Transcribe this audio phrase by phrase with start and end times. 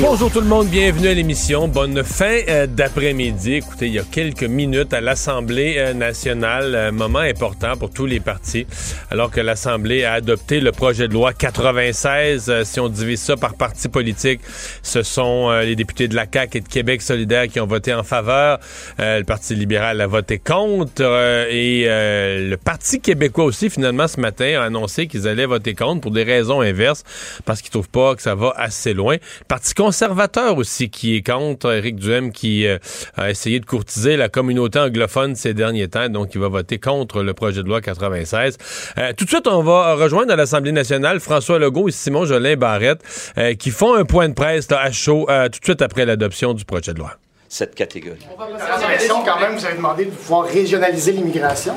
[0.00, 1.66] Bonjour tout le monde, bienvenue à l'émission.
[1.66, 3.54] Bonne fin euh, d'après-midi.
[3.54, 8.04] Écoutez, il y a quelques minutes à l'Assemblée euh, nationale, un moment important pour tous
[8.04, 8.66] les partis,
[9.10, 12.50] alors que l'Assemblée a adopté le projet de loi 96.
[12.50, 14.40] Euh, si on divise ça par parti politique,
[14.82, 18.02] ce sont les députés de la CAQ et de Québec solidaire qui ont voté en
[18.02, 18.58] faveur.
[18.98, 21.02] le Parti libéral a voté contre
[21.50, 26.10] et le Parti québécois aussi, finalement, ce matin, a annoncé qu'ils allaient voter contre pour
[26.10, 27.04] des raisons inverses,
[27.44, 29.16] parce qu'ils trouvent pas que ça va assez loin.
[29.48, 31.72] Parti conservateur aussi qui est contre.
[31.72, 32.78] Éric Duhem qui euh,
[33.16, 37.22] a essayé de courtiser la communauté anglophone ces derniers temps, donc il va voter contre
[37.22, 38.58] le projet de loi 96.
[38.98, 42.56] Euh, tout de suite, on va rejoindre à l'Assemblée nationale François Legault et Simon Jolin
[42.56, 43.02] Barrette
[43.38, 46.64] euh, qui font un point de presse à chaud tout de suite après l'adoption du
[46.64, 47.12] projet de loi.
[47.48, 48.18] Cette catégorie.
[48.38, 51.74] quand même, vous avez demandé de pouvoir régionaliser l'immigration.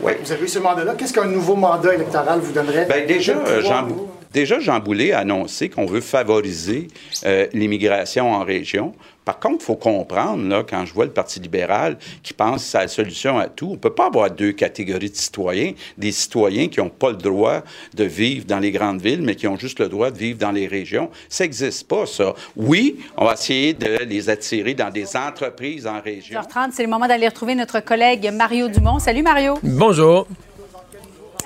[0.00, 0.12] Oui.
[0.22, 0.94] Vous avez eu ce mandat-là.
[0.96, 2.86] Qu'est-ce qu'un nouveau mandat électoral vous donnerait?
[2.86, 3.88] Bien, déjà, Jean,
[4.36, 6.88] Déjà, Jean Boulet a annoncé qu'on veut favoriser
[7.24, 8.92] euh, l'immigration en région.
[9.24, 12.68] Par contre, il faut comprendre, là, quand je vois le Parti libéral qui pense que
[12.68, 15.72] c'est la solution à tout, on ne peut pas avoir deux catégories de citoyens.
[15.96, 17.62] Des citoyens qui n'ont pas le droit
[17.94, 20.52] de vivre dans les grandes villes, mais qui ont juste le droit de vivre dans
[20.52, 21.08] les régions.
[21.30, 22.34] Ça n'existe pas, ça.
[22.56, 26.42] Oui, on va essayer de les attirer dans des entreprises en région.
[26.46, 28.98] 30 c'est le moment d'aller retrouver notre collègue Mario Dumont.
[28.98, 29.54] Salut, Mario.
[29.62, 30.26] Bonjour.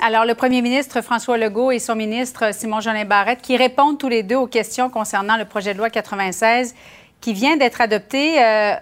[0.03, 4.09] Alors, le premier ministre François Legault et son ministre Simon Jolin Barrette qui répondent tous
[4.09, 6.75] les deux aux questions concernant le projet de loi 96
[7.21, 8.43] qui vient d'être adopté.
[8.43, 8.75] Euh,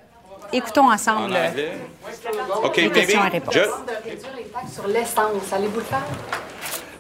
[0.52, 1.36] écoutons ensemble.
[2.62, 3.54] OK, les questions et réponses.
[4.72, 6.06] sur l'essence, allez-vous le faire?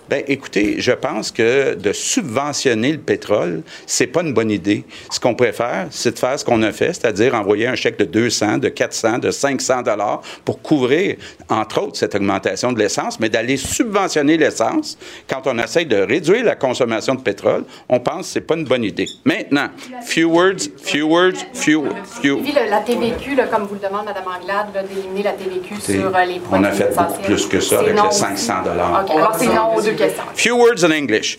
[0.08, 4.84] Ben, écoutez, je pense que de subventionner le pétrole, c'est pas une bonne idée.
[5.10, 8.04] Ce qu'on préfère, c'est de faire ce qu'on a fait, c'est-à-dire envoyer un chèque de
[8.04, 11.16] 200, de 400, de 500 dollars pour couvrir,
[11.50, 14.96] entre autres, cette augmentation de l'essence, mais d'aller subventionner l'essence
[15.28, 18.64] quand on essaye de réduire la consommation de pétrole, on pense que c'est pas une
[18.64, 19.06] bonne idée.
[19.24, 19.68] Maintenant,
[20.06, 21.84] few words, few words, few,
[22.22, 22.40] few.
[22.70, 26.48] La TVQ, comme vous le demande, Mme Anglade, d'éliminer la TVQ sur euh, les produits
[26.52, 29.06] On a fait beaucoup plus que ça avec les 500 dollars.
[29.10, 31.36] Alors, c'est non deux Few words in English.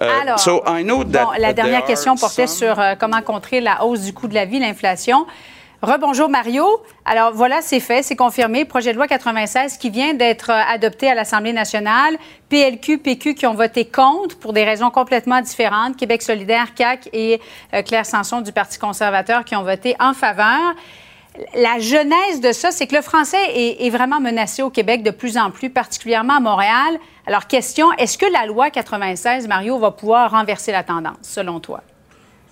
[0.00, 3.60] Uh, Alors, so I know that bon, la dernière question portait sur euh, comment contrer
[3.60, 5.26] la hausse du coût de la vie, l'inflation.
[5.80, 6.66] Rebonjour Mario.
[7.04, 8.64] Alors voilà, c'est fait, c'est confirmé.
[8.64, 12.16] Projet de loi 96 qui vient d'être euh, adopté à l'Assemblée nationale.
[12.48, 15.96] PLQ, PQ qui ont voté contre pour des raisons complètement différentes.
[15.96, 17.40] Québec solidaire, CAC et
[17.74, 20.74] euh, Claire Sanson du Parti conservateur qui ont voté en faveur
[21.54, 25.36] la genèse de ça, c'est que le français est, vraiment menacé au Québec de plus
[25.36, 26.98] en plus, particulièrement à Montréal.
[27.26, 31.82] Alors, question, est-ce que la loi 96, Mario, va pouvoir renverser la tendance, selon toi?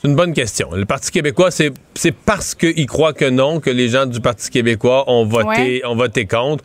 [0.01, 0.69] C'est une bonne question.
[0.73, 1.73] Le Parti québécois, c'est
[2.25, 6.27] parce qu'il croit que non que les gens du Parti québécois ont voté, ont voté
[6.27, 6.65] contre.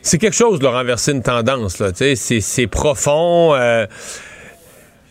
[0.00, 1.82] C'est quelque chose de renverser une tendance.
[1.94, 3.54] C'est profond.
[3.54, 3.86] Euh,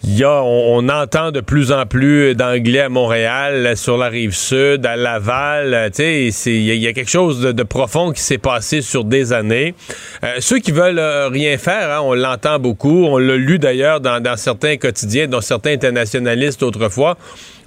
[0.03, 4.95] y on, entend de plus en plus d'anglais à Montréal, sur la rive sud, à
[4.95, 5.91] Laval.
[5.99, 9.75] Il y, a quelque chose de, profond qui s'est passé sur des années.
[10.23, 13.05] Euh, ceux qui veulent euh, rien faire, hein, on l'entend beaucoup.
[13.05, 17.17] On l'a lu d'ailleurs dans, certains quotidiens, dans certains internationalistes autrefois.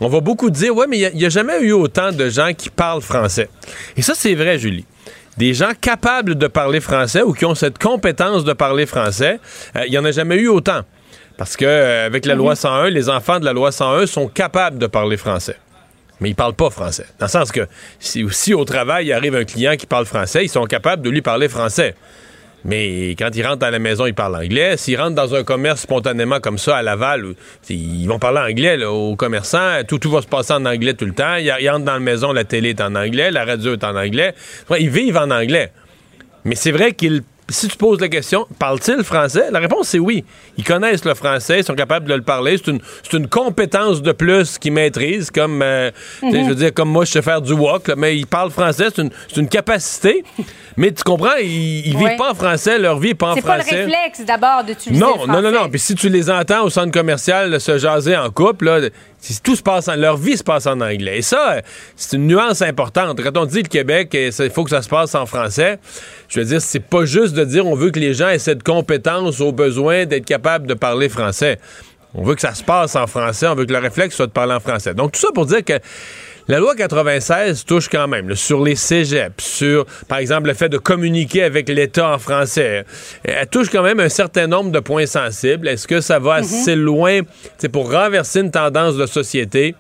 [0.01, 2.69] On va beaucoup dire, ouais, mais il n'y a, jamais eu autant de gens qui
[2.69, 3.49] parlent français.
[3.97, 4.85] Et ça, c'est vrai, Julie
[5.37, 9.41] des gens capables de parler français ou qui ont cette compétence de parler français,
[9.75, 10.83] euh, il n'y en a jamais eu autant.
[11.37, 12.95] Parce que euh, avec la loi 101, mhm.
[12.95, 15.57] les enfants de la loi 101 sont capables de parler français.
[16.21, 17.07] Mais ils parlent pas français.
[17.19, 17.67] Dans le sens que
[17.99, 21.11] si, si au travail il arrive un client qui parle français, ils sont capables de
[21.11, 21.95] lui parler français.
[22.65, 24.77] Mais quand ils rentrent à la maison, ils parlent anglais.
[24.79, 27.35] S'ils rentrent dans un commerce spontanément comme ça à Laval,
[27.69, 29.83] ils vont parler anglais aux commerçants.
[29.87, 31.37] Tout, tout va se passer en anglais tout le temps.
[31.37, 34.35] Ils, rentrent dans la maison, la télé est en anglais, la radio est en anglais.
[34.79, 35.73] Ils vivent en anglais.
[36.45, 39.51] Mais c'est vrai qu'ils si tu poses la question, parle-t-il français?
[39.51, 40.25] La réponse, c'est oui.
[40.57, 42.57] Ils connaissent le français, ils sont capables de le parler.
[42.57, 42.81] C'est une,
[43.13, 45.91] une compétence de plus qu'ils maîtrisent, comme, euh,
[46.23, 49.03] je veux dire, comme moi, je sais faire du walk, mais ils parlent français, c'est
[49.03, 50.25] une, une, capacité.
[50.77, 53.63] mais tu comprends, ils, ils vivent pas en français, leur vie n'est pas en français.
[53.65, 55.33] C'est pas le réflexe, d'abord, d'utiliser non, le français.
[55.33, 55.69] Non, non, non.
[55.69, 58.89] Puis si tu les entends au centre commercial se jaser en couple, là,
[59.43, 61.19] tout se passe en, leur vie se passe en anglais.
[61.19, 61.61] Et ça,
[61.97, 63.21] c'est une nuance importante.
[63.23, 65.79] Quand on dit le Québec, il faut que ça se passe en français,
[66.29, 68.63] je veux dire, c'est pas juste de dire on veut que les gens aient cette
[68.63, 71.59] compétence au besoin d'être capable de parler français.
[72.15, 74.33] On veut que ça se passe en français, on veut que le réflexe soit de
[74.33, 74.95] parler en français.
[74.95, 75.81] Donc tout ça pour dire que
[76.47, 80.79] la loi 96 touche quand même sur les cégeps, sur, par exemple, le fait de
[80.79, 82.85] communiquer avec l'État en français.
[83.25, 85.69] Elle touche quand même un certain nombre de points sensibles.
[85.69, 86.45] Est-ce que ça va mm-hmm.
[86.45, 87.21] assez loin
[87.73, 89.75] pour renverser une tendance de société?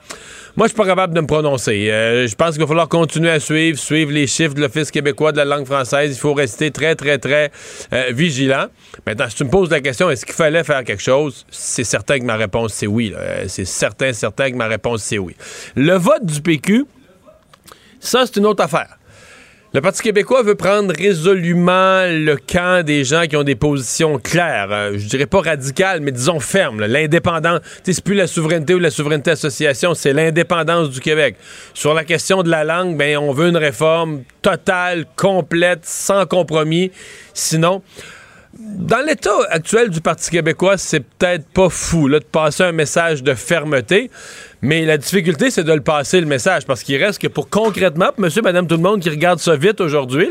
[0.56, 1.90] Moi, je suis pas capable de me prononcer.
[1.90, 5.32] Euh, je pense qu'il va falloir continuer à suivre, suivre les chiffres de l'Office québécois
[5.32, 6.14] de la langue française.
[6.14, 7.50] Il faut rester très, très, très
[7.92, 8.66] euh, vigilant.
[9.04, 11.44] Maintenant, si tu me poses la question, est-ce qu'il fallait faire quelque chose?
[11.50, 13.12] C'est certain que ma réponse, c'est oui.
[13.16, 15.34] Euh, c'est certain, certain que ma réponse, c'est oui.
[15.74, 16.86] Le vote du PQ,
[17.98, 18.96] ça, c'est une autre affaire.
[19.74, 24.68] Le Parti québécois veut prendre résolument le camp des gens qui ont des positions claires.
[24.70, 26.86] Euh, je dirais pas radicales, mais disons fermes.
[26.86, 31.34] L'indépendance, c'est plus la souveraineté ou la souveraineté association, c'est l'indépendance du Québec.
[31.74, 36.92] Sur la question de la langue, ben on veut une réforme totale, complète, sans compromis.
[37.32, 37.82] Sinon,
[38.56, 43.34] dans l'état actuel du Parti québécois, c'est peut-être pas fou de passer un message de
[43.34, 44.08] fermeté,
[44.64, 48.08] mais la difficulté, c'est de le passer le message, parce qu'il reste que pour concrètement,
[48.16, 50.30] monsieur, madame, tout le monde qui regarde ça vite aujourd'hui,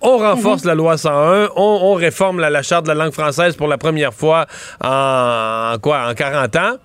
[0.00, 3.76] on renforce la loi 101, on, réforme la, charte de la langue française pour la
[3.76, 4.46] première fois
[4.82, 6.76] en, quoi, en 40 ans.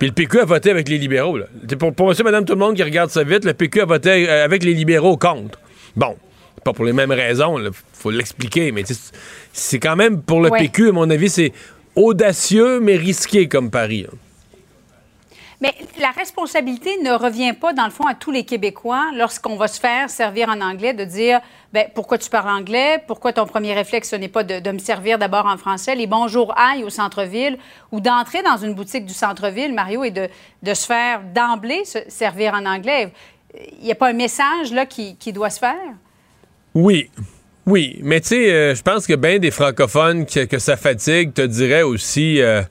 [0.00, 1.38] Puis le PQ a voté avec les libéraux.
[1.78, 4.28] Pour, pour monsieur, madame, tout le monde qui regarde ça vite, le PQ a voté
[4.28, 5.60] euh, avec les libéraux contre.
[5.94, 6.16] Bon,
[6.64, 8.82] pas pour les mêmes raisons, il faut l'expliquer, mais
[9.52, 11.52] c'est quand même pour le PQ, à mon avis, c'est
[11.94, 14.04] audacieux mais risqué comme pari.
[14.10, 14.16] Hein.
[15.60, 19.68] Mais la responsabilité ne revient pas, dans le fond, à tous les Québécois lorsqu'on va
[19.68, 21.40] se faire servir en anglais, de dire
[21.72, 25.18] ben, pourquoi tu parles anglais, pourquoi ton premier réflexe, ce n'est pas de, me servir
[25.18, 27.58] d'abord en français, les bonjours aïe au centre-ville,
[27.90, 30.28] ou d'entrer dans une boutique du centre-ville, Mario, et de,
[30.62, 33.12] de se faire d'emblée se servir en anglais.
[33.78, 35.94] Il n'y a pas un message là qui, qui doit se faire?
[36.74, 37.10] Oui.
[37.66, 41.42] Oui, mais tu sais, euh, je pense que bien des francophones que, ça fatigue te
[41.42, 42.62] diraient aussi, euh,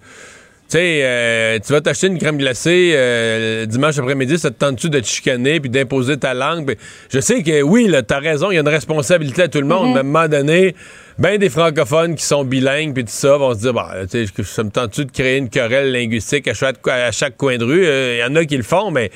[0.67, 4.99] tu sais, euh, tu vas t'acheter une crème glacée dimanche après-midi, ça te tente-tu de
[4.99, 6.65] te chicaner puis d'imposer ta langue?
[6.65, 6.75] Ben,
[7.09, 9.89] je sais que oui, t'as raison, il y a une responsabilité à tout le monde,
[9.89, 9.93] mm-hmm.
[9.93, 10.75] mais à un moment donné,
[11.19, 14.43] bien des francophones qui sont bilingues puis tout ça vont se dire, bah, tu sais,
[14.43, 17.85] ça me tente-tu de créer une querelle linguistique à chaque, à chaque coin de rue?
[17.85, 19.11] Il y en a qui le font, mais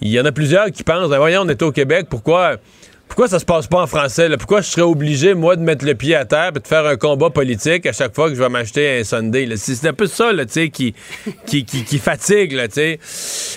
[0.00, 2.56] il y en a plusieurs qui pensent, ben, voyons, on est au Québec, pourquoi
[3.10, 4.28] pourquoi ça se passe pas en français?
[4.38, 6.96] Pourquoi je serais obligé, moi, de mettre le pied à terre et de faire un
[6.96, 9.48] combat politique à chaque fois que je vais m'acheter un Sunday?
[9.56, 10.94] C'est un peu ça là, qui, qui,
[11.44, 12.52] qui, qui, fatigue.
[12.52, 12.68] Là,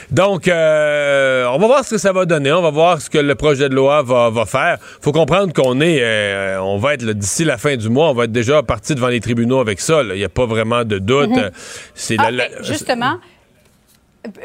[0.10, 2.52] Donc, euh, on va voir ce que ça va donner.
[2.52, 4.80] On va voir ce que le projet de loi va, va faire.
[5.02, 8.24] faut comprendre qu'on est, euh, on va être d'ici la fin du mois, on va
[8.24, 10.02] être déjà parti devant les tribunaux avec ça.
[10.02, 11.30] Il n'y a pas vraiment de doute.
[11.94, 12.32] C'est ah,
[12.64, 13.20] justement.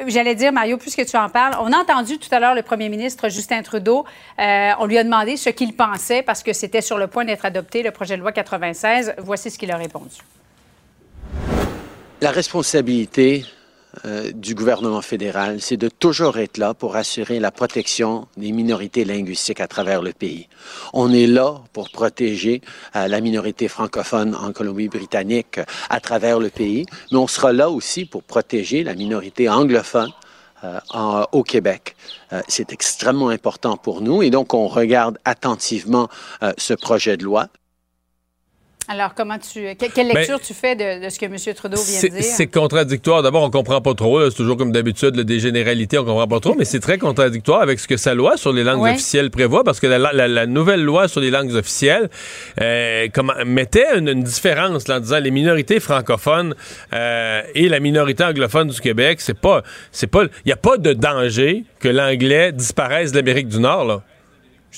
[0.07, 2.89] J'allais dire, Mario, puisque tu en parles, on a entendu tout à l'heure le premier
[2.89, 4.05] ministre Justin Trudeau.
[4.39, 7.45] Euh, on lui a demandé ce qu'il pensait parce que c'était sur le point d'être
[7.45, 9.15] adopté, le projet de loi 96.
[9.19, 10.17] Voici ce qu'il a répondu.
[12.21, 13.45] La responsabilité
[14.05, 19.05] euh, du gouvernement fédéral, c'est de toujours être là pour assurer la protection des minorités
[19.05, 20.49] linguistiques à travers le pays.
[20.93, 22.61] On est là pour protéger
[22.97, 28.05] euh, la minorité francophone en Colombie-Britannique à travers le pays, mais on sera là aussi
[28.05, 30.11] pour protéger la minorité anglophone
[30.65, 31.97] euh, au Québec.
[32.49, 36.09] c'est extrêmement important pour nous et donc on regarde attentivement
[36.59, 37.49] ce projet de loi.
[38.91, 39.61] Alors, comment tu.
[39.77, 41.37] quelle ben, lecture tu fais de, ce que M.
[41.55, 42.23] Trudeau vient de dire?
[42.23, 43.23] C'est contradictoire.
[43.23, 44.31] D'abord, on comprend pas trop.
[44.31, 47.81] C'est toujours comme d'habitude, des généralités, on comprend pas trop, mais c'est très contradictoire avec
[47.81, 51.21] ce que sa loi sur les langues officielles prévoit, parce que la, nouvelle loi sur
[51.21, 52.09] les langues officielles
[52.63, 53.09] euh,
[53.45, 56.55] mettait une, différence en disant les minorités francophones
[56.95, 59.63] euh, et la minorité anglophone du Québec, c'est pas.
[59.93, 63.85] c'est pas Il n'y a pas de danger que l'anglais disparaisse de l'Amérique du Nord,
[63.85, 64.03] là.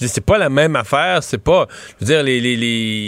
[0.01, 1.67] Je dis, c'est pas la même affaire, c'est pas.
[2.01, 2.57] Je veux dire, les, les,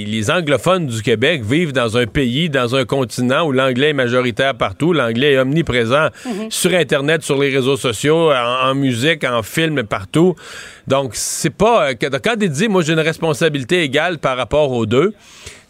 [0.05, 4.55] les, anglophones du Québec vivent dans un pays, dans un continent où l'anglais est majoritaire
[4.55, 6.51] partout, l'anglais est omniprésent mhm.
[6.51, 10.35] sur Internet, sur les réseaux sociaux, en, musique, en film, partout.
[10.87, 11.91] Donc, c'est pas.
[11.91, 15.15] Euh, quand il dit, moi, j'ai une responsabilité égale par rapport aux deux,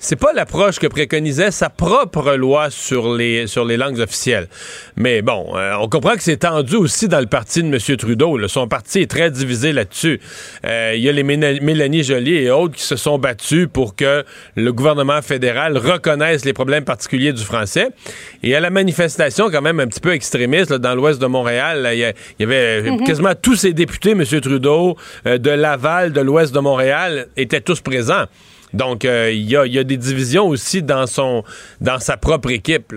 [0.02, 4.48] c'est pas l'approche que préconisait sa propre loi sur les, sur les langues officielles.
[4.96, 7.96] Mais bon, euh, on comprend que c'est tendu aussi dans le parti de M.
[7.96, 8.48] Trudeau.
[8.48, 10.20] Son parti est très divisé là-dessus.
[10.66, 14.24] Euh, il y a les Mélanie Joly et autres qui se sont battus pour que
[14.56, 17.86] le gouvernement fédéral reconnaisse les problèmes particuliers du français.
[18.42, 22.00] Et à la manifestation, quand même un petit peu extrémiste, dans l'ouest de Montréal, il
[22.40, 23.06] y, avait mm-hmm.
[23.06, 24.24] quasiment tous ces députés, M.
[24.24, 28.26] Trudeau, de Laval, de l'ouest de Montréal, étaient tous présents.
[28.72, 31.44] Donc, euh, il y, a, des divisions aussi dans, son,
[31.80, 32.94] dans sa propre équipe.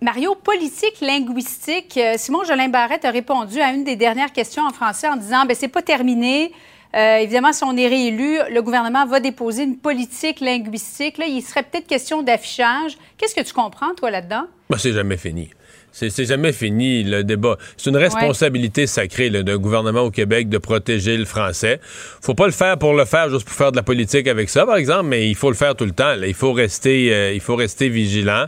[0.00, 4.70] Mario, politique linguistique, euh, Simon Jolin Barrette a répondu à une des dernières questions en
[4.70, 6.52] français en disant ben c'est pas terminé.
[6.94, 11.18] Euh, évidemment, si on est réélu, le gouvernement va déposer une politique linguistique.
[11.18, 12.96] Là, il serait peut-être question d'affichage.
[13.18, 14.46] Qu'est-ce que tu comprends, toi, là-dedans?
[14.70, 15.50] Ben, c'est jamais fini.
[15.92, 17.56] C'est jamais fini le débat.
[17.76, 21.80] C'est une responsabilité sacrée d'un gouvernement au Québec de protéger le français.
[22.20, 24.64] Faut pas le faire pour le faire, juste pour faire de la politique avec ça,
[24.64, 26.14] par exemple, mais il faut le faire tout le temps.
[26.24, 28.46] Il faut rester, euh, il faut rester vigilant.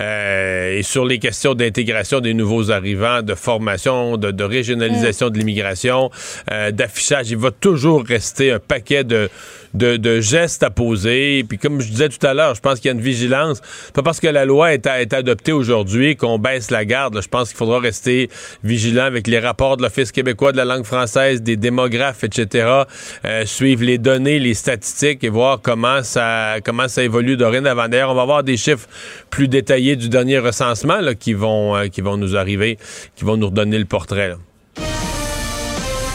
[0.00, 6.10] Euh, et sur les questions d'intégration des nouveaux arrivants, de formation, de, régionalisation de l'immigration,
[6.50, 9.28] euh, d'affichage, il va toujours rester un paquet de
[9.76, 11.44] de, gestes à poser.
[11.48, 13.60] Puis comme je disais tout à l'heure, je pense qu'il y a une vigilance.
[13.94, 17.20] Pas parce que la loi est, adoptée aujourd'hui qu'on baisse la garde.
[17.20, 18.28] Je pense qu'il faudra rester
[18.64, 22.82] vigilant avec les rapports de l'Office québécois de la langue française, des démographes, etc.
[23.24, 27.88] Euh, suivre les données, les statistiques et voir comment ça comment ça évolue dorénavant.
[27.88, 28.88] D'ailleurs, on va avoir des chiffres
[29.30, 32.78] plus détaillés du dernier recensement qui vont euh, qui vont nous arriver,
[33.14, 34.34] qui vont nous redonner le portrait.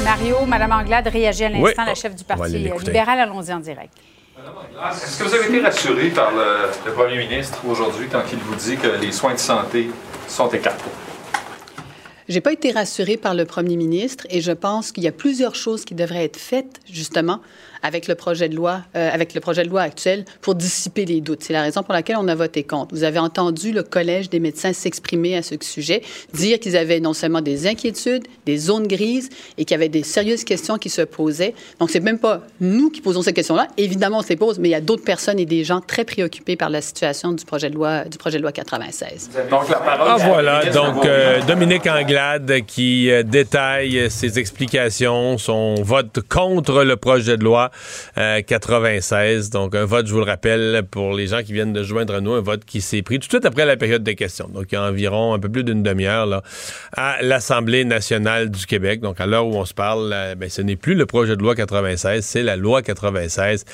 [0.03, 3.20] Mario, Mme Anglade réagit à l'instant, la chef du Parti libéral.
[3.20, 3.93] Allons-y en direct.
[4.38, 8.39] Mme Anglade, est-ce que vous avez été rassuré par le, premier ministre aujourd'hui quand il
[8.39, 9.89] vous dit que les soins de santé
[10.27, 10.89] sont écartés?
[12.27, 15.55] J'ai pas été rassurée par le premier ministre et je pense qu'il y a plusieurs
[15.55, 17.41] choses qui devraient être faites, justement,
[17.84, 21.22] avec le projet de loi, euh, avec le projet de loi actuel pour dissiper les
[21.22, 21.44] doutes.
[21.44, 22.94] C'est la raison pour laquelle on a voté contre.
[22.94, 26.02] Vous avez entendu le Collège des médecins s'exprimer à ce sujet,
[26.34, 30.04] dire qu'ils avaient non seulement des inquiétudes, des zones grises et qu'il y avait des
[30.04, 31.54] sérieuses questions qui se posaient.
[31.80, 33.68] Donc, c'est même pas nous qui posons ces questions-là.
[33.78, 36.06] Évidemment, on se les pose, mais il y a d'autres personnes et des gens très
[36.06, 39.30] préoccupés par la situation du projet de loi, du projet de loi 96.
[39.50, 40.66] Donc, la parole ah, voilà.
[40.66, 47.44] Donc, euh, Dominique Anglade qui euh, détaille ses explications, son vote contre le projet de
[47.44, 47.71] loi
[48.16, 49.48] 96.
[49.48, 52.16] Euh, Donc, un vote, je vous le rappelle, pour les gens qui viennent de joindre
[52.16, 54.50] à nous, un vote qui s'est pris tout de suite après la période des questions.
[54.54, 56.42] Donc, il y a environ un peu plus d'une demi-heure là,
[56.96, 59.01] à l'Assemblée nationale du Québec.
[59.01, 61.42] Donc, à l'heure où on se parle, euh, ben, ce n'est plus le projet de
[61.42, 63.66] loi 96, c'est la loi 96.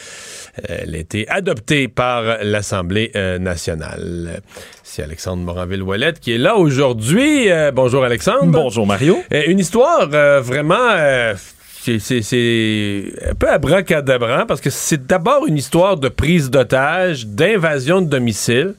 [0.70, 4.42] Euh, elle a été adoptée par l'Assemblée nationale.
[4.84, 7.50] C'est Alexandre Moranville-Ouellet qui est là aujourd'hui.
[7.74, 8.46] bonjour Alexandre.
[8.46, 9.22] Bonjour Mario.
[9.32, 10.08] une histoire
[10.42, 10.96] vraiment
[12.00, 18.08] c'est un peu abracadabrant parce que c'est d'abord une histoire de prise d'otage, d'invasion de
[18.08, 18.76] domicile.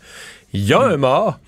[0.53, 1.39] Il y a un mort.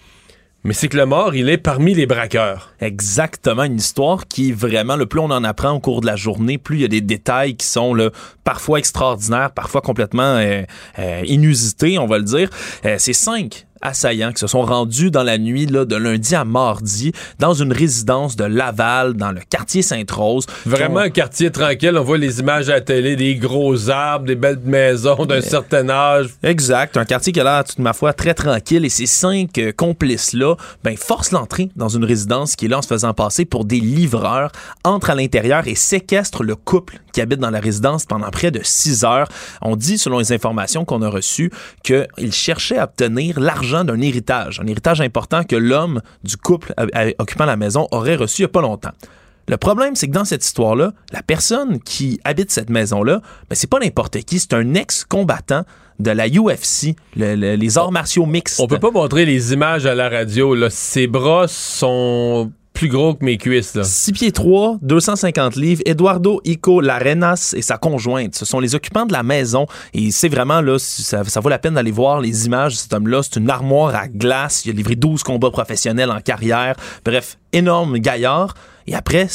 [0.62, 2.74] Mais c'est que le mort, il est parmi les braqueurs.
[2.82, 6.58] Exactement, une histoire qui vraiment, le plus on en apprend au cours de la journée,
[6.58, 8.10] plus il y a des détails qui sont là,
[8.44, 10.62] parfois extraordinaires, parfois complètement euh,
[10.98, 12.50] euh, inusités, on va le dire.
[12.84, 16.44] Euh, c'est cinq assaillants qui se sont rendus dans la nuit là, de lundi à
[16.44, 20.46] mardi dans une résidence de Laval, dans le quartier Sainte-Rose.
[20.66, 21.96] Vraiment un quartier tranquille.
[21.96, 25.88] On voit les images à la télé, des gros arbres, des belles maisons d'un certain
[25.88, 26.28] âge.
[26.42, 26.96] Exact.
[26.96, 28.84] Un quartier qui a l'air, ma foi, très tranquille.
[28.84, 32.82] Et ces cinq euh, complices-là ben, forcent l'entrée dans une résidence qui est là en
[32.82, 34.52] se faisant passer pour des livreurs,
[34.84, 38.60] entrent à l'intérieur et séquestrent le couple qui habite dans la résidence pendant près de
[38.62, 39.28] six heures.
[39.62, 41.50] On dit, selon les informations qu'on a reçues,
[41.82, 46.74] qu'ils cherchaient à obtenir l'argent d'un héritage, un héritage important que l'homme du couple
[47.18, 48.92] occupant la maison aurait reçu il n'y a pas longtemps.
[49.48, 53.68] Le problème, c'est que dans cette histoire-là, la personne qui habite cette maison-là, ben, c'est
[53.68, 55.64] pas n'importe qui, c'est un ex-combattant
[55.98, 58.60] de la UFC, les arts martiaux mixtes.
[58.60, 60.54] On peut pas montrer les images à la radio.
[60.54, 60.70] Là.
[60.70, 63.74] Ses bras sont plus gros que mes cuisses.
[63.74, 63.84] Là.
[63.84, 65.82] 6 pieds 3, 250 livres.
[65.84, 68.34] Eduardo Ico Larenas et sa conjointe.
[68.34, 69.66] Ce sont les occupants de la maison.
[69.92, 73.22] Et c'est vraiment, là, ça, vaut la peine d'aller voir les images de cet homme-là.
[73.22, 74.64] C'est une armoire à glace.
[74.64, 76.74] Il a livré 12 combats professionnels en carrière.
[77.04, 78.54] Bref, énorme gaillard.
[78.86, 79.26] Et après,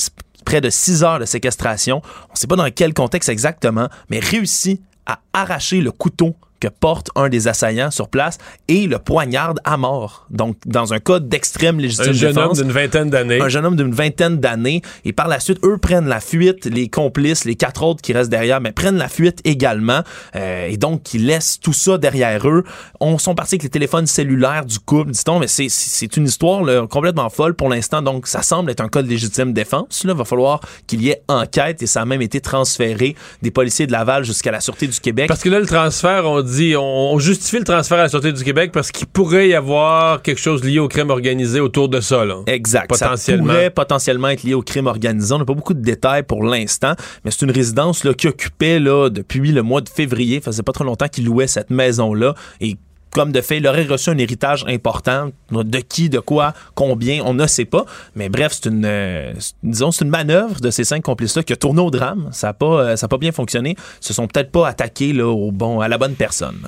[0.43, 4.17] près de 6 heures de séquestration, on ne sait pas dans quel contexte exactement, mais
[4.17, 9.59] réussi à arracher le couteau que porte un des assaillants sur place et le poignarde
[9.63, 10.25] à mort.
[10.29, 13.41] Donc, dans un cas d'extrême légitime Un jeune défense, homme d'une vingtaine d'années.
[13.41, 14.81] Un jeune homme d'une vingtaine d'années.
[15.03, 16.65] Et par la suite, eux prennent la fuite.
[16.65, 20.01] Les complices, les quatre autres qui restent derrière, mais prennent la fuite également.
[20.35, 22.63] Euh, et donc, ils laissent tout ça derrière eux.
[22.99, 25.39] On sont partis avec les téléphones cellulaires du couple, dit-on.
[25.39, 28.01] Mais c'est, c'est une histoire là, complètement folle pour l'instant.
[28.01, 30.01] Donc, ça semble être un cas de légitime défense.
[30.03, 33.87] Il va falloir qu'il y ait enquête et ça a même été transféré des policiers
[33.87, 35.27] de Laval jusqu'à la Sûreté du Québec.
[35.27, 38.43] Parce que là, le transfert, on dit, on justifie le transfert à la Sûreté du
[38.43, 42.23] Québec parce qu'il pourrait y avoir quelque chose lié au crime organisé autour de ça.
[42.23, 42.37] Là.
[42.47, 42.87] Exact.
[42.89, 43.47] Potentiellement.
[43.47, 45.33] Ça pourrait potentiellement être lié au crime organisé.
[45.33, 48.79] On n'a pas beaucoup de détails pour l'instant, mais c'est une résidence là, qui occupait
[48.79, 50.39] là, depuis le mois de février.
[50.39, 52.77] Ça faisait pas trop longtemps qu'il louait cette maison-là et
[53.15, 55.29] comme de fait, il aurait reçu un héritage important.
[55.49, 57.85] De qui, de quoi, combien, on ne sait pas.
[58.13, 61.79] Mais bref, c'est une, euh, c'est une manœuvre de ces cinq complices-là qui a tourné
[61.79, 62.27] au drame.
[62.33, 63.77] Ça n'a pas, euh, ça pas bien fonctionné.
[64.01, 66.59] Ils se sont peut-être pas attaqués au bon, à la bonne personne.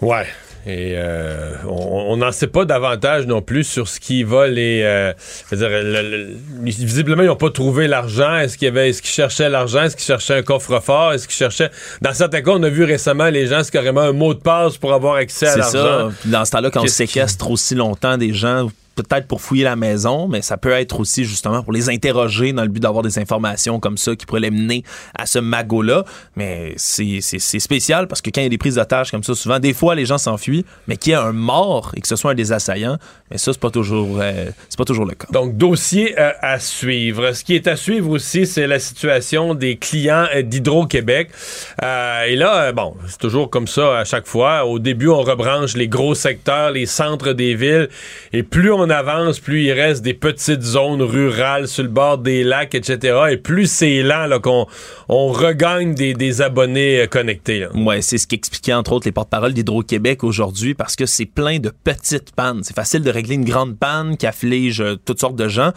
[0.00, 0.26] Ouais.
[0.66, 4.80] Et euh, on n'en sait pas davantage non plus sur ce qui va les.
[4.82, 5.12] Euh,
[5.52, 5.68] dire,
[6.62, 8.34] visiblement, ils n'ont pas trouvé l'argent.
[8.36, 9.82] Est-ce qu'il y avait, est-ce qu'ils cherchaient l'argent?
[9.82, 11.12] Est-ce qu'ils cherchaient un coffre-fort?
[11.12, 14.12] Est-ce qu'ils cherchaient Dans certains cas, on a vu récemment les gens, c'est carrément un
[14.12, 16.10] mot de passe pour avoir accès à l'argent.
[16.12, 16.30] C'est ça.
[16.38, 20.28] Dans ce temps-là, quand on séquestre aussi longtemps des gens peut-être pour fouiller la maison,
[20.28, 23.80] mais ça peut être aussi justement pour les interroger dans le but d'avoir des informations
[23.80, 24.84] comme ça qui pourraient les mener
[25.18, 26.04] à ce magot-là.
[26.36, 29.58] Mais c'est spécial parce que quand il y a des prises d'otages comme ça, souvent,
[29.58, 32.32] des fois, les gens s'enfuient, mais qu'il y ait un mort et que ce soit
[32.32, 32.98] un des assaillants,
[33.34, 35.26] mais ça, c'est pas toujours, euh, c'est pas toujours le cas.
[35.32, 37.32] Donc, dossier euh, à suivre.
[37.32, 41.30] Ce qui est à suivre aussi, c'est la situation des clients euh, d'Hydro-Québec.
[41.82, 44.64] et là, bon, c'est toujours comme ça à chaque fois.
[44.64, 47.88] Au début, on rebranche les gros secteurs, les centres des villes,
[48.32, 52.44] et plus on avance, plus il reste des petites zones rurales sur le bord des
[52.44, 53.16] lacs, etc.
[53.32, 54.66] Et plus c'est lent qu'on
[55.08, 57.66] on regagne des, abonnés euh, connectés.
[57.74, 61.70] Ouais, c'est ce qu'expliquait entre autres les porte-paroles d'Hydro-Québec aujourd'hui parce que c'est plein de
[61.70, 62.60] petites pannes.
[62.62, 65.72] C'est facile de régler une grande panne qui afflige euh, toutes sortes de gens.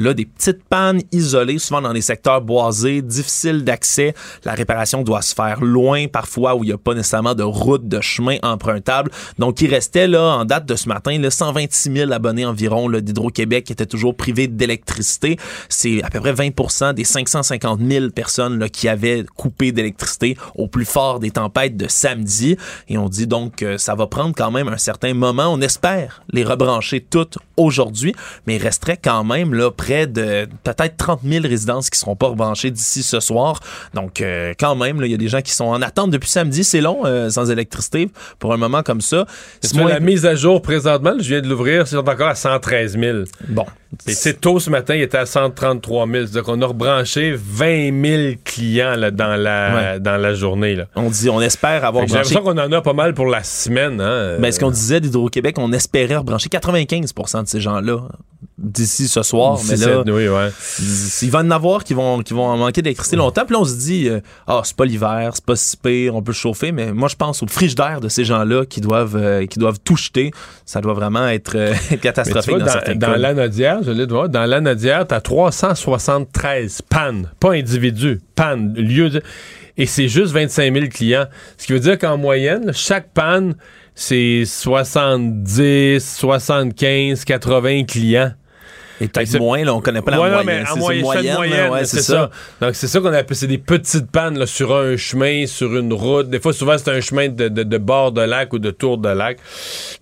[0.00, 4.14] Là, des petites pannes isolées, souvent dans les secteurs boisés, difficiles d'accès.
[4.44, 7.86] La réparation doit se faire loin, parfois où il n'y a pas nécessairement de route,
[7.86, 9.10] de chemin empruntable.
[9.38, 13.64] Donc, il restait là, en date de ce matin, là, 126 000 abonnés environ d'Hydro-Québec
[13.64, 15.36] qui étaient toujours privés d'électricité.
[15.68, 20.66] C'est à peu près 20% des 550 000 personnes là, qui avaient coupé d'électricité au
[20.66, 22.56] plus fort des tempêtes de samedi.
[22.88, 25.48] Et on dit donc que ça va prendre quand même un certain moment.
[25.52, 28.14] On espère les rebrancher toutes aujourd'hui,
[28.46, 32.70] mais il resterait quand même là, de peut-être 30 000 résidences qui seront pas rebranchées
[32.70, 33.60] d'ici ce soir.
[33.94, 36.64] Donc, euh, quand même, il y a des gens qui sont en attente depuis samedi.
[36.64, 39.26] C'est long, euh, sans électricité, pour un moment comme ça.
[39.60, 43.18] C'est la mise à jour présentement, je viens de l'ouvrir, c'est encore à 113 000.
[43.48, 43.66] Bon.
[44.06, 46.18] Et c'est tôt ce matin, il était à 133 000.
[46.26, 50.76] C'est-à-dire qu'on a rebranché 20 000 clients là, dans, la, dans la journée.
[50.76, 50.86] Là.
[50.94, 52.08] On dit, on espère avoir branché.
[52.08, 54.00] J'ai l'impression qu'on en a pas mal pour la semaine.
[54.00, 54.36] Hein?
[54.38, 58.02] Ben, ce qu'on disait d'Hydro-Québec, on espérait rebrancher 95 de ces gens-là
[58.60, 59.58] d'ici ce soir.
[59.68, 60.02] mais là,
[61.22, 63.44] il va en avoir qui vont, qui vont manquer d'électricité longtemps.
[63.44, 66.22] Puis là, on se dit, euh, ah, c'est pas l'hiver, c'est pas si pire, on
[66.22, 66.72] peut chauffer.
[66.72, 69.96] Mais moi, je pense au frigidaire de ces gens-là qui doivent, euh, qui doivent tout
[69.96, 70.30] jeter.
[70.66, 75.06] Ça doit vraiment être euh, catastrophique dans, dans, dans l'anodière, je l'ai voir, dans l'anodière,
[75.06, 79.22] t'as 373 pannes, pas individus, pannes, lieu de...
[79.76, 81.26] Et c'est juste 25 000 clients.
[81.56, 83.54] Ce qui veut dire qu'en moyenne, chaque panne,
[83.94, 88.32] c'est 70, 75, 80 clients.
[89.00, 90.40] Et peut-être moins, là, on connaît pas la moyenne.
[90.44, 92.30] mais en moyenne, c'est ça.
[92.60, 95.92] Donc, c'est ça qu'on appelle, c'est des petites pannes là, sur un chemin, sur une
[95.92, 96.28] route.
[96.28, 99.08] Des fois, souvent, c'est un chemin de, de, bord de lac ou de tour de
[99.08, 99.38] lac.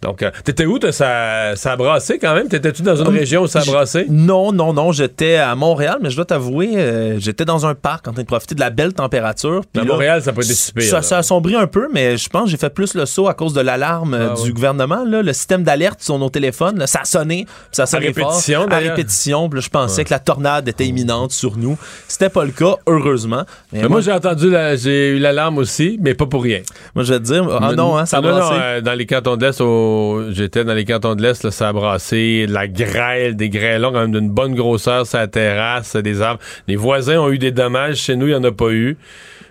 [0.03, 2.49] Donc, euh, t'étais où, ça, ça a brassé quand même?
[2.49, 4.07] T'étais-tu dans une hum, région où ça a brassé?
[4.09, 4.93] Non, non, non.
[4.93, 8.27] J'étais à Montréal, mais je dois t'avouer, euh, j'étais dans un parc en train de
[8.27, 9.63] profiter de la belle température.
[9.77, 12.51] à Montréal, ça peut être Ça, ça a sombré un peu, mais je pense que
[12.51, 15.05] j'ai fait plus le saut à cause de l'alarme euh, ah du gouvernement.
[15.05, 15.23] Là.
[15.23, 18.73] Le système d'alerte sur nos téléphones, ça a sonné, ça a sonné répétition, fort.
[18.73, 21.79] À répétition, je pensais que la tornade était imminente sur nous.
[22.07, 23.45] C'était pas le cas, heureusement.
[23.73, 26.61] Mais moi, j'ai entendu, j'ai eu l'alarme aussi, mais pas pour rien.
[26.95, 28.55] Moi, je vais te dire, ah non, hein, ça a brassé.
[28.55, 32.47] Euh, dans les cantons de l'Est, j'étais dans les cantons de l'Est, ça a brassé,
[32.47, 36.41] de la grêle, des grêlons quand même d'une bonne grosseur sur la terrasse, des arbres.
[36.67, 38.97] Les voisins ont eu des dommages, chez nous, il n'y en a pas eu.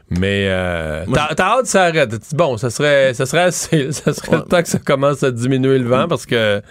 [0.09, 2.15] Mais euh, t'as hâte que ça arrête.
[2.33, 3.91] Bon, ça serait, ça serait assez.
[3.91, 6.61] Ça serait le temps que ça commence à diminuer le vent parce que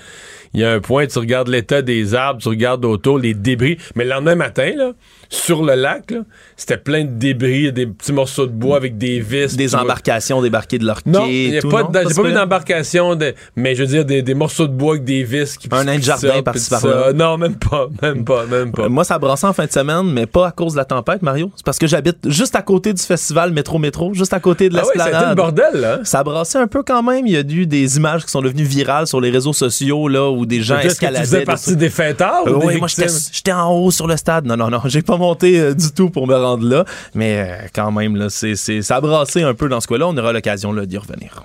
[0.56, 3.76] il y a un point, tu regardes l'état des arbres, tu regardes autour, les débris.
[3.94, 4.92] Mais le lendemain matin, là,
[5.28, 6.14] sur le lac,
[6.56, 9.54] c'était plein de débris, des petits morceaux de bois avec des vis.
[9.54, 11.10] Des embarcations débarquées de leur quai.
[11.10, 11.82] Non, j'ai pas,
[12.22, 13.18] vu d'embarcation,
[13.54, 16.02] mais je veux dire des, morceaux de bois avec des vis qui Un nain de
[16.02, 17.12] jardin par-ci par-là.
[17.12, 18.88] Non, même pas, même pas, même pas.
[18.88, 21.50] Moi, ça brassait en fin de semaine, mais pas à cause de la tempête, Mario.
[21.56, 24.74] C'est parce que j'habite juste à côté du festival Métro Métro, juste à côté de
[24.74, 25.12] l'esplanade.
[25.12, 25.98] Ah oui, c'était le bordel, là.
[26.04, 27.26] Ça brassait un peu quand même.
[27.26, 30.30] Il y a eu des images qui sont devenues virales sur les réseaux sociaux, là,
[30.30, 31.24] où des gens escaladaient.
[31.24, 34.46] Tu faisais partie des fêtards ou Oui, moi, j'étais en haut sur le stade.
[34.46, 36.85] Non, non, non, j'ai pas monté euh, du tout pour me rendre là.
[37.14, 40.06] Mais euh, quand même, là, c'est, ça a brassé un peu dans ce cas-là.
[40.09, 41.42] On aura l'occasion d'y revenir.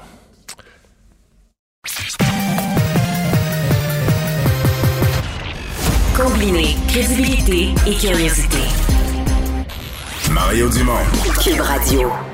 [6.15, 8.59] Combiner crédibilité et curiosité.
[10.31, 10.93] Mario Dumont.
[11.43, 12.30] Cube Radio.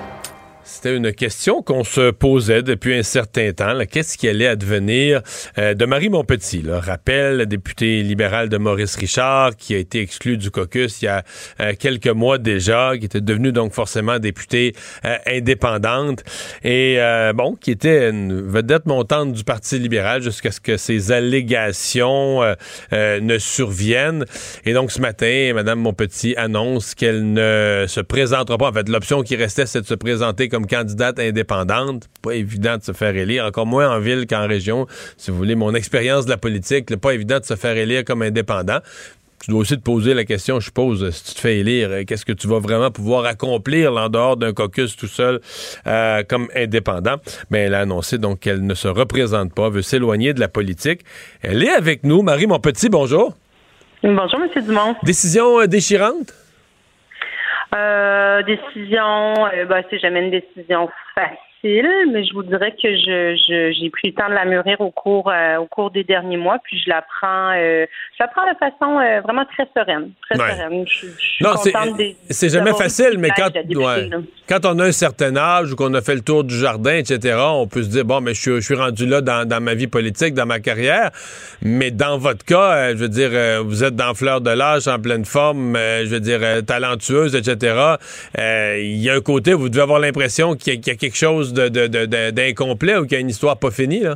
[0.96, 3.78] Une question qu'on se posait depuis un certain temps.
[3.92, 5.22] Qu'est-ce qui allait advenir
[5.58, 6.62] euh, de Marie Montpetit?
[6.62, 6.80] Là?
[6.80, 11.24] Rappel, députée libérale de Maurice Richard, qui a été exclue du caucus il y a
[11.60, 14.74] euh, quelques mois déjà, qui était devenue donc forcément députée
[15.04, 16.24] euh, indépendante
[16.64, 17.00] et
[17.36, 22.42] bon, qui était une vedette montante du Parti libéral jusqu'à ce que ces allégations
[22.92, 24.26] ne surviennent.
[24.66, 28.70] Et donc ce matin, Mme Montpetit annonce qu'elle ne se présentera pas.
[28.70, 32.10] En fait, l'option qui restait, c'est de se présenter comme candidate indépendante.
[32.22, 34.88] Pas évident de se faire élire, encore moins en ville qu'en région.
[35.18, 38.22] Si vous voulez, mon expérience de la politique, pas évident de se faire élire comme
[38.22, 38.80] indépendant.
[39.44, 42.04] Tu dois aussi te poser la question, je suppose, si tu te fais élire, euh,
[42.06, 45.40] qu'est-ce que tu vas vraiment pouvoir accomplir en dehors d'un caucus tout seul
[45.86, 47.18] euh, comme indépendant?
[47.52, 51.02] Mais elle a annoncé donc qu'elle ne se représente pas, veut s'éloigner de la politique.
[51.44, 52.24] Elle est avec nous.
[52.24, 53.36] Marie, mon petit, bonjour.
[54.02, 54.64] Bonjour, M.
[54.64, 54.96] Dumont.
[55.04, 56.34] Décision euh, déchirante?
[57.76, 59.34] Euh, décision,
[59.68, 61.47] bah, c'est jamais une décision facile
[62.12, 65.30] mais je vous dirais que je, j'ai pris le temps de la mûrir au cours
[65.30, 67.86] euh, au cours des derniers mois, puis je la prends euh,
[68.18, 70.86] je la prends de façon euh, vraiment très sereine, très sereine.
[70.88, 71.52] Je, non,
[72.30, 73.50] c'est jamais facile, mais quand
[74.48, 77.38] quand on a un certain âge ou qu'on a fait le tour du jardin, etc.,
[77.40, 80.34] on peut se dire bon, mais je, suis rendu là dans, dans, ma vie politique,
[80.34, 81.12] dans ma carrière.
[81.62, 83.32] Mais dans votre cas, je veux dire,
[83.64, 87.98] vous êtes dans fleur de l'âge, en pleine forme, je veux dire talentueuse, etc.
[88.38, 91.54] Il y a un côté, vous devez avoir l'impression qu'il y, y, a quelque chose
[91.58, 94.16] d'incomplet ou qu'il y a une histoire pas finie, là?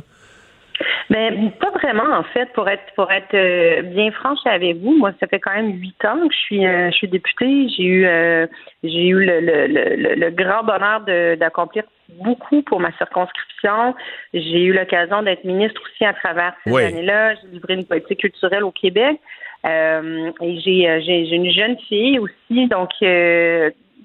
[1.10, 4.96] Ben, pas vraiment, en fait, pour être pour être euh, bien franche avec vous.
[4.96, 7.68] Moi, ça fait quand même huit ans que je suis euh, je suis députée.
[7.68, 8.46] J'ai eu euh,
[8.82, 11.02] j'ai eu le, le, le, grand bonheur
[11.36, 11.84] d'accomplir
[12.24, 13.94] beaucoup pour ma circonscription.
[14.32, 17.34] J'ai eu l'occasion d'être ministre aussi à travers ces années-là.
[17.34, 19.18] J'ai livré une politique culturelle au Québec.
[19.64, 22.90] et j'ai, j'ai une jeune fille aussi, donc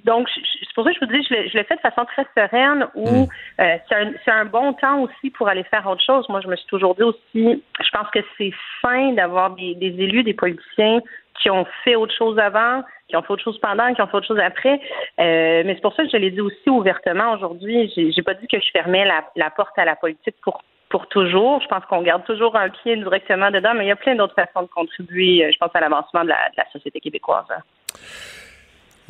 [0.07, 2.87] donc, c'est pour ça que je vous dis, je l'ai, fait de façon très sereine
[2.95, 3.27] où hmm.
[3.59, 3.77] euh,
[4.23, 6.27] c'est, un, bon temps aussi pour aller faire autre chose.
[6.29, 10.01] Moi, je me suis toujours dit aussi, je pense que c'est sain d'avoir des, des
[10.01, 11.01] élus, des politiciens
[11.41, 14.15] qui ont fait autre chose avant, qui ont fait autre chose pendant, qui ont fait
[14.15, 14.79] autre chose après.
[15.19, 17.91] Euh, mais c'est pour ça que je l'ai dit aussi ouvertement aujourd'hui.
[17.93, 21.61] J'ai, pas dit que je fermais la, la porte à la politique pour pour toujours.
[21.61, 24.35] Je pense qu'on garde toujours un pied directement dedans, mais il y a plein d'autres
[24.35, 27.43] façons de contribuer, euh, je pense, à l'avancement de la, de la société québécoise.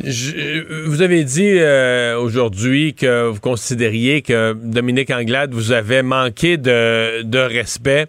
[0.03, 6.57] Je, vous avez dit euh, aujourd'hui que vous considériez que Dominique Anglade vous avait manqué
[6.57, 8.05] de, de respect.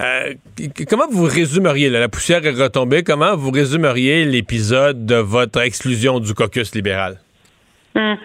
[0.00, 0.34] Euh,
[0.88, 6.18] comment vous résumeriez, là, la poussière est retombée, comment vous résumeriez l'épisode de votre exclusion
[6.18, 7.20] du caucus libéral?
[7.94, 8.16] Hum.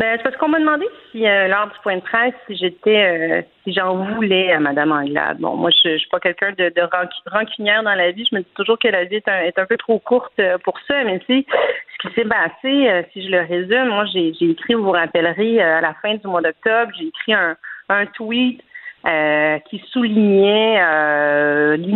[0.00, 3.04] Ben, c'est parce qu'on m'a demandé si, euh, lors du point de presse, si j'étais,
[3.04, 5.36] euh, si j'en voulais à Mme Anglade.
[5.40, 8.26] Bon, moi, je, je suis pas quelqu'un de, de rancunière dans la vie.
[8.30, 11.04] Je me dis toujours que la vie est un, peu trop courte euh, pour ça.
[11.04, 14.92] Mais si, ce qui s'est passé, si je le résume, moi, j'ai, écrit, vous vous
[14.92, 17.54] rappellerez, à la fin du mois d'octobre, j'ai écrit un,
[17.90, 18.62] un tweet
[19.06, 21.92] euh, qui soulignait euh, du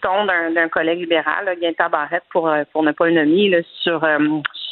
[0.00, 4.02] ton d'un collègue libéral, là, Gaëtan Barrette, pour, pour ne pas le nommer, là, sur,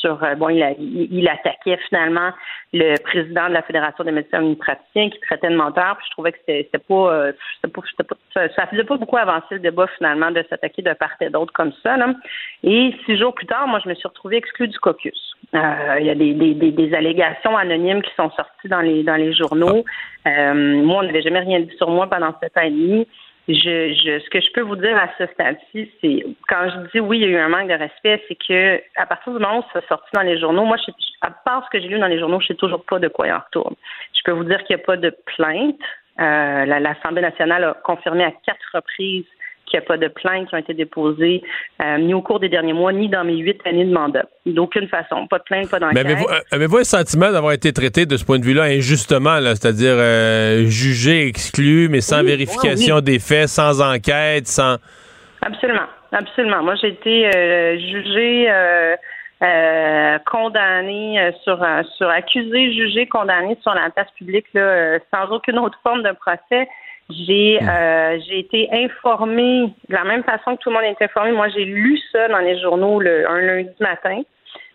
[0.04, 2.30] euh, bon, il, il, attaquait finalement
[2.72, 5.96] le président de la Fédération des médecins omnipraticiens qui traitait de menteur.
[5.96, 9.58] Puis je trouvais que c'était pas, euh, pas, pas, ça, faisait pas beaucoup avancer le
[9.60, 11.96] débat finalement de s'attaquer de part et d'autre comme ça.
[11.96, 12.14] Là.
[12.64, 15.34] Et six jours plus tard, moi, je me suis retrouvée exclue du caucus.
[15.54, 19.16] Euh, il y a des, des, des, allégations anonymes qui sont sorties dans les dans
[19.16, 19.84] les journaux.
[20.24, 23.06] moi, on n'avait jamais rien dit sur moi pendant sept ans et demi
[23.48, 27.00] je, je, ce que je peux vous dire à ce stade-ci, c'est quand je dis
[27.00, 29.58] oui, il y a eu un manque de respect, c'est que à partir du moment
[29.58, 32.06] où ça sorti dans les journaux, moi, je, à part ce que j'ai lu dans
[32.06, 33.74] les journaux, je sais toujours pas de quoi il en retourne.
[34.14, 35.80] Je peux vous dire qu'il n'y a pas de plainte.
[36.20, 39.24] Euh, L'Assemblée nationale a confirmé à quatre reprises
[39.72, 41.42] qu'il n'y a pas de plaintes qui ont été déposées,
[41.82, 44.24] euh, ni au cours des derniers mois, ni dans mes huit années de mandat.
[44.44, 45.26] D'aucune façon.
[45.26, 46.04] Pas de plainte, pas d'enquête.
[46.04, 49.94] Mais euh, avez-vous, un sentiment d'avoir été traité de ce point de vue-là injustement, c'est-à-dire
[49.94, 54.76] euh, jugé, exclu, mais sans vérification des faits, sans enquête, sans...
[55.40, 55.86] Absolument.
[56.12, 56.62] absolument.
[56.62, 61.58] Moi, j'ai été euh, jugée, euh, condamnée sur,
[61.96, 66.68] sur accusée, jugée, condamnée sur la place publique là, sans aucune autre forme de procès.
[67.10, 68.20] J'ai hmm.
[68.26, 71.32] j'ai été informée de la même façon que tout le monde est informé.
[71.32, 74.22] Moi, j'ai lu ça dans les journaux le, un lundi matin.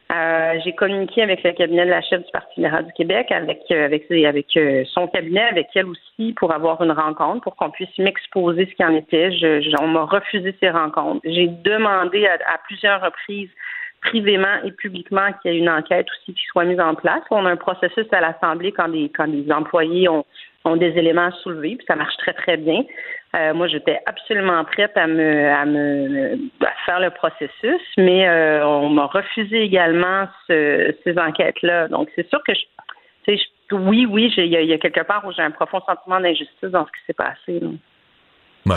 [0.10, 3.64] Euh, j'ai communiqué avec le cabinet de la chef du Parti libéral du Québec, avec
[3.72, 7.72] euh, avec avec euh, son cabinet, avec elle aussi, pour avoir une rencontre, pour qu'on
[7.72, 9.32] puisse m'exposer ce qu'il en était.
[9.34, 11.20] Je, on m'a refusé ces rencontres.
[11.26, 13.50] J'ai demandé à, plusieurs reprises
[14.02, 17.24] privément et publiquement qu'il y ait une enquête aussi qui soit mise en place.
[17.30, 20.24] On a un processus à l'Assemblée quand des quand des employés ont,
[20.68, 22.84] ont des éléments à soulever, puis ça marche très très bien.
[23.36, 26.38] Euh, moi, j'étais absolument prête à me, à me
[26.86, 31.90] faire le processus, mais euh, on m'a refusé également ces enquêtes-là.
[31.90, 32.62] Donc, c'est sûr que je,
[33.72, 36.92] oui, oui, il y, a quelque part où j'ai un profond sentiment d'injustice dans ce
[36.92, 37.62] qui s'est passé.
[38.66, 38.76] Oui.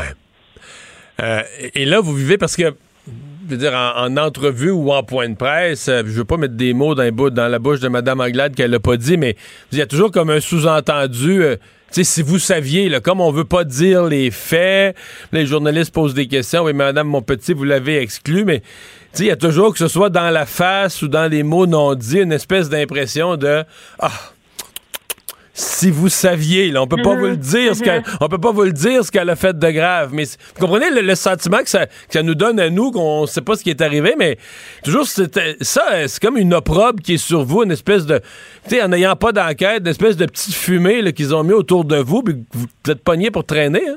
[1.23, 1.43] Euh,
[1.75, 2.75] et là, vous vivez parce que
[3.07, 6.73] je veux dire, en, entrevue ou en point de presse, je veux pas mettre des
[6.73, 9.37] mots dans, dans la bouche de Mme Anglade qu'elle n'a pas dit, mais
[9.73, 11.43] il y a toujours comme un sous-entendu
[11.91, 14.97] si vous saviez, là, comme on veut pas dire les faits,
[15.33, 16.65] les journalistes posent des questions.
[16.65, 18.63] Oui, madame, mon petit, vous l'avez exclu, mais
[19.19, 21.95] il y a toujours, que ce soit dans la face ou dans les mots non
[21.95, 23.65] dits, une espèce d'impression de
[23.99, 24.13] Ah,
[25.53, 27.37] si vous saviez, là, on peut pas vous le mhm.
[27.37, 28.03] dire, ce mhm.
[28.21, 30.91] on peut pas vous le dire ce qu'elle a fait de grave, mais vous comprenez
[30.91, 31.87] le, sentiment que ça,
[32.23, 34.37] nous donne à nous, qu'on sait pas ce qui est arrivé, mais
[34.85, 35.25] toujours ça,
[36.07, 38.19] c'est comme une opprobre qui est sur vous, une espèce de,
[38.69, 41.85] tu sais, en n'ayant pas d'enquête, une espèce de petite fumée qu'ils ont mis autour
[41.85, 43.83] de vous, puis vous êtes pogné pour traîner.
[43.89, 43.97] Hein?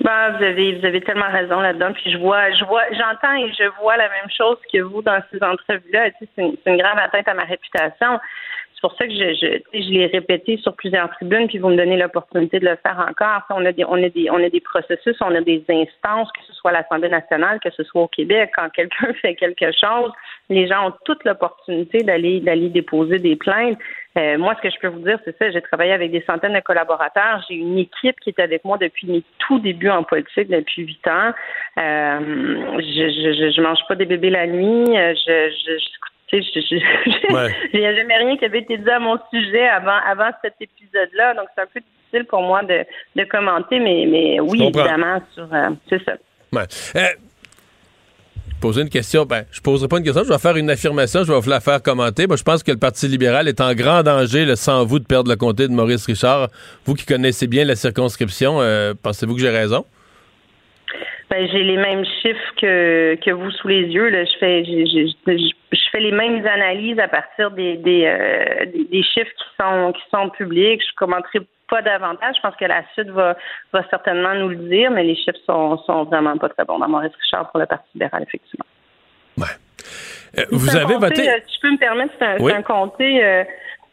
[0.00, 1.92] Ben, vous avez vous avez tellement raison là-dedans.
[1.92, 5.20] Puis je vois, je vois, j'entends et je vois la même chose que vous dans
[5.30, 6.10] ces entrevues-là.
[6.18, 8.18] c'est une grave atteinte à ma réputation.
[8.84, 12.66] Pour ça que je, l'ai répété sur plusieurs tribunes, puis vous me donnez l'opportunité de
[12.66, 13.40] le faire encore.
[13.48, 17.70] On a des, processus, on a des instances, que ce soit à l'Assemblée nationale, que
[17.70, 18.50] ce soit au Québec.
[18.54, 20.12] Quand quelqu'un fait quelque chose,
[20.50, 23.78] les gens ont toute l'opportunité d'aller, déposer des plaintes.
[24.18, 25.50] Euh, moi, ce que je peux vous dire, c'est ça.
[25.50, 27.42] J'ai travaillé avec des centaines de collaborateurs.
[27.48, 31.08] J'ai une équipe qui est avec moi depuis mes tout débuts en politique, depuis huit
[31.08, 31.32] ans.
[31.78, 32.20] Euh,
[32.80, 34.84] je, je, mange pas des bébés la nuit.
[34.94, 35.98] Je, je,
[36.40, 40.54] il n'y a jamais rien qui avait été dit à mon sujet avant, avant cet
[40.60, 42.84] épisode-là, donc c'est un peu difficile pour moi de,
[43.16, 45.48] de commenter, mais, mais oui, évidemment, sur.
[45.52, 46.14] Euh, c'est ça.
[46.52, 46.66] Ouais.
[46.96, 47.08] Euh,
[48.60, 51.32] poser une question, ben, je poserai pas une question, je vais faire une affirmation, je
[51.32, 52.26] vais vous la faire commenter.
[52.30, 55.36] je pense que le Parti libéral est en grand danger, sans vous, de perdre le
[55.36, 56.48] comté de Maurice Richard.
[56.86, 59.84] Vous qui connaissez bien la circonscription, euh, pensez-vous que j'ai raison?
[61.34, 64.08] Ben, j'ai les mêmes chiffres que, que vous sous les yeux.
[64.08, 64.24] Là.
[64.24, 69.44] Je fais je, fais les mêmes analyses à partir des, des, euh, des, chiffres qui
[69.60, 70.80] sont qui sont publics.
[70.80, 72.36] Je commenterai pas davantage.
[72.36, 73.36] Je pense que la suite va,
[73.72, 76.88] va certainement nous le dire, mais les chiffres sont, sont vraiment pas très bons dans
[76.88, 78.66] Maurice Richard pour le Parti libéral, effectivement.
[79.36, 80.38] Ouais.
[80.38, 81.28] Euh, vous avez voté.
[81.28, 83.44] Euh, si je peux me permettre, c'est un, un comté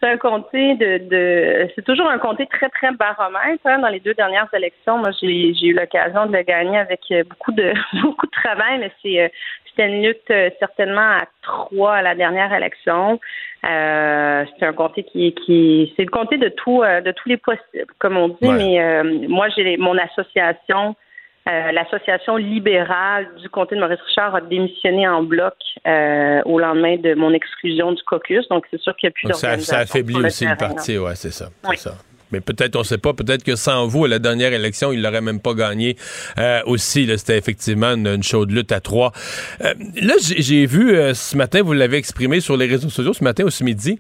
[0.02, 4.00] c'est un comté de, de c'est toujours un comté très très baromètre hein, dans les
[4.00, 4.98] deux dernières élections.
[4.98, 8.80] Moi, j'ai, j'ai eu l'occasion de le gagner avec euh, beaucoup de beaucoup de travail,
[8.80, 9.28] mais c'est euh,
[9.68, 13.20] c'était une lutte euh, certainement à trois à la dernière élection.
[13.70, 17.94] Euh, c'est un comté qui qui c'est le comté de tout de tous les possibles,
[18.00, 18.50] comme on dit.
[18.50, 20.96] Mais moi, j'ai mon association
[21.50, 25.56] euh, l'association libérale du comté de Maurice-Richard a démissionné en bloc
[25.88, 28.48] euh, au lendemain de mon exclusion du caucus.
[28.50, 29.74] Donc, c'est sûr qu'il y a plus d'organisations.
[29.74, 31.50] Ça, affaiblit aussi le parti, oui, c'est ça.
[31.76, 31.94] ça.
[32.32, 35.02] Mais peut-être, on ne sait pas, peut-être que sans vous, à la dernière élection, il
[35.02, 35.98] l'aurait même pas gagné
[36.38, 37.10] euh, aussi.
[37.18, 39.12] C'était effectivement une, chaude lutte à trois.
[39.60, 43.50] là, j'ai vu ce matin, vous l'avez exprimé sur les réseaux sociaux, ce matin ou
[43.50, 44.00] ce midi,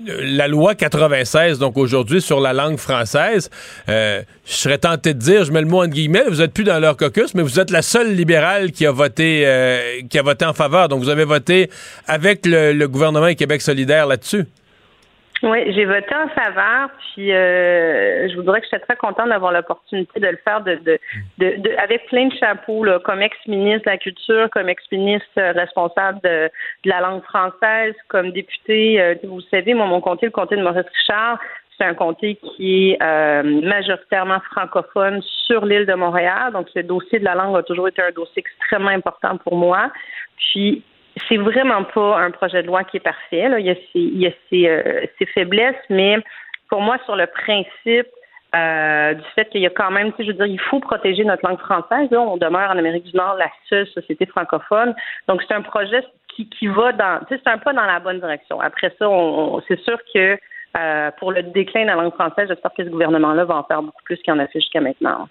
[0.00, 3.50] la loi 96, donc aujourd'hui, sur la langue française,
[3.88, 6.64] euh, je serais tenté de dire, je mets le mot en guillemets, vous êtes plus
[6.64, 10.22] dans leur caucus, mais vous êtes la seule libérale qui a voté, euh, qui a
[10.22, 10.88] voté en faveur.
[10.88, 11.70] Donc, vous avez voté
[12.06, 14.46] avec le, gouvernement et Québec solidaire là-dessus.
[15.44, 19.52] Oui, j'ai voté en faveur, puis euh, je voudrais que je sois très contente d'avoir
[19.52, 20.98] l'opportunité de le faire de, de,
[21.38, 26.50] de, avec plein de chapeaux, là, comme ex-ministre de la Culture, comme ex-ministre responsable de,
[26.86, 28.98] la langue française, comme député.
[28.98, 31.38] Euh, vous savez, moi, mon comté, le comté de Maurice Richard,
[31.76, 36.54] c'est un comté qui est euh, majoritairement francophone sur l'île de Montréal.
[36.54, 39.90] Donc, ce dossier de la langue a toujours été un dossier extrêmement important pour moi.
[40.38, 40.82] Puis,
[41.28, 43.48] c'est vraiment pas un projet de loi qui est parfait.
[43.48, 43.58] Là.
[43.58, 46.16] Il y a, ses, il y a ses, euh, ses faiblesses, mais
[46.68, 48.08] pour moi, sur le principe
[48.54, 50.80] euh, du fait qu'il y a quand même, tu sais, je veux dire, il faut
[50.80, 52.10] protéger notre langue française.
[52.10, 54.94] Là, on demeure en Amérique du Nord la seule société francophone.
[55.28, 58.00] Donc, c'est un projet qui, qui va dans, tu sais, c'est un pas dans la
[58.00, 58.60] bonne direction.
[58.60, 60.38] Après ça, on, c'est sûr que
[60.76, 63.82] euh, pour le déclin de la langue française, j'espère que ce gouvernement-là va en faire
[63.82, 65.28] beaucoup plus qu'il en a fait jusqu'à maintenant.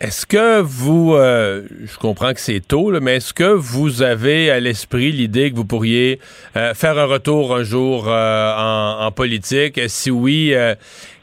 [0.00, 4.58] Est-ce que vous, euh, je comprends que c'est tôt, mais est-ce que vous avez à
[4.58, 6.20] l'esprit l'idée que vous pourriez
[6.56, 9.78] euh, faire un retour un jour euh, en, politique?
[9.88, 10.54] Si oui,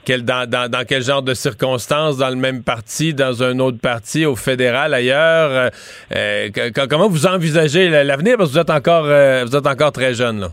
[0.07, 4.93] dans, quel genre de circonstances, dans le même parti, dans un autre parti, au fédéral,
[4.93, 5.71] ailleurs?
[6.87, 8.37] comment vous envisagez l'avenir?
[8.37, 10.51] Parce que vous êtes encore, vous êtes encore très jeune, là.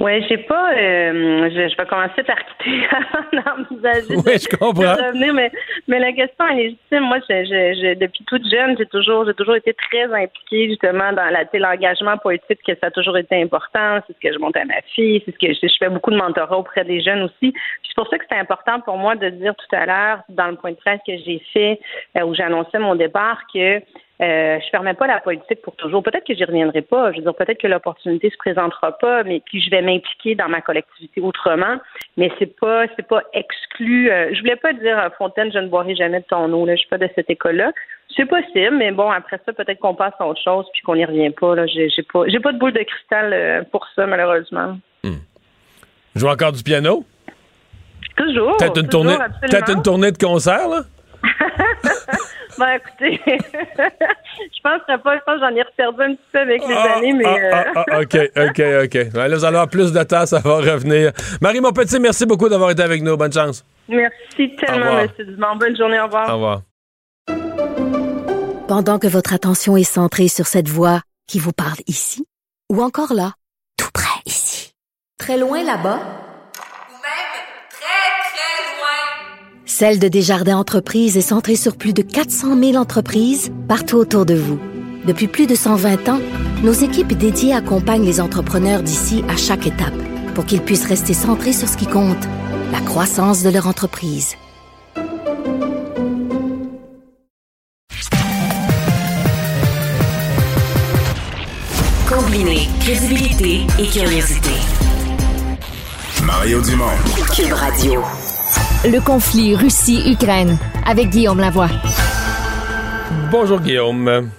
[0.00, 0.74] Oui, j'ai pas.
[0.74, 4.94] Euh, je, je, vais commencer par quitter avant d'envisager oui, je comprends.
[4.94, 5.50] de revenir, mais,
[5.88, 7.00] mais la question est légitime.
[7.00, 11.30] Moi, je, je, depuis toute jeune, j'ai toujours, j'ai toujours été très impliquée justement dans
[11.30, 14.00] la, l'engagement politique, que ça a toujours été important.
[14.06, 16.12] C'est ce que je monte à ma fille, c'est ce que je, je fais beaucoup
[16.12, 17.52] de mentorat auprès des jeunes aussi.
[17.82, 20.56] C'est pour ça que c'est important pour moi de dire tout à l'heure dans le
[20.56, 21.80] point de presse que j'ai fait
[22.16, 23.80] euh, où j'annonçais mon départ que
[24.20, 26.02] euh, je permets pas la politique pour toujours.
[26.02, 27.12] Peut-être que j'y reviendrai pas.
[27.12, 30.48] Je veux dire, peut-être que l'opportunité se présentera pas, mais puis je vais m'impliquer dans
[30.48, 31.76] ma collectivité autrement.
[32.16, 34.10] Mais c'est pas, c'est pas exclu.
[34.10, 36.66] Euh, je voulais pas dire euh, Fontaine, je ne boirai jamais de ton eau.
[36.66, 37.72] Là, je suis pas de cette école-là.
[38.16, 41.04] C'est possible, mais bon, après ça, peut-être qu'on passe à autre chose puis qu'on n'y
[41.04, 41.54] revient pas.
[41.54, 44.78] Là, j'ai, j'ai pas, j'ai pas de boule de cristal euh, pour ça, malheureusement.
[45.04, 45.18] Hmm.
[46.16, 47.04] Joue encore du piano?
[48.16, 48.56] Toujours.
[48.56, 50.80] Peut-être une tournée, peut-être une tournée de concert, là?
[52.58, 55.16] Ben, écoutez, je penserais pas.
[55.16, 57.24] Je pense que j'en ai reperdu un petit peu avec les ah, années, mais.
[57.52, 59.14] Ah, ah, euh, OK, OK, OK.
[59.14, 61.12] là, vous allez avoir plus de temps, ça va revenir.
[61.40, 63.16] Marie, mon petit, merci beaucoup d'avoir été avec nous.
[63.16, 63.64] Bonne chance.
[63.88, 65.08] Merci tellement, M.
[65.18, 65.56] Dumont.
[65.56, 66.00] Bonne journée.
[66.00, 66.28] Au revoir.
[66.28, 66.62] Au revoir.
[68.66, 72.26] Pendant que votre attention est centrée sur cette voix qui vous parle ici,
[72.70, 73.32] ou encore là,
[73.76, 74.72] tout près ici,
[75.18, 76.00] très loin là-bas,
[79.68, 84.34] Celle de Desjardins Entreprises est centrée sur plus de 400 000 entreprises partout autour de
[84.34, 84.58] vous.
[85.04, 86.20] Depuis plus de 120 ans,
[86.64, 89.92] nos équipes dédiées accompagnent les entrepreneurs d'ici à chaque étape
[90.34, 92.16] pour qu'ils puissent rester centrés sur ce qui compte,
[92.72, 94.36] la croissance de leur entreprise.
[102.08, 104.50] Combiner crédibilité et curiosité.
[106.24, 106.96] Mario Dumont.
[107.36, 108.02] Cube Radio
[108.84, 111.68] le conflit Russie-Ukraine avec Guillaume Lavoie.
[113.30, 114.30] Bonjour Guillaume.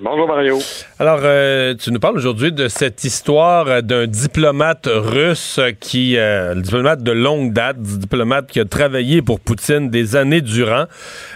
[0.00, 0.58] Bonjour Mario.
[0.98, 6.62] Alors, euh, tu nous parles aujourd'hui de cette histoire d'un diplomate russe qui, euh, le
[6.62, 10.86] diplomate de longue date, diplomate qui a travaillé pour Poutine des années durant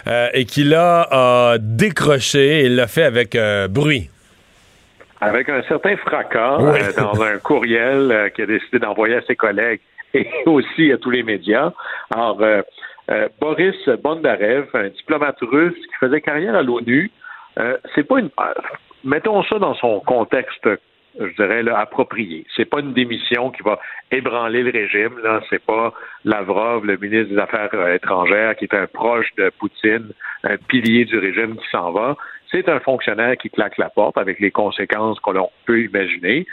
[0.07, 3.37] euh, et qui là a décroché et l'a fait avec
[3.69, 4.09] bruit.
[5.21, 6.57] Avec un certain fracas
[6.97, 9.79] dans un courriel qu'il a décidé d'envoyer à ses collègues
[10.15, 11.71] et aussi à tous les médias.
[12.13, 12.61] Alors, euh,
[13.11, 17.11] euh, Boris Bondarev, un diplomate russe qui faisait carrière à l'ONU,
[17.59, 18.29] euh, c'est pas une.
[19.03, 20.67] Mettons ça dans son contexte,
[21.19, 22.45] je dirais, là, approprié.
[22.55, 23.79] C'est pas une démission qui va
[24.11, 25.19] ébranler le régime.
[25.23, 30.11] Là, c'est pas Lavrov, le ministre des Affaires étrangères, qui est un proche de Poutine,
[30.43, 32.17] un pilier du régime qui s'en va.
[32.51, 36.47] C'est un fonctionnaire qui claque la porte avec les conséquences qu'on peut imaginer.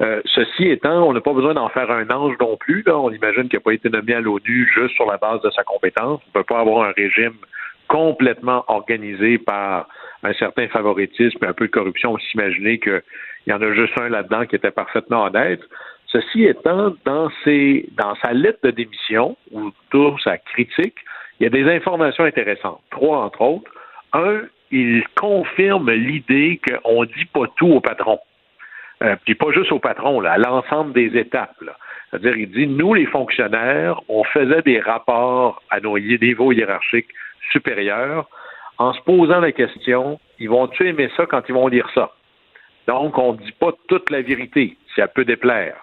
[0.00, 2.84] Euh, ceci étant, on n'a pas besoin d'en faire un ange non plus.
[2.86, 5.62] On imagine qu'il n'a pas été nommé à l'ONU juste sur la base de sa
[5.62, 6.20] compétence.
[6.24, 7.34] On ne peut pas avoir un régime
[7.88, 9.88] complètement organisé par
[10.22, 12.12] un certain favoritisme et un peu de corruption.
[12.12, 13.02] On s'imaginer qu'il
[13.46, 15.60] y en a juste un là-dedans qui était parfaitement honnête.
[16.06, 20.96] Ceci étant, dans, ses, dans sa lettre de démission ou tout sa critique,
[21.38, 22.80] il y a des informations intéressantes.
[22.90, 23.70] Trois, entre autres.
[24.12, 28.18] Un, il confirme l'idée qu'on dit pas tout au patron.
[29.02, 31.56] Euh, puis pas juste au patron, là, à l'ensemble des étapes.
[32.10, 37.08] C'est-à-dire, il dit, nous, les fonctionnaires, on faisait des rapports à nos niveaux hiérarchiques
[37.52, 38.28] supérieurs
[38.78, 42.10] en se posant la question, ils vont-tu aimer ça quand ils vont lire ça?
[42.88, 45.76] Donc, on ne dit pas toute la vérité, si elle peut déplaire.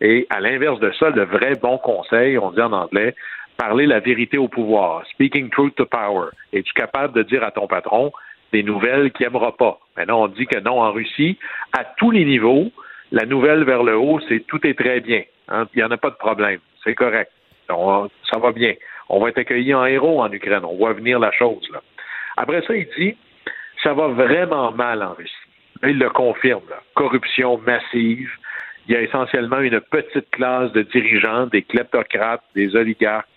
[0.00, 3.14] Et à l'inverse de ça, le vrai bon conseil, on dit en anglais,
[3.56, 6.30] parler la vérité au pouvoir, speaking truth to power.
[6.52, 8.12] Es-tu capable de dire à ton patron,
[8.52, 9.78] des nouvelles qu'il n'aimera pas.
[9.96, 11.38] Maintenant, on dit que non, en Russie,
[11.76, 12.70] à tous les niveaux,
[13.12, 15.22] la nouvelle vers le haut, c'est tout est très bien.
[15.48, 15.66] Hein.
[15.74, 16.60] Il n'y en a pas de problème.
[16.84, 17.30] C'est correct.
[17.68, 18.74] ça va bien.
[19.08, 20.64] On va être accueillis en héros en Ukraine.
[20.64, 21.66] On voit venir la chose.
[21.72, 21.80] Là.
[22.36, 23.16] Après ça, il dit
[23.82, 25.32] ça va vraiment mal en Russie.
[25.82, 26.62] il le confirme.
[26.94, 28.30] Corruption massive.
[28.86, 33.28] Il y a essentiellement une petite classe de dirigeants, des kleptocrates, des oligarques,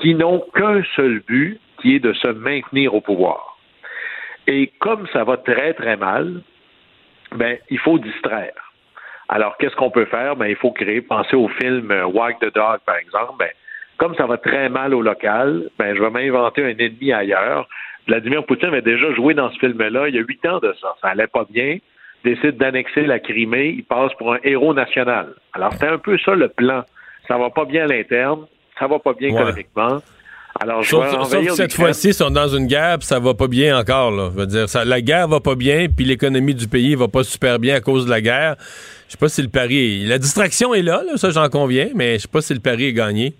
[0.00, 3.53] qui n'ont qu'un seul but, qui est de se maintenir au pouvoir.
[4.46, 6.42] Et comme ça va très, très mal,
[7.34, 8.72] ben, il faut distraire.
[9.28, 10.36] Alors, qu'est-ce qu'on peut faire?
[10.36, 13.34] Ben, il faut créer, penser au film euh, Walk the Dog, par exemple.
[13.38, 13.48] Ben,
[13.96, 17.68] comme ça va très mal au local, ben, je vais m'inventer un ennemi ailleurs.
[18.06, 20.94] Vladimir Poutine avait déjà joué dans ce film-là il y a huit ans de ça.
[21.00, 21.78] Ça allait pas bien.
[22.22, 23.68] Décide d'annexer la Crimée.
[23.68, 25.34] Il passe pour un héros national.
[25.52, 26.84] Alors, c'était un peu ça le plan.
[27.28, 28.46] Ça va pas bien à l'interne.
[28.78, 29.98] Ça va pas bien économiquement.
[30.60, 33.48] Alors, je sauf, sauf cette fois-ci, ils sont dans une guerre, puis ça va pas
[33.48, 34.12] bien encore.
[34.12, 34.30] Là.
[34.32, 37.24] Je veux dire, ça, la guerre va pas bien, puis l'économie du pays va pas
[37.24, 38.54] super bien à cause de la guerre.
[39.08, 40.04] Je sais pas si le pari.
[40.06, 42.86] La distraction est là, là ça j'en conviens, mais je sais pas si le pari
[42.86, 43.34] est gagné.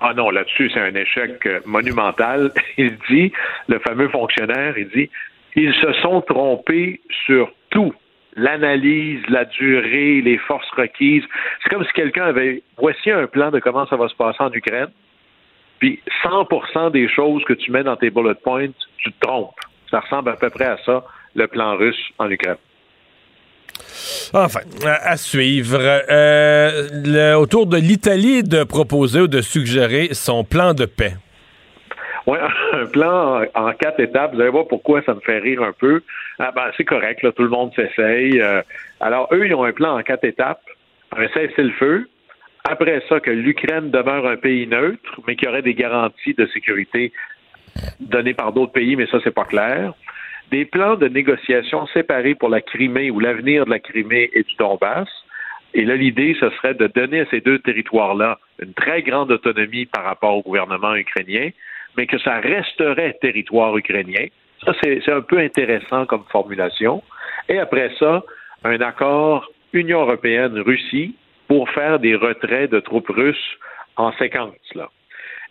[0.00, 2.50] Ah non, là-dessus, c'est un échec euh, monumental.
[2.76, 3.32] Il dit,
[3.68, 5.08] le fameux fonctionnaire, il dit,
[5.54, 7.94] ils se sont trompés sur tout.
[8.34, 11.24] L'analyse, la durée, les forces requises.
[11.62, 14.52] C'est comme si quelqu'un avait, voici un plan de comment ça va se passer en
[14.52, 14.88] Ukraine.
[15.78, 19.54] Puis 100% des choses que tu mets dans tes bullet points, tu te trompes.
[19.90, 22.56] Ça ressemble à peu près à ça, le plan russe en Ukraine.
[24.32, 25.78] Enfin, à, suivre.
[25.80, 31.14] Euh, autour de l'Italie de proposer ou de suggérer son plan de paix.
[32.26, 32.38] Oui,
[32.72, 34.34] un plan en, quatre étapes.
[34.34, 36.02] Vous allez voir pourquoi ça me fait rire un peu.
[36.38, 38.40] Ah, ben, c'est correct, là, tout le monde s'essaye.
[38.40, 38.62] Euh,
[39.00, 40.62] alors, eux, ils ont un plan en quatre étapes.
[41.16, 42.08] Un cessez-le-feu.
[42.68, 46.46] Après ça, que l'Ukraine demeure un pays neutre, mais qu'il y aurait des garanties de
[46.46, 47.12] sécurité
[48.00, 49.92] données par d'autres pays, mais ça, c'est pas clair
[50.50, 54.54] des plans de négociation séparés pour la Crimée ou l'avenir de la Crimée et du
[54.56, 55.08] Donbass.
[55.74, 59.86] Et là, l'idée, ce serait de donner à ces deux territoires-là une très grande autonomie
[59.86, 61.50] par rapport au gouvernement ukrainien,
[61.96, 64.26] mais que ça resterait territoire ukrainien.
[64.64, 67.02] Ça, c'est un peu intéressant comme formulation.
[67.48, 68.22] Et après ça,
[68.64, 71.14] un accord Union européenne-Russie
[71.48, 73.58] pour faire des retraits de troupes russes
[73.96, 74.54] en séquence.
[74.74, 74.88] Là.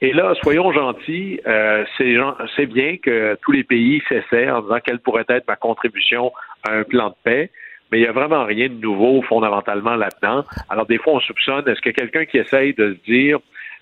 [0.01, 4.99] Et là, soyons gentils, euh, c'est bien que tous les pays s'essaient en disant quelle
[4.99, 6.31] pourrait être ma contribution
[6.67, 7.49] à un plan de paix,
[7.91, 10.43] mais il n'y a vraiment rien de nouveau fondamentalement là-dedans.
[10.69, 13.39] Alors des fois, on soupçonne, est-ce que quelqu'un qui essaye de se dire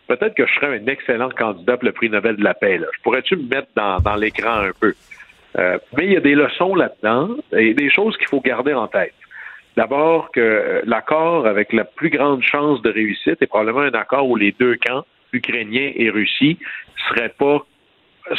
[0.07, 2.88] peut-être que je serais un excellent candidat pour le prix Nobel de la paix, là.
[2.95, 4.93] je pourrais-tu me mettre dans, dans l'écran un peu?
[5.57, 8.88] Euh, mais il y a des leçons là-dedans et des choses qu'il faut garder en
[8.88, 9.14] tête.
[9.76, 14.36] D'abord que l'accord avec la plus grande chance de réussite est probablement un accord où
[14.36, 16.59] les deux camps Ukrainien et Russie
[17.09, 17.65] serait pas,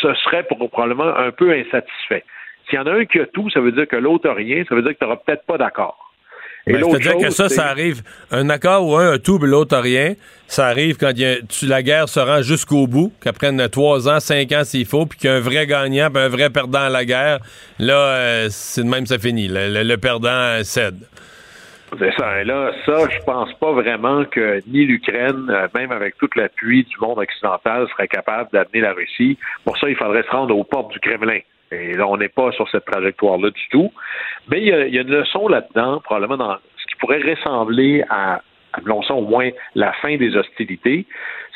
[0.00, 2.24] ce serait probablement un peu insatisfait.
[2.68, 4.64] S'il y en a un qui a tout, ça veut dire que l'autre a rien,
[4.68, 6.03] ça veut dire que tu n'auras peut-être pas d'accord.
[6.66, 9.80] Ben, C'est-à-dire que ça, ça arrive, un accord où un a tout, mais l'autre a
[9.80, 10.14] rien,
[10.46, 11.12] ça arrive quand
[11.62, 15.30] la guerre se rend jusqu'au bout, qu'après trois ans, cinq ans s'il faut, puis qu'il
[15.30, 17.40] y a un vrai gagnant, puis un vrai perdant à la guerre,
[17.78, 19.48] là, euh, c'est de même ça finit.
[19.50, 20.96] le perdant cède.
[21.98, 22.40] C'est ça.
[22.40, 26.84] Et là, ça, je pense pas vraiment que ni l'Ukraine, euh, même avec tout l'appui
[26.84, 29.38] du monde occidental, serait capable d'amener la Russie.
[29.64, 31.38] Pour ça, il faudrait se rendre aux portes du Kremlin.
[31.74, 33.92] Et là, on n'est pas sur cette trajectoire-là du tout.
[34.50, 38.40] Mais il y, a, une leçon là-dedans, probablement dans ce qui pourrait ressembler à,
[38.72, 41.06] appelons ça au moins la fin des hostilités,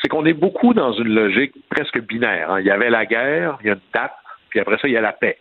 [0.01, 2.51] c'est qu'on est beaucoup dans une logique presque binaire.
[2.51, 2.59] Hein.
[2.59, 4.13] Il y avait la guerre, il y a une date,
[4.49, 5.37] puis après ça, il y a la paix.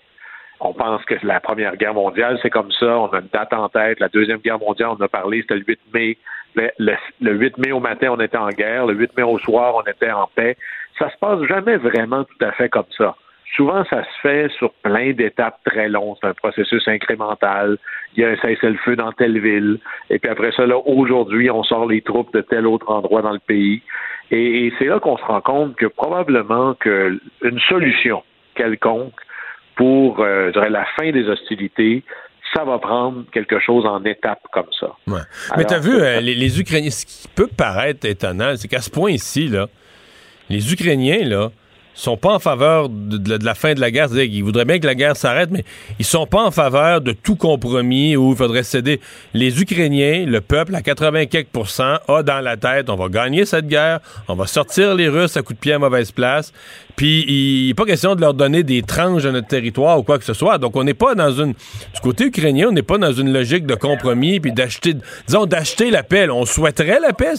[0.61, 2.99] On pense que la Première Guerre mondiale, c'est comme ça.
[2.99, 4.01] On a une date en tête.
[4.01, 6.18] La Deuxième Guerre mondiale, on a parlé, c'était le 8 mai.
[6.57, 8.87] Le, 8 mai au matin, on était en guerre.
[8.87, 10.57] Le 8 mai au soir, on était en paix.
[10.99, 13.14] Ça se passe jamais vraiment tout à fait comme ça.
[13.57, 16.16] Souvent, ça se fait sur plein d'étapes très longues.
[16.20, 17.78] C'est un processus incrémental.
[18.16, 19.78] Il y a un cessez-le-feu dans telle ville.
[20.11, 23.32] Et puis après ça, là, aujourd'hui, on sort les troupes de tel autre endroit dans
[23.32, 23.82] le pays.
[24.30, 28.22] Et, et c'est là qu'on se rend compte que probablement qu'une solution
[28.55, 29.14] quelconque
[29.76, 32.03] pour euh, la fin des hostilités,
[32.55, 34.94] ça va prendre quelque chose en étape comme ça.
[35.57, 38.90] Mais tu as vu, euh, les, Ukrainiens, ce qui peut paraître étonnant, c'est qu'à ce
[38.90, 39.68] point-ci, là,
[40.51, 41.51] les Ukrainiens, là,
[41.99, 44.09] sont pas en faveur de, la fin de la guerre.
[44.09, 45.64] C'est-à-dire qu'ils voudraient bien que la guerre s'arrête, mais
[45.99, 49.01] ils sont pas en faveur de tout compromis où il faudrait céder.
[49.34, 51.24] Les Ukrainiens, le peuple, à 80
[52.09, 55.42] a dans la tête, on va gagner cette guerre, on va sortir les Russes à
[55.42, 56.53] coup de pied à mauvaise place,
[56.94, 60.18] puis il n'est pas question de leur donner des tranches de notre territoire ou quoi
[60.18, 60.59] que ce soit.
[60.59, 61.53] Donc on n'est pas dans une...
[61.94, 64.94] Du côté ukrainien, on n'est pas dans une logique de compromis, puis d'acheter,
[65.26, 66.28] disons, d'acheter la paix.
[66.30, 67.34] On souhaiterait la paix,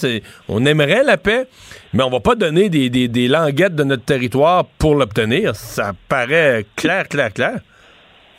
[0.47, 1.47] on aimerait la paix,
[1.94, 5.56] mais on va pas donner des, des, languettes de notre territoire pour l'obtenir.
[5.56, 7.60] Ça paraît clair, clair, clair.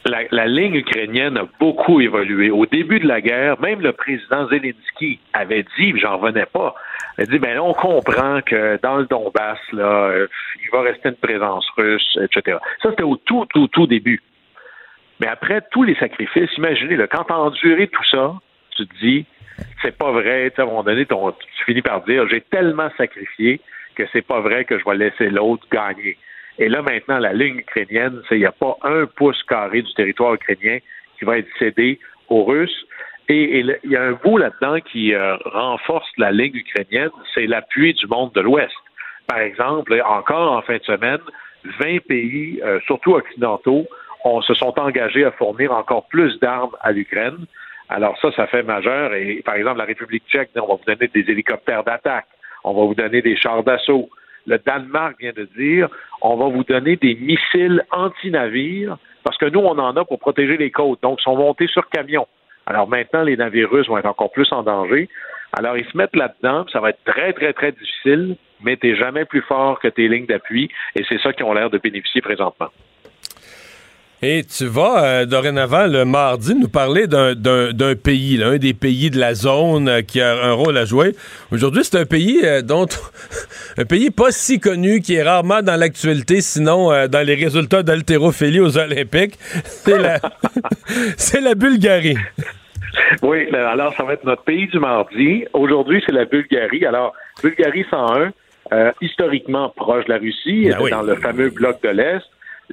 [0.06, 2.50] La, ligne ukrainienne a beaucoup évolué.
[2.50, 6.74] Au début de la guerre, même le président Zelensky avait dit, j'en revenais pas,
[7.18, 10.26] il a dit, ben on comprend que dans le Donbass, là, euh,
[10.64, 12.56] il va rester une présence russe, etc.
[12.82, 14.22] Ça, c'était au tout, tout, tout début.
[15.20, 18.34] Mais après tous les sacrifices, imaginez, là, quand tu as enduré tout ça,
[18.76, 19.26] tu te dis,
[19.82, 20.52] c'est pas vrai.
[20.56, 23.60] À un moment donné, tu finis par dire j'ai tellement sacrifié
[23.94, 26.16] que c'est pas vrai que je vais laisser l'autre gagner.
[26.58, 29.92] Et là, maintenant, la ligne ukrainienne, c'est il n'y a pas un pouce carré du
[29.94, 30.78] territoire ukrainien
[31.18, 31.98] qui va être cédé
[32.28, 32.86] aux Russes.
[33.28, 37.94] Et il y a un bout là-dedans qui euh, renforce la ligne ukrainienne, c'est l'appui
[37.94, 38.74] du monde de l'Ouest.
[39.28, 41.20] Par exemple, encore en fin de semaine,
[41.78, 43.86] 20 pays, euh, surtout occidentaux,
[44.42, 47.46] se sont engagés à fournir encore plus d'armes à l'Ukraine.
[47.90, 49.12] Alors ça, ça fait majeur.
[49.14, 52.26] Et par exemple, la République tchèque, on va vous donner des hélicoptères d'attaque,
[52.62, 54.08] on va vous donner des chars d'assaut.
[54.46, 55.88] Le Danemark vient de dire
[56.22, 60.56] on va vous donner des missiles anti-navires parce que nous, on en a pour protéger
[60.56, 61.02] les côtes.
[61.02, 62.26] Donc, ils sont montés sur camion.
[62.66, 65.08] Alors maintenant, les navires russes vont être encore plus en danger.
[65.58, 69.24] Alors, ils se mettent là-dedans, ça va être très, très, très difficile, mais tu jamais
[69.24, 72.68] plus fort que tes lignes d'appui, et c'est ça qui ont l'air de bénéficier présentement.
[74.22, 79.08] Et tu vas euh, dorénavant le mardi nous parler d'un pays, là, un des pays
[79.08, 81.14] de la zone euh, qui a un rôle à jouer.
[81.50, 82.84] Aujourd'hui, c'est un pays euh, dont
[83.78, 88.60] un pays pas si connu, qui est rarement dans l'actualité, sinon dans les résultats d'haltérophilie
[88.60, 89.38] aux Olympiques.
[89.64, 90.18] C'est la,
[91.16, 92.16] c'est la Bulgarie.
[93.22, 95.46] Oui, alors ça va être notre pays du mardi.
[95.54, 96.84] Aujourd'hui, c'est la Bulgarie.
[96.84, 98.32] Alors, Bulgarie 101,
[99.00, 102.26] historiquement proche de la Russie, ben dans le fameux bloc de l'Est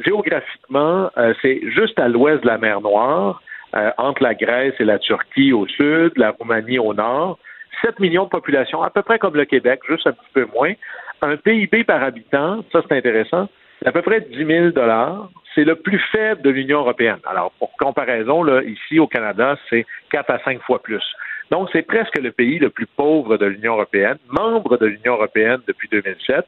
[0.06, 3.42] géographiquement, euh, c'est juste à l'ouest de la mer Noire,
[3.76, 7.38] euh, entre la Grèce et la Turquie au sud, la Roumanie au nord.
[7.82, 10.74] 7 millions de population, à peu près comme le Québec, juste un petit peu moins.
[11.22, 13.50] Un PIB par habitant, ça c'est intéressant,
[13.86, 15.30] à peu près 10 000 dollars.
[15.54, 17.20] C'est le plus faible de l'Union européenne.
[17.26, 21.04] Alors, pour comparaison, là, ici au Canada, c'est 4 à 5 fois plus.
[21.50, 25.60] Donc, c'est presque le pays le plus pauvre de l'Union européenne, membre de l'Union européenne
[25.68, 26.46] depuis 2007.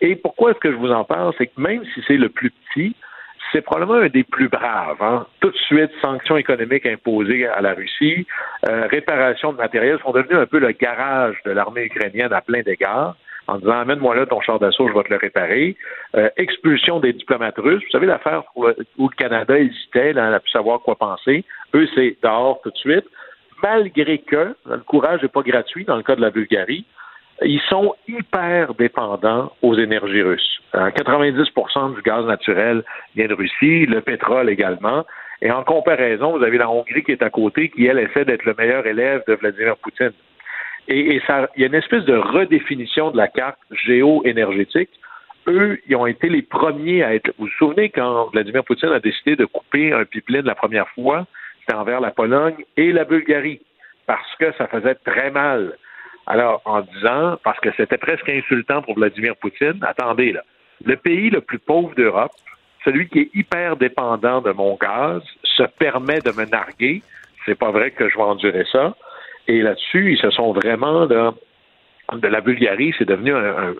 [0.00, 1.32] Et pourquoi est-ce que je vous en parle?
[1.38, 2.94] C'est que même si c'est le plus petit,
[3.52, 5.02] c'est probablement un des plus braves.
[5.02, 5.26] Hein.
[5.40, 8.26] Tout de suite, sanctions économiques imposées à la Russie,
[8.68, 12.62] euh, réparation de matériel sont devenus un peu le garage de l'armée ukrainienne à plein
[12.62, 13.16] d'égards
[13.48, 15.76] en disant amène-moi là ton char d'assaut, je vais te le réparer.
[16.14, 17.82] Euh, expulsion des diplomates russes.
[17.82, 21.44] Vous savez l'affaire où, le Canada hésitait là, à savoir quoi penser.
[21.74, 23.06] Eux, c'est dehors tout de suite.
[23.62, 26.84] Malgré que le courage n'est pas gratuit dans le cas de la Bulgarie
[27.42, 30.60] ils sont hyper dépendants aux énergies russes.
[30.74, 32.82] 90% euh, du gaz naturel
[33.14, 35.04] vient de Russie, le pétrole également.
[35.40, 38.44] Et en comparaison, vous avez la Hongrie qui est à côté, qui, elle, essaie d'être
[38.44, 40.12] le meilleur élève de Vladimir Poutine.
[40.88, 41.22] Et, il
[41.56, 44.90] y a une espèce de redéfinition de la carte géo-énergétique.
[45.46, 47.30] Eux, ils ont été les premiers à être.
[47.38, 51.26] Vous vous souvenez quand Vladimir Poutine a décidé de couper un pipeline la première fois,
[51.60, 53.60] c'était envers la Pologne et la Bulgarie,
[54.06, 55.74] parce que ça faisait très mal
[56.28, 60.42] alors, en disant, parce que c'était presque insultant pour Vladimir Poutine, attendez là,
[60.84, 62.32] le pays le plus pauvre d'Europe,
[62.84, 67.02] celui qui est hyper dépendant de mon gaz, se permet de me narguer.
[67.46, 68.94] C'est pas vrai que je vais endurer ça.
[69.48, 71.30] Et là-dessus, ils se sont vraiment de,
[72.12, 73.74] de la Bulgarie, c'est devenu un,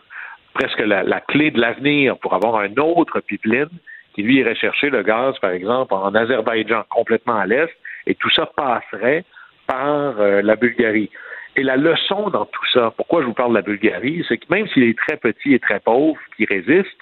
[0.55, 3.69] presque la, la, clé de l'avenir pour avoir un autre pipeline
[4.15, 7.71] qui lui irait chercher le gaz, par exemple, en Azerbaïdjan, complètement à l'est,
[8.07, 9.25] et tout ça passerait
[9.67, 11.11] par euh, la Bulgarie.
[11.59, 14.47] Et la leçon dans tout ça, pourquoi je vous parle de la Bulgarie, c'est que
[14.49, 16.97] même s'il est très petit et très pauvre, qui résiste,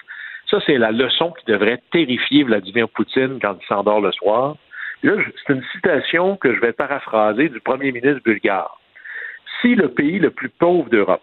[0.49, 4.55] ça, c'est la leçon qui devrait terrifier Vladimir Poutine quand il s'endort le soir.
[5.03, 5.13] Là,
[5.45, 8.81] c'est une citation que je vais paraphraser du premier ministre bulgare.
[9.61, 11.21] Si le pays le plus pauvre d'Europe,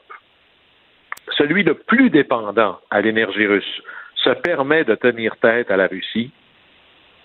[1.37, 3.82] celui le plus dépendant à l'énergie russe,
[4.14, 6.30] se permet de tenir tête à la Russie,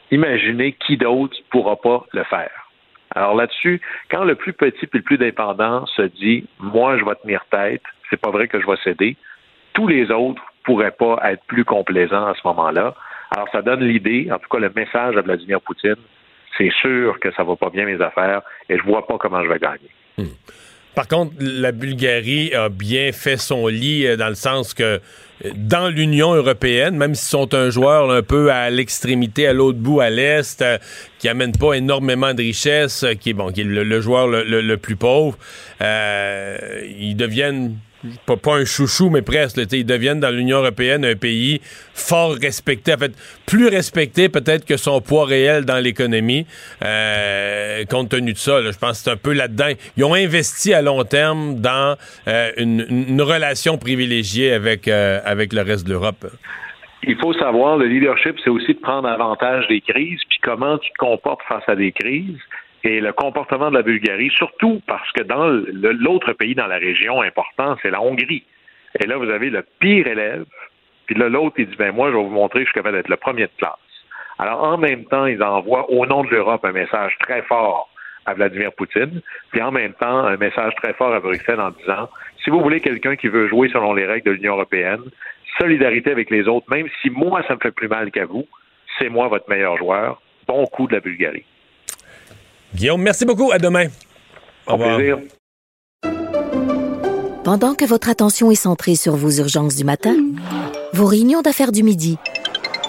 [0.09, 2.68] imaginez qui d'autre ne pourra pas le faire.
[3.15, 3.81] Alors là-dessus,
[4.11, 7.81] quand le plus petit et le plus dépendant se dit moi je vais tenir tête,
[8.09, 9.17] c'est pas vrai que je vais céder,
[9.73, 12.93] tous les autres pourraient pas être plus complaisants à ce moment-là.
[13.31, 15.95] Alors ça donne l'idée, en tout cas le message à Vladimir Poutine,
[16.57, 19.49] c'est sûr que ça va pas bien mes affaires et je vois pas comment je
[19.49, 19.89] vais gagner.
[20.17, 20.35] Hmm.
[20.95, 25.51] Par contre, la Bulgarie a bien fait son lit euh, dans le sens que euh,
[25.55, 30.01] dans l'Union européenne, même s'ils sont un joueur un peu à l'extrémité, à l'autre bout,
[30.01, 30.77] à l'est, euh,
[31.19, 34.95] qui amène pas énormément de richesses, qui est bon, qui est le, joueur le, plus
[34.95, 35.37] pauvre,
[35.81, 37.77] ils deviennent
[38.25, 39.59] pas, un chouchou, mais presque.
[39.71, 41.59] ils deviennent dans l'Union européenne un pays
[41.93, 43.11] fort respecté, en fait,
[43.45, 46.45] plus respecté peut-être que son poids réel dans l'économie,
[46.83, 48.61] euh, compte tenu de ça.
[48.61, 49.71] je pense que c'est un peu là-dedans.
[49.97, 51.97] Ils ont investi à long terme dans
[52.27, 56.25] euh, une, relation privilégiée avec, euh, avec le reste de l'Europe.
[57.03, 60.89] Il faut savoir, le leadership, c'est aussi de prendre avantage des crises, puis comment tu
[60.91, 62.39] te comportes face à des crises
[62.83, 67.21] et le comportement de la Bulgarie, surtout parce que dans l'autre pays dans la région
[67.21, 68.43] important, c'est la Hongrie.
[68.99, 70.45] Et là, vous avez le pire élève,
[71.05, 73.09] puis là, l'autre, il dit, ben moi, je vais vous montrer je suis capable d'être
[73.09, 73.73] le premier de classe.
[74.37, 77.89] Alors, en même temps, ils envoient au nom de l'Europe un message très fort
[78.25, 79.21] à Vladimir Poutine,
[79.51, 82.09] puis en même temps, un message très fort à Bruxelles en disant,
[82.43, 85.01] si vous voulez quelqu'un qui veut jouer selon les règles de l'Union européenne,
[85.59, 88.47] solidarité avec les autres, même si moi, ça me fait plus mal qu'à vous,
[88.97, 90.21] c'est moi votre meilleur joueur.
[90.47, 91.45] Bon coup de la Bulgarie.
[92.75, 93.51] Guillaume, merci beaucoup.
[93.51, 93.87] À demain.
[94.67, 94.99] Au revoir.
[97.43, 100.15] Pendant que votre attention est centrée sur vos urgences du matin,
[100.93, 102.17] vos réunions d'affaires du midi,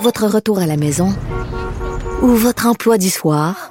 [0.03, 1.15] votre retour à la maison
[2.21, 3.71] ou votre emploi du soir,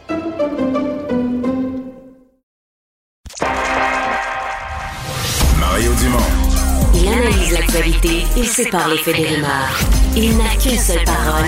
[7.21, 9.79] Analyse l'actualité et sépare les faits des rumeurs.
[10.15, 11.45] Il n'a qu'une seule parole,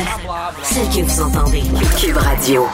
[0.62, 1.64] celle que vous entendez.
[2.00, 2.66] Cube Radio.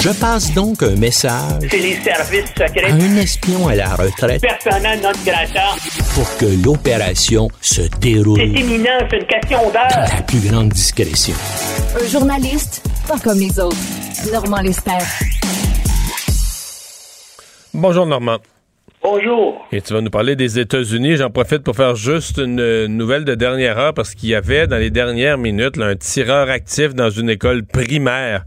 [0.00, 2.90] Je passe donc un message C'est les services secrets.
[2.90, 5.62] à un espion à la retraite Personnel non grata.
[6.14, 10.08] pour que l'opération se déroule C'est imminent, c'est une question dans d'heure.
[10.14, 11.34] la plus grande discrétion.
[11.98, 13.76] Un journaliste, pas comme les autres.
[14.30, 14.90] Normand Lester.
[17.72, 18.38] Bonjour Normand.
[19.06, 19.66] Bonjour.
[19.70, 21.16] Et tu vas nous parler des États-Unis.
[21.16, 24.78] J'en profite pour faire juste une nouvelle de dernière heure parce qu'il y avait dans
[24.78, 28.46] les dernières minutes là, un tireur actif dans une école primaire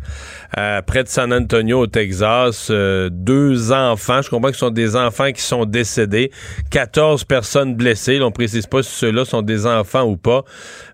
[0.58, 2.70] euh, près de San Antonio au Texas.
[2.72, 6.32] Euh, deux enfants, je comprends que ce sont des enfants qui sont décédés.
[6.72, 8.20] 14 personnes blessées.
[8.20, 10.44] On précise pas si ceux-là sont des enfants ou pas.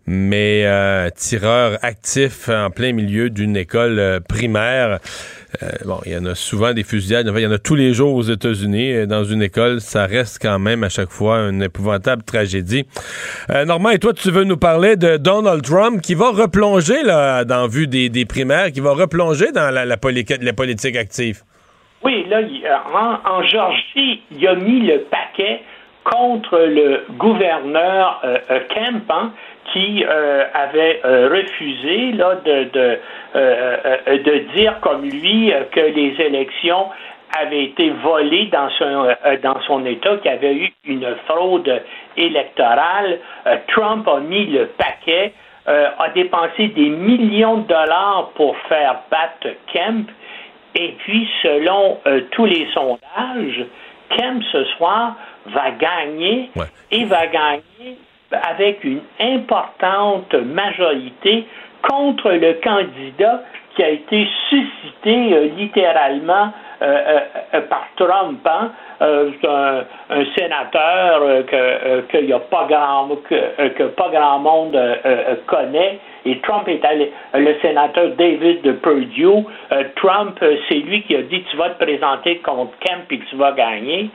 [0.06, 5.00] Mais euh, tireur actif en plein milieu d'une école euh, primaire.
[5.62, 7.30] Euh, bon, il y en a souvent des fusillades.
[7.30, 8.94] Enfin, il y en a tous les jours aux États-Unis.
[8.94, 12.86] Euh, Dans une école, ça reste quand même à chaque fois une épouvantable tragédie.
[13.52, 17.46] Euh, Normand, et toi, tu veux nous parler de Donald Trump qui va replonger là,
[17.46, 21.42] dans vue des, des primaires, qui va replonger dans la, la, poli- la politique active?
[22.04, 22.42] Oui, là,
[23.26, 25.62] en, Georgie, il a mis le paquet
[26.04, 28.38] contre le gouverneur euh,
[28.74, 29.32] Kemp, hein,
[29.74, 33.00] qui euh, avait euh, refusé là, de, de,
[33.36, 36.86] euh, de dire comme lui que les élections
[37.38, 41.82] avaient été volées dans son, euh, dans son État, qu'il y avait eu une fraude
[42.16, 43.20] électorale.
[43.48, 45.34] Euh, Trump a mis le paquet,
[45.68, 50.08] euh, a dépensé des millions de dollars pour faire battre Kemp.
[50.76, 52.00] Et puis, selon
[52.32, 53.66] tous les sondages,
[54.10, 55.16] Kemp ce soir
[55.46, 56.50] va gagner
[56.90, 57.98] et va gagner
[58.50, 61.46] avec une importante majorité
[61.82, 63.44] contre le candidat
[63.76, 67.20] qui a été suscité euh, littéralement euh,
[67.54, 68.40] euh, par Trump.
[68.46, 68.72] hein.
[69.02, 74.78] Un, sénateur que y a pas grand monde
[75.48, 76.00] connaît.
[76.26, 79.46] Et Trump est allé, le sénateur David Perdue.
[79.98, 83.52] Trump, c'est lui qui a dit tu vas te présenter contre Kemp et tu vas
[83.52, 84.10] gagner.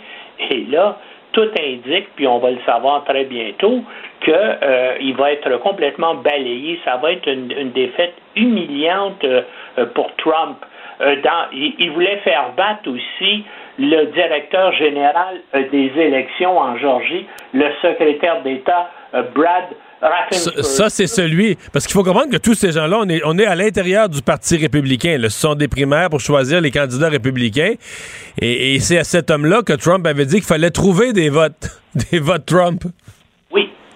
[0.51, 0.97] Et là,
[1.33, 3.83] tout indique, puis on va le savoir très bientôt,
[4.21, 6.81] que euh, va être complètement balayé.
[6.85, 9.43] Ça va être une, défaite humiliante euh,
[9.79, 10.59] euh, pour Trump.
[11.01, 13.45] Il, il voulait faire battre aussi
[13.79, 17.25] le directeur général des élections en Georgie,
[17.55, 18.91] le secrétaire d'État
[19.33, 19.67] Brad
[20.63, 21.57] Ça, c'est celui.
[21.73, 24.23] Parce qu'il faut comprendre que tous ces gens-là, on est, on est à l'intérieur du
[24.23, 25.19] Parti républicain.
[25.19, 25.29] là.
[25.31, 27.75] Ce sont des primaires pour choisir les candidats républicains.
[28.41, 31.81] Et, et c'est à cet homme-là que Trump avait dit qu'il fallait trouver des votes.
[32.13, 32.85] Des votes Trump.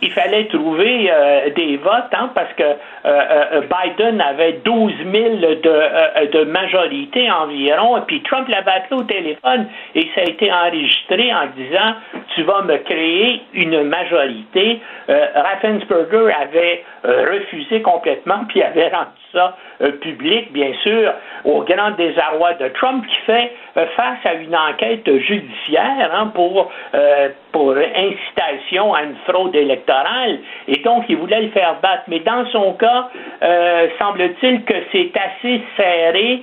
[0.03, 2.75] Il fallait trouver euh, des votes hein, parce que euh,
[3.05, 9.05] euh, Biden avait 12 000 de, euh, de majorité environ, puis Trump l'avait appelé au
[9.05, 11.95] téléphone et ça a été enregistré en disant
[12.35, 14.81] Tu vas me créer une majorité.
[15.09, 21.13] Euh, Raffensperger avait euh, refusé complètement, puis avait rendu ça euh, public, bien sûr,
[21.45, 26.71] au grand désarroi de Trump, qui fait euh, face à une enquête judiciaire hein, pour,
[26.95, 30.39] euh, pour incitation à une fraude électorale.
[30.69, 32.05] Et donc, il voulait le faire battre.
[32.09, 33.09] Mais dans son cas,
[33.43, 36.43] euh, semble-t-il que c'est assez serré.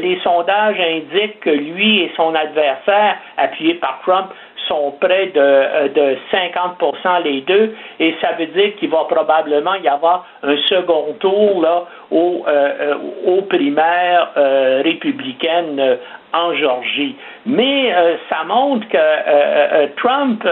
[0.00, 4.28] Les sondages indiquent que lui et son adversaire, appuyé par Trump,
[4.68, 6.78] sont près de, euh, de 50
[7.24, 11.84] les deux, et ça veut dire qu'il va probablement y avoir un second tour là,
[12.10, 12.50] au, euh,
[12.80, 12.94] euh,
[13.26, 15.98] aux primaires euh, républicaines
[16.32, 17.16] en Georgie.
[17.46, 17.90] Mais
[18.28, 20.46] ça montre que Trump,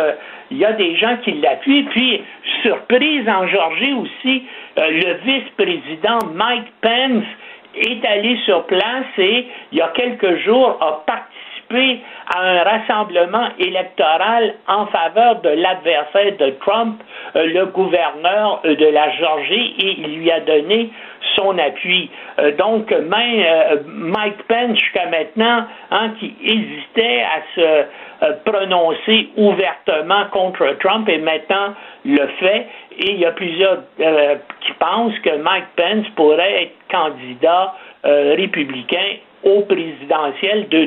[0.50, 1.82] il y a des gens qui l'appuient.
[1.90, 2.22] Puis,
[2.62, 4.46] surprise en Georgie aussi,
[4.76, 7.24] le vice-président Mike Pence
[7.74, 13.48] est allé sur place et il y a quelques jours a participé à un rassemblement
[13.58, 17.02] électoral en faveur de l'adversaire de Trump,
[17.34, 20.90] euh, le gouverneur euh, de la Georgie, et il lui a donné
[21.34, 22.10] son appui.
[22.38, 22.92] Euh, donc,
[23.86, 27.84] Mike Pence, jusqu'à maintenant, hein, qui hésitait à se
[28.44, 32.66] prononcer ouvertement contre Trump, et maintenant le fait.
[32.98, 39.60] Et il y a plusieurs qui pensent que Mike Pence pourrait être candidat républicain au
[39.62, 40.86] présidentiel de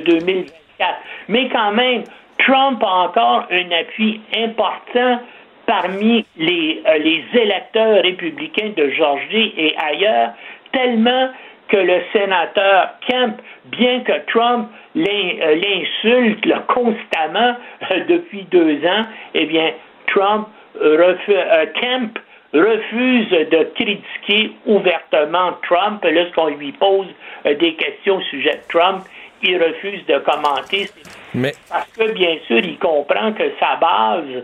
[0.80, 0.98] 2024.
[1.28, 2.04] Mais quand même,
[2.40, 5.20] Trump a encore un appui important
[5.66, 10.32] parmi les, euh, les électeurs républicains de Georgie et ailleurs,
[10.72, 11.30] tellement
[11.68, 17.56] que le sénateur Kemp, bien que Trump euh, l'insulte constamment
[17.92, 19.06] euh, depuis deux ans,
[19.36, 19.72] eh bien,
[20.08, 22.18] Trump Kemp
[22.54, 27.08] refuse de critiquer ouvertement Trump lorsqu'on lui pose
[27.46, 29.04] des questions au sujet de Trump
[29.44, 30.90] il refuse de commenter.
[31.34, 31.54] Mais...
[31.70, 34.44] Parce que, bien sûr, il comprend que sa base,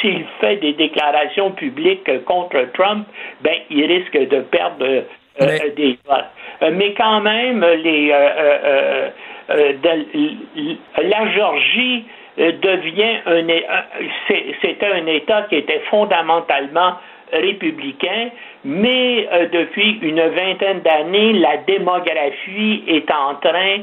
[0.00, 3.06] s'il fait des déclarations publiques contre Trump,
[3.42, 5.04] ben, il risque de perdre
[5.40, 6.24] euh, des votes.
[6.62, 9.10] Euh, mais quand même, les, euh,
[9.48, 12.04] la Georgie
[12.36, 13.46] devient un,
[14.62, 16.94] c'était un État qui était fondamentalement
[17.32, 18.30] républicain,
[18.64, 23.78] mais depuis une vingtaine d'années, la démographie est en train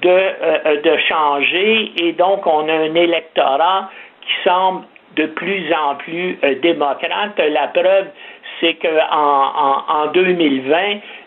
[0.00, 3.90] de, euh, de changer et donc on a un électorat
[4.22, 4.84] qui semble
[5.16, 7.38] de plus en plus euh, démocrate.
[7.38, 8.06] La preuve,
[8.60, 8.94] c'est qu'en
[9.88, 10.76] en, 2020,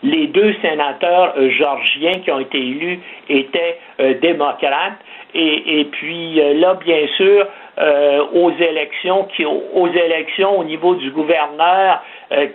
[0.02, 3.78] les deux sénateurs euh, georgiens qui ont été élus étaient
[4.20, 4.98] démocrates.
[5.34, 7.46] Et, puis là, bien sûr,
[7.78, 12.02] aux élections qui, aux élections au niveau du gouverneur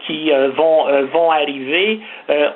[0.07, 1.99] qui vont vont arriver,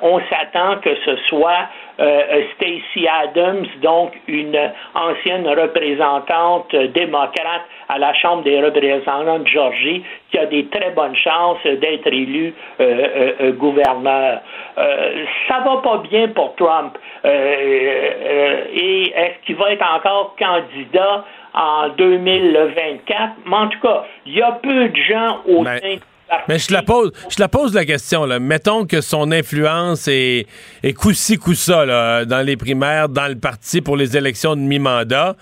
[0.02, 4.58] on s'attend que ce soit euh, Stacey Adams, donc une
[4.94, 11.16] ancienne représentante démocrate à la Chambre des représentants de Georgie, qui a des très bonnes
[11.16, 14.40] chances d'être euh, euh, gouverneur.
[14.76, 16.98] ça va pas bien pour Trump.
[17.24, 21.24] et est-ce qu'il va être encore candidat?
[21.56, 23.32] En 2024?
[23.46, 25.96] Mais en tout cas, il y a peu de gens au ben, sein
[26.48, 28.24] mais je la pose, je la pose la question.
[28.24, 28.38] Là.
[28.38, 30.46] Mettons que son influence est,
[30.82, 35.36] est coup-ci, coup-ça dans les primaires, dans le parti pour les élections de mi-mandat.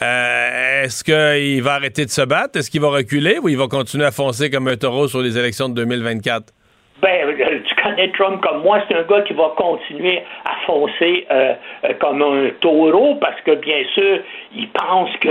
[0.00, 2.58] Euh, est-ce qu'il va arrêter de se battre?
[2.58, 5.36] Est-ce qu'il va reculer ou il va continuer à foncer comme un taureau sur les
[5.36, 6.46] élections de 2024?
[7.02, 7.28] Ben,
[7.86, 11.54] euh, Trump comme moi, c'est un gars qui va continuer à foncer euh,
[11.84, 14.20] euh, comme un taureau parce que, bien sûr,
[14.54, 15.30] il pense qu'il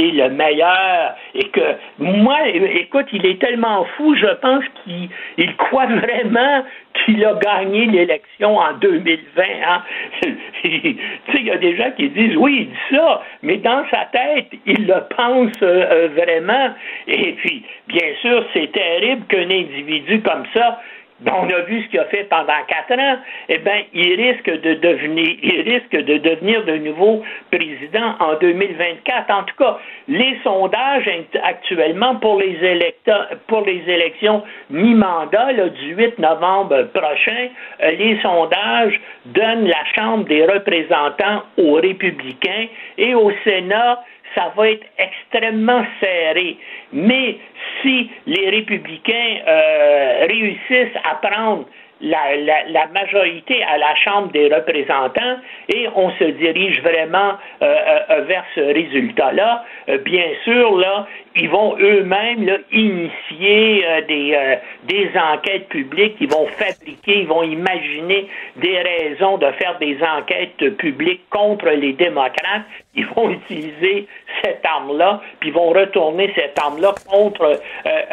[0.00, 5.86] est le meilleur et que, moi, écoute, il est tellement fou, je pense qu'il croit
[5.86, 6.64] vraiment
[7.04, 9.42] qu'il a gagné l'élection en 2020.
[9.42, 9.82] Hein?
[10.22, 10.28] tu
[10.62, 10.96] sais,
[11.34, 14.48] il y a des gens qui disent, oui, il dit ça, mais dans sa tête,
[14.66, 16.74] il le pense vraiment.
[17.06, 20.80] Et puis, bien sûr, c'est terrible qu'un individu comme ça
[21.26, 24.74] on a vu ce qu'il a fait pendant quatre ans, eh bien, il risque de
[24.74, 29.30] devenir, il risque de devenir de nouveau président en 2024.
[29.30, 31.08] En tout cas, les sondages
[31.42, 37.48] actuellement pour les électeurs, pour les élections mi-mandat, du 8 novembre prochain,
[37.82, 42.66] euh, les sondages donnent la Chambre des représentants aux républicains
[42.96, 44.02] et au Sénat,
[44.38, 46.56] ça va être extrêmement serré.
[46.92, 47.38] Mais
[47.82, 51.66] si les républicains euh, réussissent à prendre
[52.00, 57.74] la, majorité à la Chambre des représentants et on se dirige vraiment euh,
[58.10, 59.64] euh, vers ce résultat-là.
[60.04, 67.26] bien sûr, là, ils vont eux-mêmes initier des, des enquêtes publiques, ils vont fabriquer, ils
[67.26, 72.62] vont imaginer des raisons de faire des enquêtes publiques contre les démocrates.
[72.98, 74.06] Ils vont utiliser
[74.42, 77.60] cette arme-là, puis ils vont retourner cette arme-là contre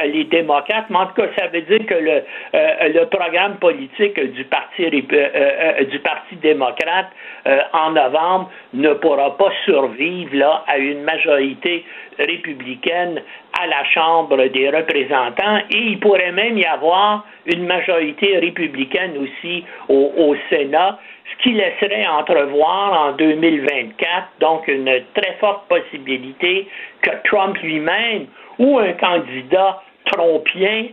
[0.06, 0.86] les démocrates.
[0.90, 2.24] Mais en tout cas, ça veut dire que le,
[2.54, 7.08] le programme politique du Parti, euh, euh, du parti démocrate
[7.48, 11.86] euh, en novembre ne pourra pas survivre là, à une majorité
[12.18, 13.22] républicaine
[13.60, 19.64] à la Chambre des représentants et il pourrait même y avoir une majorité républicaine aussi
[19.88, 21.00] au, Sénat,
[21.32, 26.68] ce qui laisserait entrevoir en 2024 donc une très forte possibilité
[27.02, 28.28] que Trump lui-même
[28.60, 29.82] ou un candidat
[30.12, 30.88] trompien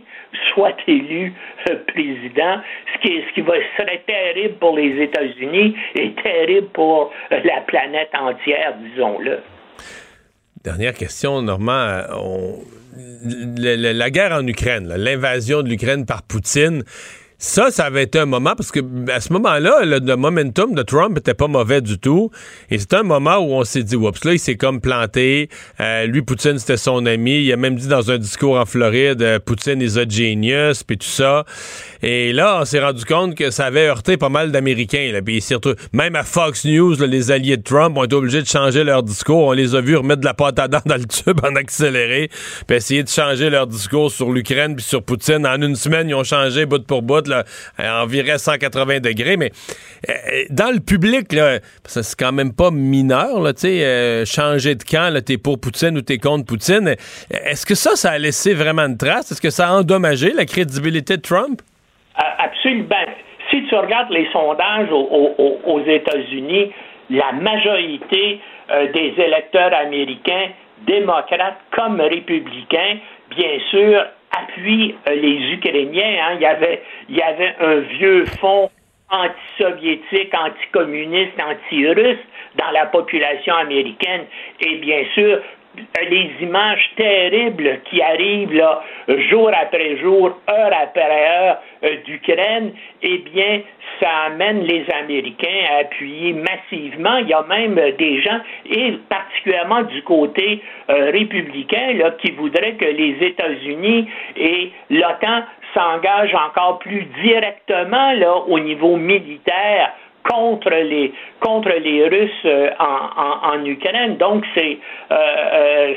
[0.53, 1.33] soit élu
[1.69, 2.61] euh, président,
[2.93, 3.23] ce qui,
[3.77, 9.39] serait terrible pour les États-Unis et terrible pour la planète entière, disons-le.
[10.63, 12.03] Dernière question, Normand.
[13.57, 16.83] la, guerre en Ukraine, l'invasion de l'Ukraine par Poutine,
[17.43, 18.79] ça, ça avait été un moment, parce que
[19.11, 22.31] à ce moment-là, le, momentum de Trump était pas mauvais du tout.
[22.69, 25.49] Et c'est un moment où on s'est dit, oups, là, il s'est comme planté.
[25.81, 27.43] Euh, lui, Poutine, c'était son ami.
[27.43, 30.97] Il a même dit dans un discours en Floride, euh, Poutine is a genius, puis
[30.97, 31.43] tout ça.
[32.01, 35.11] Et là, on s'est rendu compte que ça avait heurté pas mal d'Américains.
[35.25, 38.85] Puis surtout, même à Fox News, les alliés de Trump ont été obligés de changer
[38.85, 39.47] leur discours.
[39.47, 42.29] On les a vus remettre de la pâte à dents dans le tube en accéléré,
[42.67, 45.45] puis essayer de changer leur discours sur l'Ukraine puis sur Poutine.
[45.45, 47.32] En une semaine, ils ont changé bout pour bout
[47.79, 49.37] environ 180 degrés.
[49.37, 49.51] Mais
[50.09, 50.13] euh,
[50.49, 51.27] dans le public,
[51.85, 56.17] c'est quand même pas mineur, là, euh, changer de camp, t'es pour Poutine ou t'es
[56.17, 56.95] contre Poutine.
[57.29, 59.31] Est-ce que ça, ça a laissé vraiment une trace?
[59.31, 61.61] Est-ce que ça a endommagé la crédibilité de Trump?
[62.15, 62.87] Absolument.
[63.49, 66.71] si tu regardes les sondages aux, États-Unis,
[67.09, 68.39] la majorité
[68.71, 70.49] euh, des électeurs américains,
[70.85, 72.97] démocrates comme républicains,
[73.35, 74.05] bien sûr,
[74.37, 76.17] appuient euh, les Ukrainiens.
[76.21, 76.33] Hein.
[76.35, 78.69] Il, y avait, il y avait un vieux fond
[79.09, 82.17] anti-soviétique, anti-communiste, anti-russe
[82.55, 84.25] dans la population américaine.
[84.59, 85.39] Et bien sûr,
[86.09, 88.83] les images terribles qui arrivent là,
[89.29, 93.61] jour après jour, heure après heure euh, d'Ukraine, eh bien,
[93.99, 97.17] ça amène les Américains à appuyer massivement.
[97.17, 102.75] Il y a même des gens, et particulièrement du côté euh, républicain, là, qui voudraient
[102.75, 104.07] que les États-Unis
[104.37, 105.43] et l'OTAN
[105.73, 109.91] s'engagent encore plus directement là, au niveau militaire
[110.23, 114.17] contre les contre les Russes euh, en, en, Ukraine.
[114.17, 114.77] Donc c'est
[115.11, 115.93] euh, euh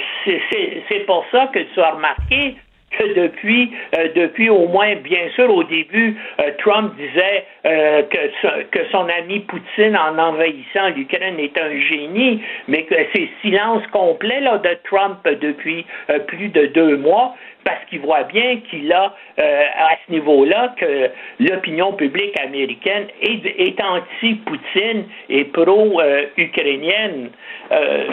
[0.88, 2.56] c'est pour ça que tu as remarqué
[2.90, 6.16] que depuis, euh, depuis au moins, bien sûr, au début,
[6.58, 12.94] Trump disait que, que son ami Poutine, en envahissant l'Ukraine, est un génie, mais que
[13.14, 15.84] c'est silence complet là, de Trump depuis
[16.26, 17.34] plus de deux mois
[17.66, 21.10] parce qu'il voit bien qu'il a, euh, à ce niveau-là, que
[21.40, 27.30] l'opinion publique américaine est, anti-Poutine et pro-ukrainienne.
[27.72, 28.04] Euh,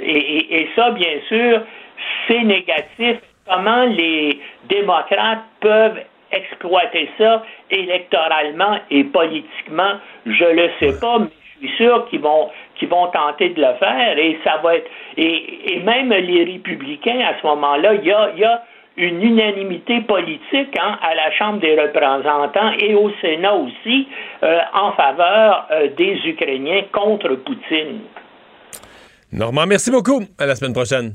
[0.00, 1.62] et, ça, bien sûr,
[2.28, 3.18] c'est négatif.
[3.52, 5.98] Comment les démocrates peuvent
[6.30, 9.94] exploiter ça électoralement et politiquement,
[10.24, 11.26] je le sais pas, mais
[11.60, 14.90] je suis sûr qu'ils vont qu'ils vont tenter de le faire et ça va être
[15.18, 18.62] et, même les républicains à ce moment-là, il y a, y a
[18.96, 24.08] une unanimité politique hein, à la Chambre des représentants et au Sénat aussi
[24.42, 28.00] euh, en faveur euh, des Ukrainiens contre Poutine.
[29.30, 30.22] Normand, merci beaucoup.
[30.38, 31.14] À la semaine prochaine.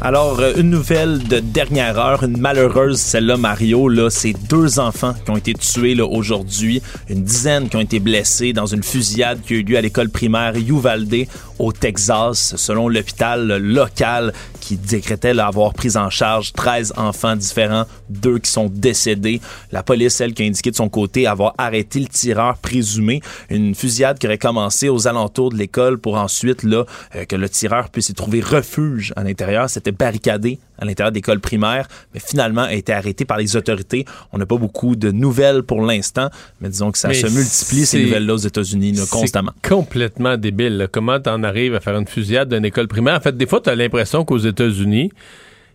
[0.00, 5.12] Alors, euh, une nouvelle de dernière heure, une malheureuse, celle-là, Mario, là, c'est deux enfants
[5.24, 9.40] qui ont été tués là, aujourd'hui, une dizaine qui ont été blessés dans une fusillade
[9.44, 11.26] qui a eu lieu à l'école primaire Uvalde
[11.58, 14.32] au Texas, selon l'hôpital local
[14.68, 19.40] qui décrétait avoir pris en charge 13 enfants différents, deux qui sont décédés.
[19.72, 23.22] La police, elle, qui a indiqué de son côté avoir arrêté le tireur présumé.
[23.48, 26.84] Une fusillade qui aurait commencé aux alentours de l'école pour ensuite là,
[27.16, 29.70] euh, que le tireur puisse y trouver refuge à l'intérieur.
[29.70, 34.04] C'était barricadé à l'intérieur d'école primaire, mais finalement a été arrêté par les autorités.
[34.32, 38.04] On n'a pas beaucoup de nouvelles pour l'instant, mais disons que ça se multiplie ces
[38.04, 39.52] nouvelles-là aux États-Unis constamment.
[39.66, 40.88] Complètement débile.
[40.92, 43.16] Comment t'en arrives à faire une fusillade d'une école primaire?
[43.16, 45.10] En fait, des fois, tu as l'impression qu'aux États-Unis,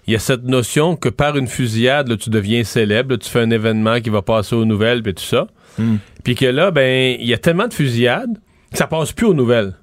[0.08, 3.52] il y a cette notion que par une fusillade, tu deviens célèbre, tu fais un
[3.52, 5.48] événement qui va passer aux nouvelles, puis tout ça.
[5.78, 5.98] Hmm.
[6.24, 8.38] Puis que là, ben, il y a tellement de fusillades
[8.72, 9.74] que ça passe plus aux nouvelles.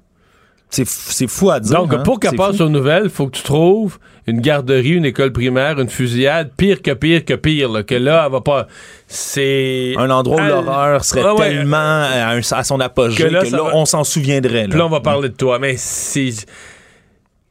[0.71, 1.77] C'est fou à dire.
[1.77, 1.97] Donc, hein?
[1.97, 5.79] pour qu'elle passe aux nouvelles, il faut que tu trouves une garderie, une école primaire,
[5.81, 7.85] une fusillade, pire que pire que pire.
[7.85, 8.67] que là, elle va pas.
[9.05, 9.93] C'est.
[9.97, 13.43] Un endroit où l'horreur serait ah tellement à, son apogée que là,
[13.73, 14.63] on s'en souviendrait.
[14.63, 14.67] Là.
[14.69, 15.59] Puis là, on va parler de toi.
[15.59, 16.31] Mais c'est.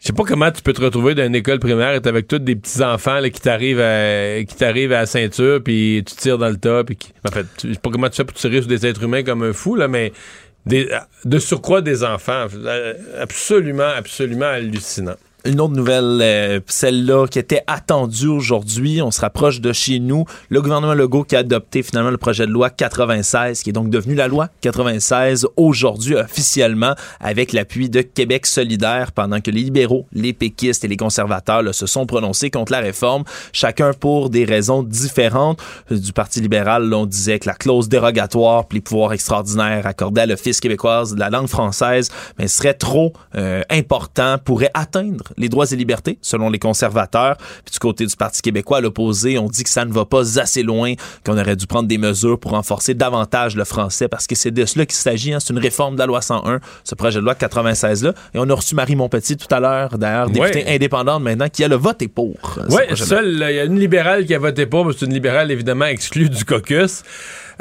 [0.01, 2.39] Je sais pas comment tu peux te retrouver dans une école primaire et avec tous
[2.39, 6.49] des petits enfants qui t'arrivent à qui t'arrivent à la ceinture puis tu tires dans
[6.49, 6.97] le tas puis
[7.29, 9.43] en fait je sais pas comment tu fais pour tirer sur des êtres humains comme
[9.43, 10.13] un fou là mais
[10.67, 12.47] de surcroît des enfants.
[13.19, 15.17] Absolument, absolument hallucinant.
[15.47, 20.27] Une autre nouvelle, euh, celle-là qui était attendue aujourd'hui, on se rapproche de chez nous.
[20.51, 23.89] Le gouvernement Legault qui a adopté finalement le projet de loi 96, qui est donc
[23.89, 30.07] devenu la loi 96 aujourd'hui officiellement avec l'appui de Québec solidaire pendant que les libéraux,
[30.13, 33.25] les péquistes et les conservateurs se sont prononcés contre la réforme,
[33.55, 35.63] chacun pour des raisons différentes.
[35.91, 40.27] Du Parti libéral, on disait que la clause dérogatoire pour les pouvoirs extraordinaires accordés à
[40.27, 45.49] l'Office québécoise de la langue française mais serait trop euh, important, pourrait atteindre contre les
[45.49, 47.37] droits et libertés, selon les conservateurs.
[47.65, 50.39] Puis du côté du Parti québécois, à l'opposé, on dit que ça ne va pas
[50.39, 54.35] assez loin, qu'on aurait dû prendre des mesures pour renforcer davantage le français, parce que
[54.35, 55.33] c'est de cela qu'il s'agit.
[55.33, 55.41] Hein.
[55.41, 58.15] C'est une réforme de la loi 101, ce projet de loi 96-là.
[58.35, 61.69] Et on a reçu Marie Montpetit tout à l'heure, d'ailleurs, députée indépendante maintenant, qui a
[61.69, 62.59] le voté pour.
[62.69, 65.51] Oui, seul, il y a une libérale qui a voté pour, mais c'est une libérale
[65.51, 67.03] évidemment exclue du caucus.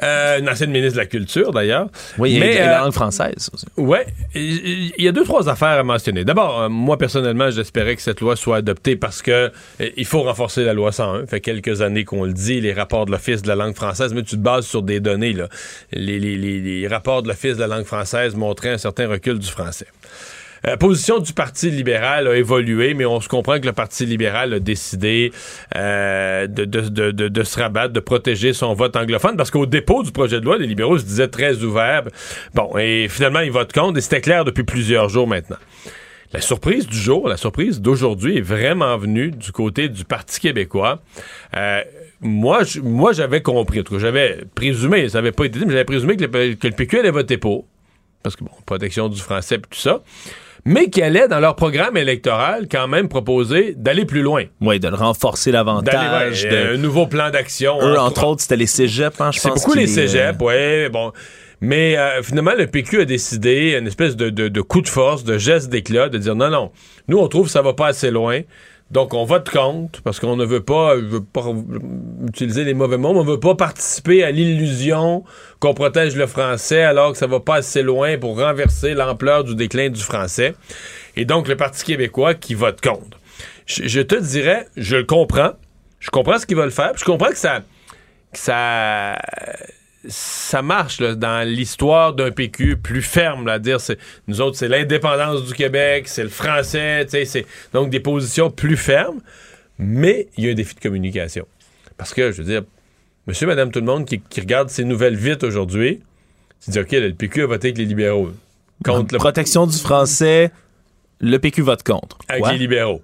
[0.03, 1.87] Euh, une ancienne ministre de la Culture, d'ailleurs.
[2.17, 3.65] Oui, mais, et, la euh, langue française aussi.
[3.77, 3.97] Oui.
[4.35, 6.23] Il y a deux, trois affaires à mentionner.
[6.23, 9.51] D'abord, euh, moi, personnellement, j'espérais que cette loi soit adoptée parce que
[9.97, 11.21] il faut renforcer la loi 101.
[11.21, 14.13] Ça fait quelques années qu'on le dit, les rapports de l'Office de la langue française,
[14.13, 15.33] mais tu te bases sur des données.
[15.33, 15.47] Là.
[15.91, 19.47] Les, les, les rapports de l'Office de la langue française montraient un certain recul du
[19.47, 19.87] français.
[20.63, 24.53] La position du Parti libéral a évolué, mais on se comprend que le Parti libéral
[24.53, 25.31] a décidé
[25.75, 30.03] euh, de, de, de, de, se rabattre, de protéger son vote anglophone, parce qu'au dépôt
[30.03, 32.03] du projet de loi, les libéraux se disaient très ouverts.
[32.53, 35.57] Bon, et finalement, ils votent contre, et c'était clair depuis plusieurs jours maintenant.
[36.31, 41.01] La surprise du jour, la surprise d'aujourd'hui est vraiment venue du côté du Parti québécois.
[41.55, 41.81] Euh,
[42.21, 45.71] moi, moi j'avais compris, en tout cas, j'avais présumé, ça n'avait pas été dit, mais
[45.71, 47.65] j'avais présumé que le, que le PQ allait voter pour.
[48.21, 50.03] Parce que, bon, protection du français et tout ça
[50.65, 54.45] mais qui allaient, dans leur programme électoral, quand même proposer d'aller plus loin.
[54.61, 56.45] Oui, de le renforcer davantage.
[56.45, 57.77] Un nouveau plan d'action.
[57.81, 59.41] Eux, entre, autres, c'était les cégeps, hein, je pense.
[59.41, 60.89] C'est beaucoup les cégeps, oui.
[60.89, 61.11] Bon.
[61.61, 65.37] Mais euh, finalement, le PQ a décidé, une espèce de, de coup de force, de
[65.37, 66.71] geste d'éclat, de dire non, non,
[67.09, 68.41] nous, on trouve que ça va pas assez loin.
[68.91, 70.95] Donc, on vote contre parce qu'on ne veut pas,
[72.27, 75.23] utiliser les mauvais mots, mais on ne veut pas participer à l'illusion
[75.59, 79.55] qu'on protège le français alors que ça va pas assez loin pour renverser l'ampleur du
[79.55, 80.55] déclin du français.
[81.15, 83.19] Et donc, le Parti québécois qui vote contre.
[83.67, 85.51] Je, te dirais, je le comprends.
[85.99, 86.93] Je comprends ce qu'ils veulent faire.
[86.95, 87.61] je comprends que ça,
[88.33, 89.19] que ça
[90.07, 93.97] ça marche dans l'histoire d'un PQ plus ferme, à dire c'est
[94.27, 99.19] nous autres c'est l'indépendance du Québec, c'est le français, c'est donc des positions plus fermes,
[99.77, 101.45] mais il y a un défi de communication.
[101.97, 102.63] Parce que je veux dire,
[103.27, 106.01] monsieur, madame, tout le monde qui, regarde ces nouvelles vite aujourd'hui,
[106.61, 108.31] se dit OK, le PQ a voté avec les libéraux.
[108.85, 110.51] Contre la protection du français,
[111.19, 112.17] le PQ vote contre.
[112.29, 113.01] Avec les libéraux.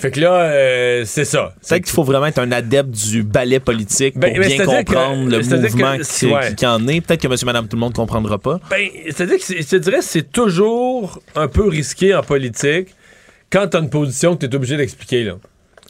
[0.00, 1.54] Fait que là, euh, c'est ça.
[1.60, 5.42] C'est qu'il faut vraiment être un adepte du ballet politique pour ben, bien comprendre le
[5.42, 5.98] mouvement
[6.56, 7.02] qui, en est.
[7.02, 8.60] Peut-être que monsieur, madame, tout le monde comprendra pas.
[8.70, 12.88] Ben, c'est-à-dire que je te dirais c'est toujours un peu risqué en politique
[13.52, 15.24] quand tu as une position que tu es obligé d'expliquer.
[15.24, 15.34] Là.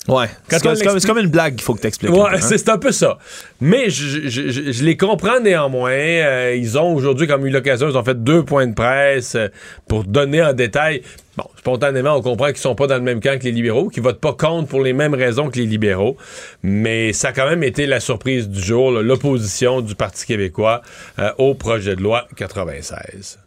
[0.08, 0.26] Ouais.
[0.48, 2.12] C'est comme, une blague qu'il faut que tu expliques.
[2.12, 2.40] Ouais, hein.
[2.40, 3.18] c'est un peu ça.
[3.60, 5.90] Mais je, je, les comprends néanmoins.
[5.90, 9.48] Euh, ils ont aujourd'hui, comme eu l'occasion, ils ont fait deux points de presse euh,
[9.88, 11.02] pour donner en détail.
[11.36, 14.02] Bon, spontanément, on comprend qu'ils sont pas dans le même camp que les libéraux, qu'ils
[14.02, 16.16] votent pas contre pour les mêmes raisons que les libéraux.
[16.62, 20.80] Mais ça a quand même été la surprise du jour, l'opposition du Parti québécois
[21.18, 23.38] euh, au projet de loi 96.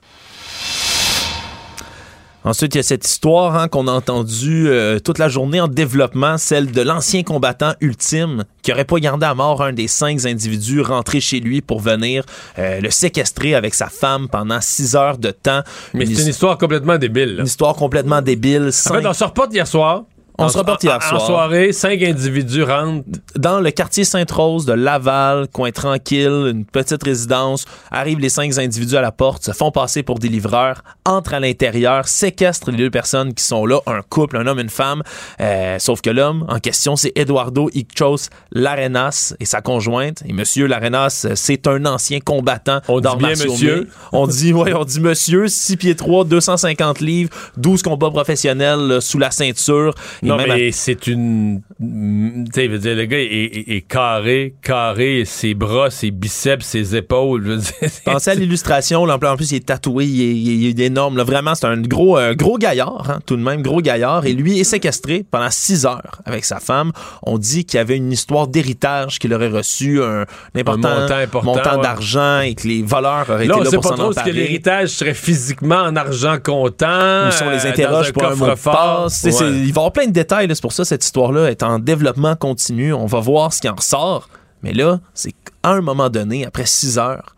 [2.46, 5.70] Ensuite, il y a cette histoire hein, qu'on a entendue euh, toute la journée en
[5.70, 10.26] développement, celle de l'ancien combattant ultime qui aurait pas gardé à mort un des cinq
[10.26, 12.26] individus rentrés chez lui pour venir
[12.60, 15.62] euh, le séquestrer avec sa femme pendant six heures de temps.
[15.94, 17.38] Mais c'est une histoire complètement débile.
[17.40, 18.72] Une histoire complètement débile.
[18.90, 20.04] En fait, on se reporte hier soir.
[20.38, 21.22] On se reporte hier soir.
[21.22, 23.04] En soirée, cinq individus rentrent.
[23.36, 27.66] Dans le quartier Sainte-Rose de Laval, coin tranquille, une petite résidence.
[27.92, 31.40] Arrivent les cinq individus à la porte, se font passer pour des livreurs, entrent à
[31.40, 35.04] l'intérieur, séquestrent les deux personnes qui sont là, un couple, un homme, une femme.
[35.40, 40.24] Euh, sauf que l'homme en question, c'est Eduardo Icchos Larenas et sa conjointe.
[40.26, 43.88] Et monsieur Larenas, c'est un ancien combattant on dit bien monsieur.
[44.12, 49.20] On dit, ouais, on dit monsieur, 6 pieds 3, 250 livres, 12 combats professionnels sous
[49.20, 49.94] la ceinture.
[50.24, 51.62] Non, mais c'est une.
[51.80, 57.60] Tu sais, dire, le gars est, carré, carré, ses bras, ses biceps, ses épaules.
[58.06, 61.18] Pensez à l'illustration, là, en plus, il est tatoué, il est, énorme.
[61.18, 64.26] Là, vraiment, c'est un gros, gros gaillard, hein, tout de même, gros gaillard.
[64.26, 66.92] Et lui est séquestré pendant six heures avec sa femme.
[67.24, 71.08] On dit qu'il y avait une histoire d'héritage qu'il aurait reçu, un, important,
[71.44, 74.32] montant, d'argent et que les voleurs auraient été là pour s'en emparer.
[74.32, 77.28] que l'héritage serait physiquement en argent comptant.
[77.28, 79.24] Ils sont les interroges pour un mot de passe.
[79.24, 80.48] Il va y avoir plein de détails.
[80.50, 82.94] C'est pour ça cette histoire-là est en développement continu.
[82.94, 84.30] On va voir ce qui en ressort.
[84.62, 87.36] Mais là, c'est qu'à un moment donné, après six heures,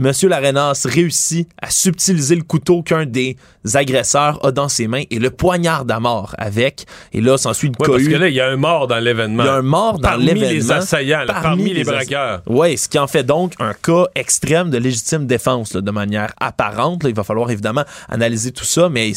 [0.00, 3.36] Monsieur Larenas réussit à subtiliser le couteau qu'un des
[3.74, 6.86] agresseurs a dans ses mains et le poignard à mort avec.
[7.12, 9.42] Et là, s'ensuit une ouais, Parce que là, il y a un mort dans l'événement.
[9.42, 10.40] Il y a un mort dans l'événement.
[10.40, 12.40] Parmi les assaillants, parmi, les, braqueurs.
[12.46, 17.02] Oui, ce qui en fait donc un cas extrême de légitime défense de manière apparente.
[17.04, 19.16] il va falloir évidemment analyser tout ça, mais il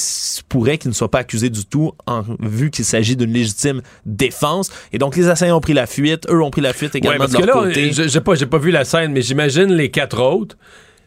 [0.50, 4.70] pourrait qu'il ne soit pas accusé du tout en vu qu'il s'agit d'une légitime défense.
[4.92, 6.28] Et donc, les assaillants ont pris la fuite.
[6.30, 8.58] Eux ont pris la fuite également ouais, parce de leur que là, J'ai pas, pas
[8.58, 10.58] vu la scène, mais j'imagine les quatre autres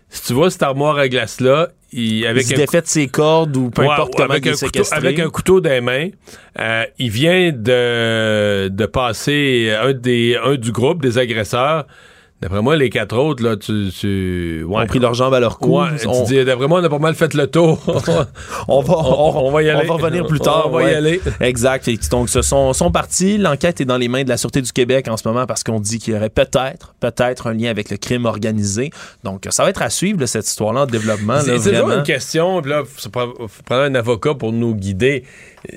[0.08, 3.70] si tu vois cette armoire à glace-là, il, avec il défait de ses cordes ou
[3.70, 4.96] peu importe comment avec il est séquestré.
[4.96, 6.08] avec un couteau dans les mains,
[6.58, 11.86] euh, il vient de, de passer un, des, un du groupe des agresseurs
[12.42, 13.88] D'après moi, les quatre autres, là, tu.
[13.98, 14.82] tu ouais.
[14.82, 15.80] ont pris leurs jambes à leur cou.
[15.80, 16.22] Ouais, on...
[16.24, 17.82] tu dis, d'après moi, on a pas mal fait le tour.
[18.68, 19.88] on, va, on, va y aller.
[19.88, 20.64] On va revenir plus tard.
[20.66, 21.20] On va y aller.
[21.40, 21.88] Exact.
[22.10, 23.38] donc, ce sont, sont partis.
[23.38, 25.80] L'enquête est dans les mains de la Sûreté du Québec en ce moment parce qu'on
[25.80, 28.90] dit qu'il y aurait peut-être, peut-être un lien avec le crime organisé.
[29.24, 31.40] Donc, ça va être à suivre, cette histoire-là en développement.
[31.40, 32.60] C'est toujours une question.
[32.60, 35.24] Là, faut prendre un avocat pour nous guider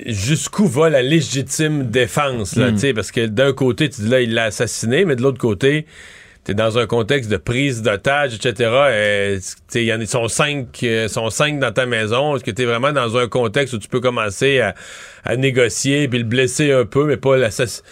[0.05, 2.93] jusqu'où va la légitime défense, là, hmm.
[2.93, 5.85] parce que d'un côté, tu dis là, il l'a assassiné, mais de l'autre côté,
[6.43, 9.39] t'es dans un contexte de prise d'otage, etc.
[9.75, 12.35] Il y en a, sont cinq, euh, sont cinq dans ta maison.
[12.35, 16.25] Est-ce que t'es vraiment dans un contexte où tu peux commencer à, négocier puis le
[16.25, 17.87] blesser un peu, mais pas l'assassiner?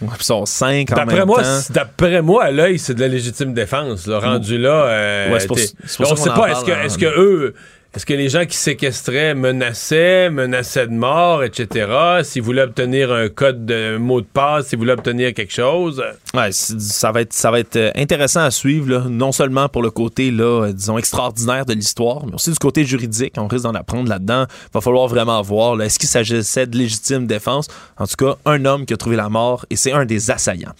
[0.00, 1.60] Ouais, ils sont cinq en d'après même moi, temps.
[1.70, 4.08] D'après moi, à l'œil, c'est de la légitime défense.
[4.08, 5.58] rendu là, euh, ouais, c'est pour,
[6.00, 6.50] on sait pas.
[6.50, 7.54] Est-ce que, est-ce que eux
[7.94, 11.90] est-ce que les gens qui séquestraient menaçaient, menaçaient de mort, etc.,
[12.22, 16.02] s'ils voulaient obtenir un code de mot de passe, s'ils voulaient obtenir quelque chose?
[16.32, 19.90] Ouais, ça va être, ça va être euh, intéressant à suivre, non seulement pour le
[19.90, 23.34] côté, là, euh, disons, extraordinaire de l'histoire, mais aussi du côté juridique.
[23.36, 24.46] On risque d'en apprendre là-dedans.
[24.72, 27.66] Va falloir vraiment voir, est-ce qu'il s'agissait de légitime défense?
[27.98, 30.72] En tout cas, un homme qui a trouvé la mort et c'est un des assaillants.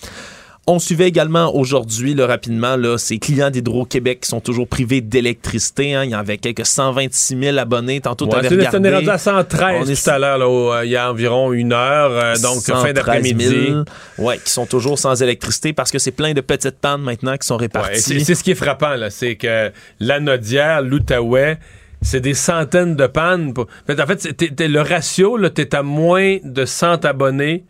[0.69, 5.95] On suivait également aujourd'hui, rapidement, là, ces clients d'Hydro-Québec qui sont toujours privés d'électricité.
[5.95, 6.05] Hein.
[6.05, 8.01] Il y en avait quelques 126 000 abonnés.
[8.01, 8.79] Tantôt, tu avais regardé.
[8.79, 12.13] On est rendu à 113 tout à l'heure, euh, il y a environ une heure,
[12.13, 13.75] euh, donc fin d'après-midi.
[14.19, 17.47] Oui, qui sont toujours sans électricité parce que c'est plein de petites pannes maintenant qui
[17.47, 18.21] sont réparties.
[18.21, 21.59] c'est ce qui est frappant, là, c'est que la Nodière, l'Outaouais,
[22.03, 23.53] c'est des centaines de pannes.
[23.57, 24.29] En fait,
[24.61, 27.65] le ratio, tu es à moins de 100 abonnés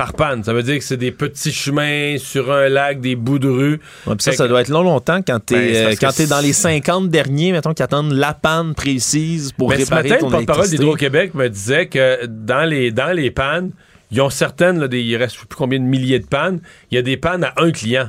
[0.00, 0.42] par panne.
[0.42, 3.80] Ça veut dire que c'est des petits chemins sur un lac, des bouts de rue.
[4.18, 7.74] ça, ça doit être long, longtemps quand t'es ben, es dans les 50 derniers, mettons,
[7.74, 11.48] qui attendent la panne précise pour ben, réparer ce matin, ton le porte-parole d'Hydro-Québec me
[11.48, 13.72] disait que dans les, dans les pannes,
[14.10, 16.98] ils ont certaines, là, des, il reste plus combien de milliers de pannes, il y
[16.98, 18.08] a des pannes à un client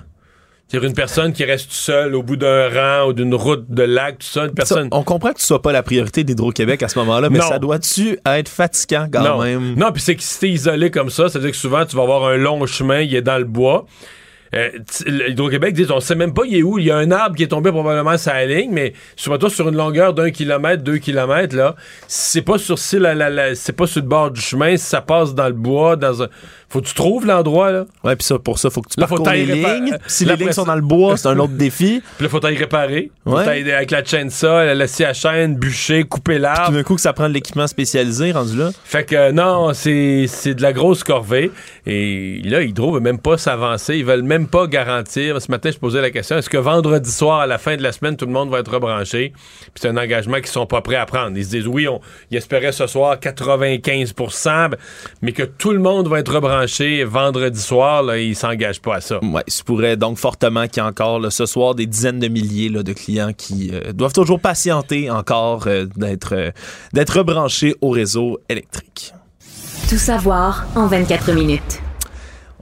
[0.72, 4.20] cest une personne qui reste seule au bout d'un rang ou d'une route de lac,
[4.20, 4.88] tout ça, une personne.
[4.92, 8.18] on comprend que ce soit pas la priorité d'Hydro-Québec à ce moment-là, mais ça doit-tu
[8.26, 9.76] être fatigant quand même?
[9.76, 11.96] Non, puis c'est que si t'es isolé comme ça, ça veut dire que souvent tu
[11.96, 13.86] vas avoir un long chemin, il est dans le bois.
[14.54, 14.70] Euh,
[15.06, 16.78] Hydro-Québec dit on sait même pas il est où.
[16.78, 19.70] Il y a un arbre qui est tombé probablement sur la ligne, mais surtout sur
[19.70, 21.76] une longueur d'un kilomètre, deux kilomètres, là,
[22.08, 23.00] c'est pas sur c'est
[23.76, 26.28] pas sur le bord du chemin, si ça passe dans le bois, dans un
[26.72, 27.86] faut que tu trouves l'endroit, là.
[28.06, 29.98] Ouais, puis ça, pour ça, faut que tu parcours les lignes.
[30.08, 32.02] Si les lignes sont dans le bois, c'est un autre défi.
[32.18, 33.12] Puis là, faut t'aller réparer.
[33.26, 33.74] Faut ouais.
[33.74, 36.68] avec la chaîne ça, la scie à chaîne, bûcher, couper l'arbre.
[36.68, 38.70] Tout d'un coup, que ça prend de l'équipement spécialisé rendu là.
[38.86, 41.52] Fait que non, c'est de la grosse corvée.
[41.86, 43.98] Et là, Hydro veut même pas s'avancer.
[43.98, 45.42] Ils veulent même pas garantir.
[45.42, 47.92] Ce matin, je posais la question est-ce que vendredi soir, à la fin de la
[47.92, 49.34] semaine, tout le monde va être rebranché?
[49.36, 51.38] Puis c'est un engagement qu'ils sont pas prêts à prendre.
[51.38, 52.00] Ils se disent oui, on,
[52.30, 54.70] ils espéraient ce soir 95%
[55.22, 56.61] mais que tout le monde va être rebranché
[57.06, 59.24] vendredi soir, là, ils s'engagent pas à ça.
[59.24, 62.28] Ouais, il se pourrait donc fortement qu'il y ait encore ce soir des dizaines de
[62.28, 66.52] milliers de clients qui euh, doivent toujours patienter encore euh, d'être euh,
[66.94, 69.14] d'être rebranchés au réseau électrique.
[69.90, 71.82] Tout savoir en 24 minutes.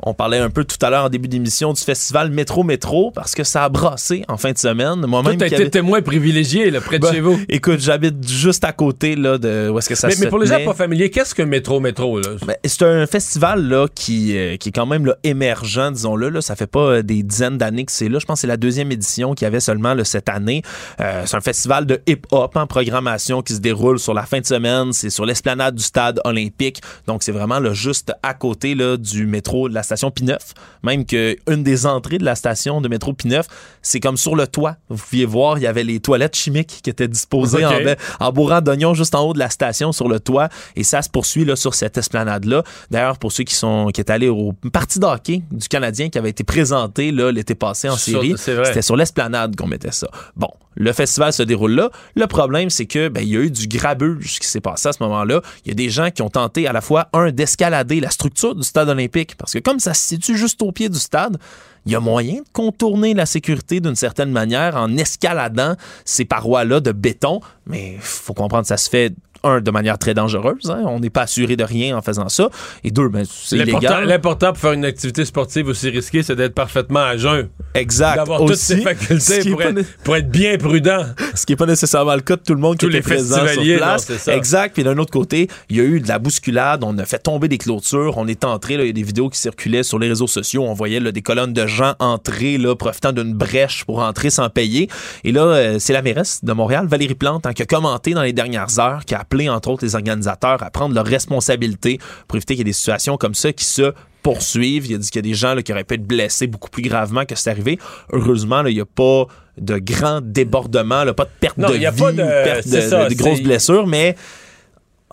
[0.01, 3.35] On parlait un peu tout à l'heure en début d'émission du festival Métro Métro parce
[3.35, 5.05] que ça a brassé en fin de semaine.
[5.05, 7.37] Moi-même, tu été témoin privilégié là, près de ben, chez vous.
[7.49, 10.39] Écoute, j'habite juste à côté là, de où est-ce que ça mais, se Mais pour
[10.39, 14.55] les gens pas familiers, qu'est-ce que Métro Métro ben, C'est un festival là qui, euh,
[14.57, 16.29] qui est quand même là, émergent, disons-le.
[16.29, 16.41] Là.
[16.41, 18.19] Ça fait pas euh, des dizaines d'années que c'est là.
[18.19, 20.61] Je pense que c'est la deuxième édition qu'il y avait seulement là, cette année.
[21.01, 24.45] Euh, c'est un festival de hip-hop en programmation qui se déroule sur la fin de
[24.45, 24.93] semaine.
[24.93, 26.81] C'est sur l'esplanade du stade olympique.
[27.07, 31.05] Donc c'est vraiment là, juste à côté là, du métro de la station Pineuf, même
[31.05, 33.47] qu'une des entrées de la station de métro Pineuf,
[33.81, 34.75] c'est comme sur le toit.
[34.89, 37.71] Vous pouviez voir, il y avait les toilettes chimiques qui étaient disposées en,
[38.19, 41.09] en bourrant d'oignons juste en haut de la station sur le toit et ça se
[41.09, 42.63] poursuit là, sur cette esplanade-là.
[42.91, 46.43] D'ailleurs, pour ceux qui sont qui est au parti d'hockey du Canadien qui avait été
[46.43, 50.09] présenté l'été passé en série, c'était sur l'esplanade qu'on mettait ça.
[50.35, 51.91] Bon, le festival se déroule là.
[52.15, 54.93] Le problème, c'est que ben, il y a eu du grabuge qui s'est passé à
[54.93, 55.41] ce moment-là.
[55.65, 58.55] Il y a des gens qui ont tenté à la fois, un, d'escalader la structure
[58.55, 61.37] du stade olympique, parce que comme ça se situe juste au pied du stade,
[61.85, 65.75] il y a moyen de contourner la sécurité d'une certaine manière en escaladant
[66.05, 69.13] ces parois-là de béton, mais il faut comprendre ça se fait
[69.43, 70.69] un, de manière très dangereuse.
[70.69, 70.83] Hein.
[70.85, 72.49] On n'est pas assuré de rien en faisant ça.
[72.83, 74.05] Et deux, ben, c'est illégal.
[74.05, 77.49] L'important pour faire une activité sportive aussi risquée, c'est d'être parfaitement à jeun.
[77.73, 78.17] Exact.
[78.17, 81.05] D'avoir toutes ses facultés pour être, pour être, bien prudent.
[81.35, 83.77] Ce qui n'est pas nécessairement le cas de tout le monde qui est présent sur
[83.77, 84.11] place.
[84.17, 84.35] ça.
[84.35, 84.73] Exact.
[84.73, 86.83] Puis d'un autre côté, il y a eu de la bousculade.
[86.83, 88.17] On a fait tomber des clôtures.
[88.17, 88.75] On est entré.
[88.75, 90.63] Il y a des vidéos qui circulaient sur les réseaux sociaux.
[90.63, 94.49] On voyait là, des colonnes de gens entrer, là, profitant d'une brèche pour entrer sans
[94.49, 94.89] payer.
[95.23, 98.23] Et là, euh, c'est la mairesse de Montréal, Valérie Plante, hein, qui a commenté dans
[98.23, 102.37] les dernières heures, qui a appelé entre autres les organisateurs à prendre leurs responsabilités pour
[102.37, 103.93] éviter qu'il y ait des situations comme ça qui se
[104.23, 104.87] poursuivent.
[104.87, 106.69] Il a dit qu'il y a des gens là, qui auraient pu être blessés beaucoup
[106.69, 107.77] plus gravement que c'est arrivé.
[108.11, 109.27] Heureusement, il n'y a pas
[109.57, 113.87] de grands débordements, pas de perte de vie, pas de, perte de, de grosses blessures,
[113.87, 114.15] mais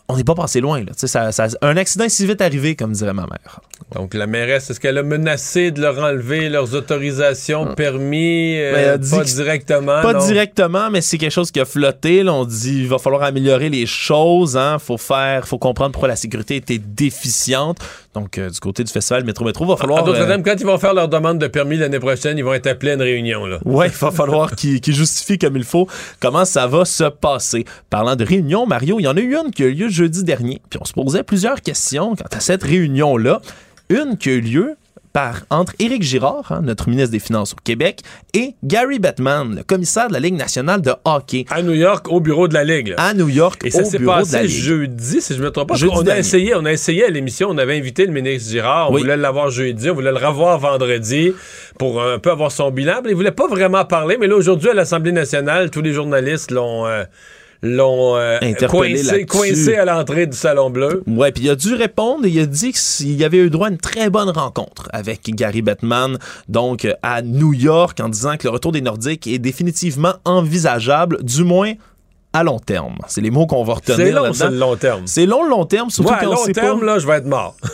[0.09, 0.81] on n'est pas passé loin.
[0.81, 0.93] Là.
[0.97, 3.61] Ça, ça, un accident si vite arrivé, comme dirait ma mère.
[3.95, 9.25] Donc, la mairesse, est-ce qu'elle a menacé de leur enlever leurs autorisations, permis, euh, pas
[9.25, 10.03] directement?
[10.03, 12.23] Pas directement, mais c'est quelque chose qui a flotté.
[12.23, 12.33] Là.
[12.33, 14.57] On dit il va falloir améliorer les choses.
[14.57, 14.79] Hein.
[14.79, 17.79] Faut faire, faut comprendre pourquoi la sécurité était déficiente.
[18.17, 20.03] Donc, euh, du côté du festival Métro Métro, il va falloir.
[20.03, 22.55] En d'autres euh, quand ils vont faire leur demande de permis l'année prochaine, ils vont
[22.55, 23.43] être appelés à une réunion.
[23.67, 25.87] Oui, il va falloir qu'ils justifient comme il faut
[26.19, 27.67] comment ça va se passer.
[27.91, 30.25] Parlant de réunion, Mario, il y en a eu une qui a eu lieu jeudi
[30.25, 30.63] dernier.
[30.71, 33.43] Puis on se posait plusieurs questions quant à cette réunion-là.
[33.91, 34.77] Une qui a eu lieu
[35.51, 38.03] entre Éric Girard, hein, notre ministre des Finances au Québec,
[38.35, 41.47] et Gary Bettman, le commissaire de la Ligue nationale de hockey.
[41.51, 42.95] À New York, au bureau de la Ligue.
[42.99, 45.77] À New York, et ça s'est passé jeudi, si je ne me trompe pas.
[45.91, 48.99] on a essayé, on a essayé à l'émission, on avait invité le ministre Girard, on
[48.99, 51.33] voulait l'avoir jeudi, on voulait le revoir vendredi
[51.79, 53.01] pour un peu avoir son bilan.
[53.03, 56.51] Mais il voulait pas vraiment parler, mais là aujourd'hui à l'Assemblée nationale, tous les journalistes
[56.51, 57.05] l'ont euh,
[57.63, 58.39] l'ont euh,
[59.27, 61.03] coincé, à l'entrée du Salon Bleu.
[61.07, 63.71] Ouais, puis il a dû répondre et il a dit qu'il avait eu droit à
[63.71, 66.19] une très bonne rencontre avec Gary Bettman,
[66.49, 71.45] donc à New York, en disant que le retour des Nordiques est définitivement envisageable, du
[71.45, 71.75] moins
[72.37, 72.97] à long terme.
[73.09, 73.97] C'est les mots qu'on va retenir.
[73.97, 75.03] C'est long, c'est le long terme.
[75.07, 77.57] C'est long, le long terme, surtout à long terme, là, je vais être mort.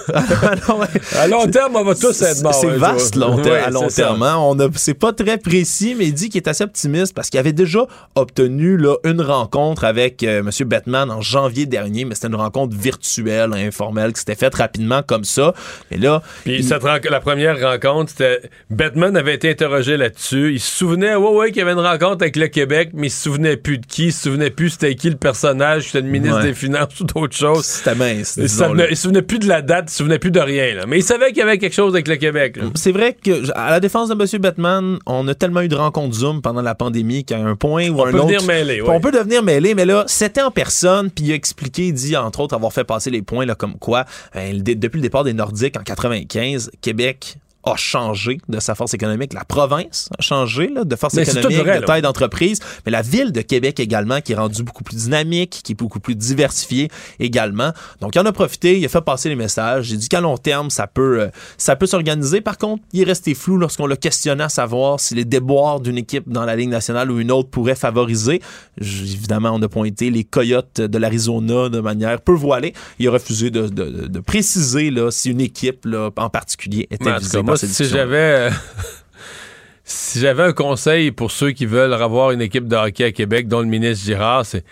[1.19, 2.55] À long terme, on va tous être morts.
[2.55, 4.23] C'est vaste, long à long terme.
[4.23, 4.37] Hein.
[4.39, 7.53] On c'est pas très précis, mais il dit qu'il est assez optimiste parce qu'il avait
[7.53, 10.69] déjà obtenu là, une rencontre avec euh, M.
[10.69, 15.25] Bettman en janvier dernier, mais c'était une rencontre virtuelle, informelle, qui s'était faite rapidement comme
[15.25, 15.55] ça.
[15.91, 16.23] Mais là...
[16.45, 18.43] Puis la première rencontre, c'était...
[18.71, 20.53] Bettman avait été interrogé là-dessus.
[20.55, 23.11] Il se souvenait, ouais, ouais, qu'il y avait une rencontre avec le Québec, mais il
[23.11, 26.09] se souvenait plus de qui, il se souvenait plus c'était qui le personnage, c'était le
[26.09, 27.65] ministre des Finances ou d'autres choses.
[27.65, 28.39] C'était mince.
[28.41, 30.75] Il, se souvenait plus de la date, il se souvenait plus de rien.
[30.75, 30.85] Là.
[30.87, 32.59] Mais il savait qu'il y avait quelque chose avec le Québec.
[32.75, 34.41] C'est vrai que, à la défense de M.
[34.41, 38.01] Batman, on a tellement eu de rencontres Zoom pendant la pandémie qu'à un point ou
[38.01, 38.27] on un peut autre.
[38.27, 41.87] Devenir mêlé, On peut devenir mêlé, mais là, c'était en personne, puis il a expliqué,
[41.87, 44.05] il dit entre autres avoir fait passer les points là, comme quoi,
[44.35, 49.33] ben, depuis le départ des Nordiques en 95, Québec a changé de sa force économique.
[49.33, 53.41] La province a changé là, de force économique, de taille d'entreprise, mais la ville de
[53.41, 56.89] Québec également qui est rendue beaucoup plus dynamique, qui est beaucoup plus diversifiée
[57.21, 57.73] également.
[58.01, 59.87] Donc, il en a profité, il a fait passer les messages.
[59.87, 62.41] J'ai dit qu'à long terme, ça peut, euh, ça peut s'organiser.
[62.41, 65.99] Par contre, il est resté flou lorsqu'on l'a questionné à savoir si les déboires d'une
[65.99, 68.41] équipe dans la Ligue nationale ou une autre pourraient favoriser.
[68.81, 72.75] évidemment, on a pointé les Coyotes de l'Arizona de manière peu voilée.
[72.99, 77.19] Il a refusé de, de, de préciser là, si une équipe là, en particulier était
[77.19, 78.17] visée si j'avais.
[78.17, 78.51] Euh,
[79.85, 83.49] si j'avais un conseil pour ceux qui veulent avoir une équipe de hockey à Québec,
[83.49, 84.65] dont le ministre Girard, c'est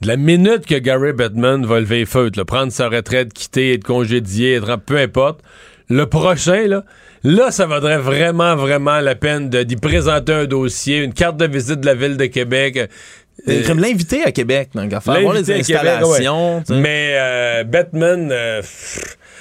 [0.00, 4.54] de la minute que Gary Bettman va lever feutre, prendre sa retraite, quitter, être congédié,
[4.54, 5.40] être, peu importe,
[5.88, 6.84] le prochain, là,
[7.24, 11.80] là, ça vaudrait vraiment, vraiment la peine d'y présenter un dossier, une carte de visite
[11.80, 12.90] de la ville de Québec.
[13.48, 16.62] Euh, comme l'inviter à Québec, donc, à faire les installations.
[16.70, 18.32] Mais euh, Bettman,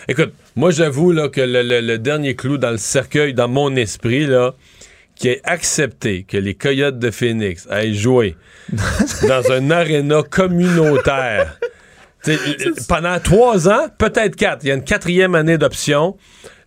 [0.07, 4.53] écoute, moi, j'avoue là, que le, dernier clou dans le cercueil, dans mon esprit, là,
[5.15, 8.35] qui est accepté que les Coyotes de Phoenix aillent jouer
[9.27, 11.59] dans un aréna communautaire
[12.87, 14.63] pendant trois ans, peut-être quatre.
[14.63, 16.17] Il y a une quatrième année d'option.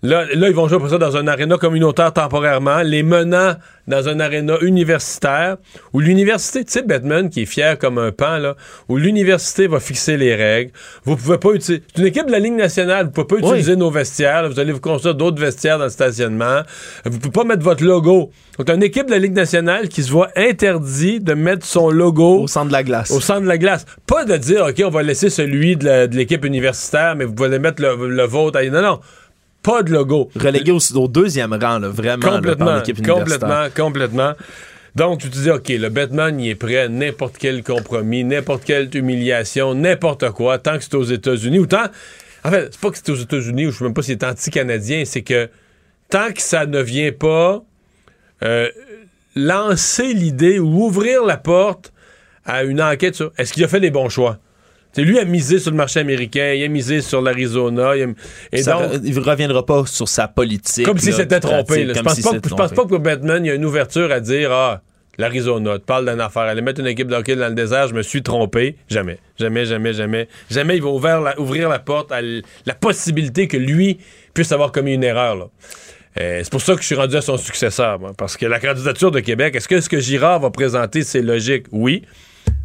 [0.02, 3.54] Là, là, ils vont jouer pour ça dans un aréna communautaire temporairement, les menant
[3.86, 5.56] dans un aréna universitaire,
[5.92, 8.56] où l'université, tu sais, Batman, qui est fier comme un pan, là,
[8.88, 10.70] où l'université va fixer les règles.
[11.04, 11.82] Vous pouvez pas utiliser...
[11.94, 14.72] C'est une équipe de la Ligue nationale, vous pouvez pas utiliser nos vestiaires, vous allez
[14.72, 16.60] vous construire d'autres vestiaires dans le stationnement.
[17.04, 18.30] Vous pouvez pas mettre votre logo.
[18.58, 22.42] Donc, une équipe de la Ligue nationale qui se voit interdit de mettre son logo...
[22.42, 23.10] Au centre de la glace.
[23.10, 23.84] Au centre de la glace.
[24.06, 27.82] Pas de dire, OK, on va laisser celui de l'équipe universitaire, mais vous pouvez mettre
[27.82, 28.60] le, le vôtre.
[28.70, 29.00] Non, non
[29.62, 30.30] pas de logo.
[30.36, 34.32] Relégué au, deuxième rang, là, vraiment, complètement, par l'équipe Complètement, complètement.
[34.94, 38.64] Donc, tu te dis, OK, le Batman, il est prêt à n'importe quel compromis, n'importe
[38.64, 41.84] quelle humiliation, n'importe quoi, tant que c'est aux États-Unis, ou tant...
[42.42, 44.24] En fait, c'est pas que c'est aux États-Unis, ou je sais même pas si c'est
[44.24, 45.48] anti-canadien, c'est que
[46.08, 47.62] tant que ça ne vient pas
[48.42, 48.68] euh,
[49.36, 51.92] lancer l'idée ou ouvrir la porte
[52.44, 54.38] à une enquête sur est-ce qu'il a fait les bons choix?
[54.92, 57.96] C'est lui a misé sur le marché américain, il a misé sur l'Arizona.
[57.96, 58.14] Il,
[58.52, 60.84] et donc, il reviendra pas sur sa politique.
[60.84, 61.86] Comme s'il s'était trompé.
[61.94, 64.50] Je pense, pas, pense pas que pour Batman, il y a une ouverture à dire
[64.50, 64.82] Ah,
[65.16, 67.94] l'Arizona, tu parles d'une affaire, aller mettre une équipe de hockey dans le désert, je
[67.94, 68.76] me suis trompé.
[68.88, 69.18] Jamais.
[69.38, 70.28] Jamais, jamais, jamais.
[70.50, 73.98] Jamais il va ouvrir la, ouvrir la porte à la possibilité que lui
[74.34, 75.50] puisse avoir commis une erreur.
[76.18, 79.12] Euh, c'est pour ça que je suis rendu à son successeur, parce que la candidature
[79.12, 81.66] de Québec, est-ce que ce que Girard va présenter, c'est logique?
[81.70, 82.02] Oui,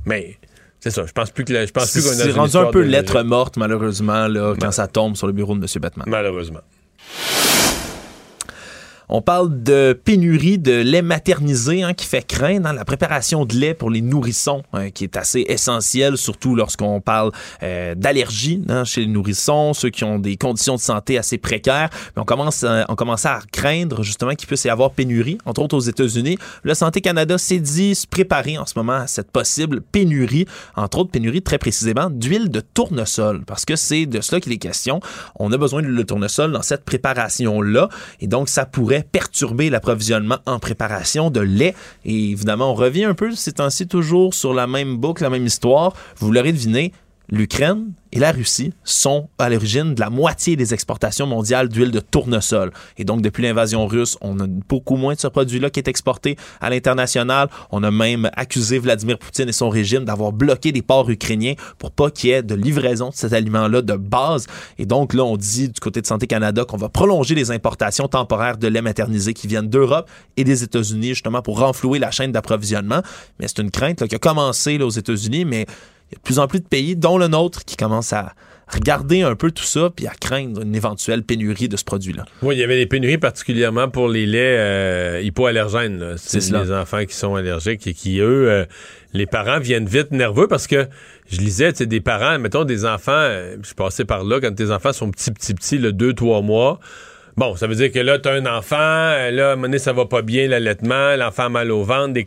[0.05, 0.37] mais
[0.85, 1.05] c'est ça.
[1.07, 4.27] Je pense plus que je pense plus qu'on C'est rendu un peu lettre morte, malheureusement,
[4.27, 5.81] là, quand ça tombe sur le bureau de M.
[5.81, 6.05] Batman.
[6.07, 6.59] Malheureusement.
[9.07, 13.55] On parle de pénurie de lait maternisé hein, qui fait craindre hein, la préparation de
[13.55, 19.01] lait pour les nourrissons, hein, qui est assez essentiel, surtout lorsqu'on parle euh, d'allergie chez
[19.01, 21.89] les nourrissons, ceux qui ont des conditions de santé assez précaires.
[22.15, 25.81] On commence, à, on à craindre justement qu'il puisse y avoir pénurie, entre autres aux
[25.81, 26.37] États-Unis.
[26.63, 30.45] Le Santé Canada s'est dit se préparer en ce moment à cette possible pénurie,
[30.75, 34.57] entre autres pénurie très précisément d'huile de tournesol, parce que c'est de cela qu'il est
[34.57, 34.99] question.
[35.37, 40.37] On a besoin d'huile de tournesol dans cette préparation-là, et donc ça pourrait perturber l'approvisionnement
[40.45, 41.75] en préparation de lait.
[42.03, 45.45] Et évidemment, on revient un peu ces temps-ci toujours sur la même boucle, la même
[45.45, 45.93] histoire.
[46.17, 46.93] Vous l'aurez deviné,
[47.29, 51.99] l'Ukraine et la Russie sont à l'origine de la moitié des exportations mondiales d'huile de
[51.99, 52.71] tournesol.
[52.97, 56.37] Et donc, depuis l'invasion russe, on a beaucoup moins de ce produit-là qui est exporté
[56.61, 57.49] à l'international.
[57.71, 61.91] On a même accusé Vladimir Poutine et son régime d'avoir bloqué des ports ukrainiens pour
[61.91, 64.47] pas qu'il y ait de livraison de cet aliment-là de base.
[64.77, 68.07] Et donc, là, on dit du côté de Santé Canada qu'on va prolonger les importations
[68.07, 72.31] temporaires de lait maternisé qui viennent d'Europe et des États-Unis, justement, pour renflouer la chaîne
[72.31, 73.01] d'approvisionnement.
[73.39, 75.65] Mais c'est une crainte qui a commencé aux États-Unis, mais
[76.15, 78.33] y a de plus en plus de pays, dont le nôtre, qui commencent à
[78.67, 82.25] regarder un peu tout ça puis à craindre une éventuelle pénurie de ce produit-là.
[82.41, 86.15] Oui, il y avait des pénuries particulièrement pour les laits euh, hypoallergènes.
[86.17, 88.65] C'est les enfants qui sont allergiques et qui, eux, euh,
[89.13, 90.87] les parents viennent vite nerveux parce que
[91.29, 94.53] je lisais, tu sais, des parents, mettons des enfants, euh, je passais par là quand
[94.53, 96.79] tes enfants sont petits, petits, petits, le 2-3 mois.
[97.37, 99.77] Bon, ça veut dire que là, tu as un enfant, là, à un moment donné,
[99.77, 102.25] ça va pas bien, l'allaitement, l'enfant a mal au ventre, des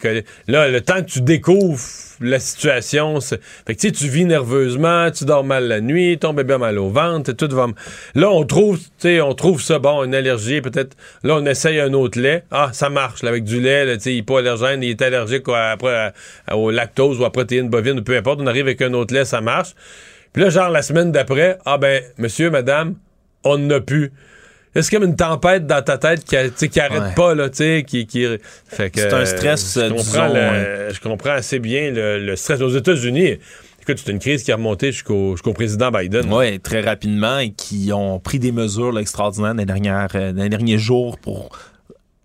[0.48, 1.80] Là, le temps que tu découvres
[2.20, 6.54] la situation, fait que tu tu vis nerveusement, tu dors mal la nuit, ton bébé
[6.54, 7.66] a mal au ventre, tout va...
[8.14, 11.92] Là, on trouve, tu on trouve ça, bon, une allergie, peut-être, là, on essaye un
[11.92, 12.44] autre lait.
[12.50, 15.44] Ah, ça marche, avec du lait, tu sais, il est pas allergène, il est allergique
[15.48, 16.12] après,
[16.52, 19.40] au lactose ou à protéines bovines, peu importe, on arrive avec un autre lait, ça
[19.40, 19.74] marche.
[20.32, 22.96] Puis là, genre, la semaine d'après, ah ben, monsieur, madame,
[23.44, 24.12] on n'a plus
[24.74, 28.06] c'est comme une tempête dans ta tête qui, qui arrête pas, là, tu sais, qui,
[28.06, 28.26] qui...
[28.70, 33.38] C'est un stress, je comprends, je comprends assez bien le, stress aux États-Unis.
[33.88, 36.30] Écoute, c'est une crise qui a remonté jusqu'au président Biden.
[36.30, 40.42] Oui, très rapidement, et qui ont pris des mesures extraordinaires dans les, dernières, euh, dans
[40.42, 41.48] les derniers jours pour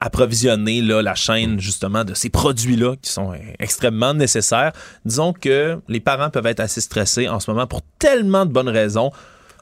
[0.01, 4.73] approvisionner là, la chaîne justement de ces produits-là qui sont extrêmement nécessaires.
[5.05, 8.67] Disons que les parents peuvent être assez stressés en ce moment pour tellement de bonnes
[8.67, 9.11] raisons.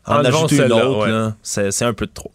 [0.06, 2.32] En, ajouter une autre, c'est un peu de trop.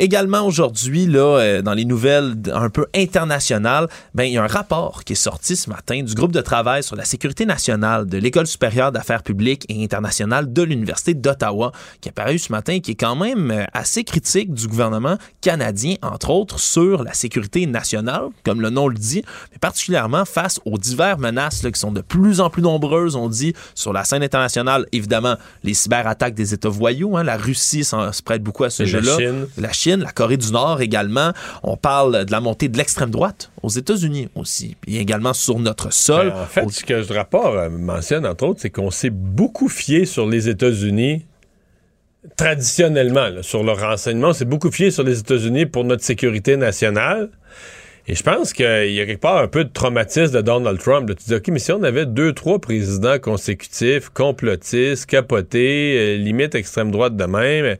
[0.00, 4.46] Également aujourd'hui, là, euh, dans les nouvelles un peu internationales, ben, il y a un
[4.46, 8.16] rapport qui est sorti ce matin du groupe de travail sur la sécurité nationale de
[8.16, 12.80] l'École supérieure d'affaires publiques et internationales de l'Université d'Ottawa, qui est apparu ce matin et
[12.80, 17.66] qui est quand même euh, assez critique du gouvernement canadien, entre autres, sur la sécurité
[17.66, 22.02] nationale, comme le nom le dit, mais particulièrement face aux diverses menaces qui sont de
[22.02, 24.86] plus en plus nombreuses, on dit, sur la scène internationale.
[24.92, 25.34] Évidemment,
[25.64, 29.16] les cyberattaques des États voyous, hein, la Russie se prête beaucoup à ce jeu-là.
[29.56, 31.32] La Chine la Corée du Nord également.
[31.62, 35.92] On parle de la montée de l'extrême droite aux États-Unis aussi, et également sur notre
[35.92, 36.30] sol.
[36.30, 39.68] Ben, en fait, ce que le rapport euh, mentionne, entre autres, c'est qu'on s'est beaucoup
[39.68, 41.24] fié sur les États-Unis
[42.36, 47.30] traditionnellement, sur leur renseignement, c'est beaucoup fié sur les États-Unis pour notre sécurité nationale.
[48.06, 51.10] Et je pense qu'il y a quelque part un peu de traumatisme de Donald Trump.
[51.10, 56.54] Tu dis, OK, mais si on avait deux, trois présidents consécutifs, complotistes, capotés, euh, limite
[56.54, 57.76] extrême droite de même,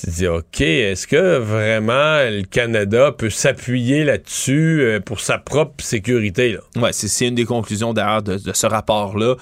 [0.00, 5.82] tu dis, OK, est-ce que vraiment le Canada peut s'appuyer là-dessus euh, pour sa propre
[5.82, 6.58] sécurité?
[6.76, 9.36] Ouais, c'est une des conclusions d'ailleurs de, ce rapport-là.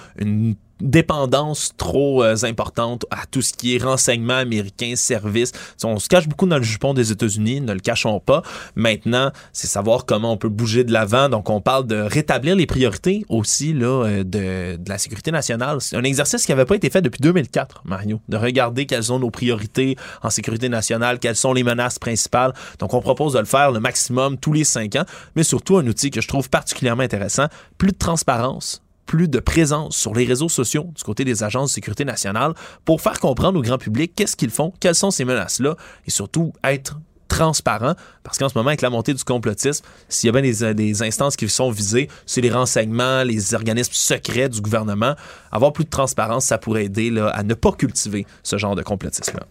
[0.81, 5.51] Dépendance trop euh, importante à tout ce qui est renseignement américain, service.
[5.83, 8.43] On se cache beaucoup dans le jupon des États-Unis, ne le cachons pas.
[8.75, 11.29] Maintenant, c'est savoir comment on peut bouger de l'avant.
[11.29, 15.81] Donc, on parle de rétablir les priorités aussi là, euh, de, de la sécurité nationale.
[15.81, 19.19] C'est un exercice qui n'avait pas été fait depuis 2004, Mario, de regarder quelles sont
[19.19, 22.53] nos priorités en sécurité nationale, quelles sont les menaces principales.
[22.79, 25.05] Donc, on propose de le faire le maximum tous les cinq ans,
[25.35, 27.47] mais surtout un outil que je trouve particulièrement intéressant,
[27.77, 31.73] plus de transparence plus de présence sur les réseaux sociaux du côté des agences de
[31.73, 32.53] sécurité nationale
[32.85, 35.75] pour faire comprendre au grand public qu'est-ce qu'ils font, quelles sont ces menaces-là
[36.05, 37.93] et surtout être transparent,
[38.23, 41.03] parce qu'en ce moment, avec la montée du complotisme, s'il y a bien des, des,
[41.03, 45.15] instances qui sont visées, c'est les renseignements, les organismes secrets du gouvernement.
[45.51, 48.81] Avoir plus de transparence, ça pourrait aider là, à ne pas cultiver ce genre de
[48.81, 49.45] complotisme-là.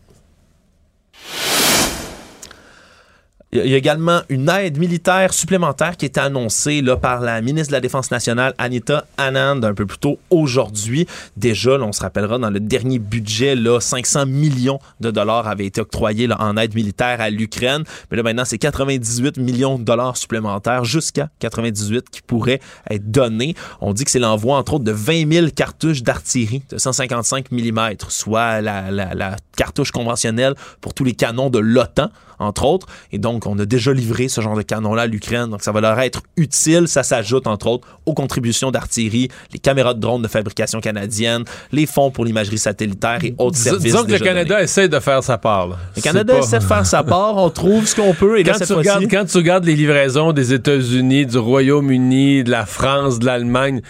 [3.64, 7.72] Il y a également une aide militaire supplémentaire qui est annoncée par la ministre de
[7.72, 11.06] la Défense nationale, Anita Anand, un peu plus tôt aujourd'hui.
[11.38, 15.80] Déjà, on se rappellera, dans le dernier budget, là, 500 millions de dollars avaient été
[15.80, 17.84] octroyés en aide militaire à l'Ukraine.
[18.10, 22.60] Mais là, maintenant, c'est 98 millions de dollars supplémentaires, jusqu'à 98 qui pourraient
[22.90, 23.54] être donnés.
[23.80, 27.90] On dit que c'est l'envoi, entre autres, de 20 000 cartouches d'artillerie de 155 mm,
[28.08, 32.86] soit la cartouche conventionnelle pour tous les canons de l'OTAN entre autres.
[33.12, 35.50] Et donc, on a déjà livré ce genre de canon-là à l'Ukraine.
[35.50, 36.88] Donc, ça va leur être utile.
[36.88, 41.86] Ça s'ajoute, entre autres, aux contributions d'artillerie, les caméras de drones de fabrication canadienne, les
[41.86, 43.82] fonds pour l'imagerie satellitaire et autres services.
[43.82, 45.78] Disons que le Canada essaie de faire sa part.
[45.96, 47.36] Le Canada essaie de faire sa part.
[47.36, 48.38] On trouve ce qu'on peut.
[48.38, 52.66] Et quand, tu regardes, quand tu regardes les livraisons des États-Unis, du Royaume-Uni, de la
[52.66, 53.80] France, de l'Allemagne,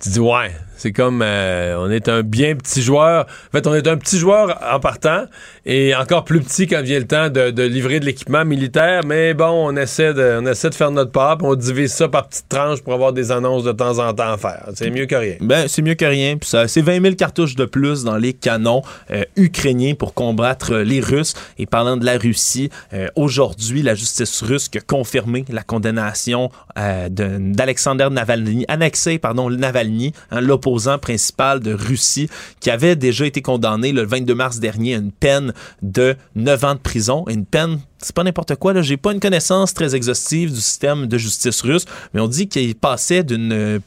[0.00, 3.26] tu dis, ouais, c'est comme euh, on est un bien petit joueur.
[3.48, 5.24] En fait, on est un petit joueur en partant
[5.64, 9.02] et encore plus petit quand vient le temps de, livrer de l'équipement militaire.
[9.04, 12.28] Mais bon, on essaie de, on essaie de faire notre part, on divise ça par
[12.28, 14.68] petites tranches pour avoir des annonces de temps en temps à faire.
[14.74, 15.36] C'est mieux que rien.
[15.40, 16.36] Ben, c'est mieux que rien.
[16.42, 21.00] Ça, c'est 20 000 cartouches de plus dans les canons euh, ukrainiens pour combattre les
[21.00, 21.34] Russes.
[21.58, 28.08] Et parlant de la Russie, euh, aujourd'hui, la justice russe a confirmé la condamnation d'Alexander
[28.10, 32.28] Navalny, annexé, pardon, Navalny, hein, opposant principal de Russie,
[32.60, 35.52] qui avait déjà été condamné le 22 mars dernier à une peine
[35.82, 38.74] de 9 ans de prison, une peine c'est pas n'importe quoi.
[38.74, 42.46] Là, j'ai pas une connaissance très exhaustive du système de justice russe, mais on dit
[42.46, 43.80] qu'il passait d'une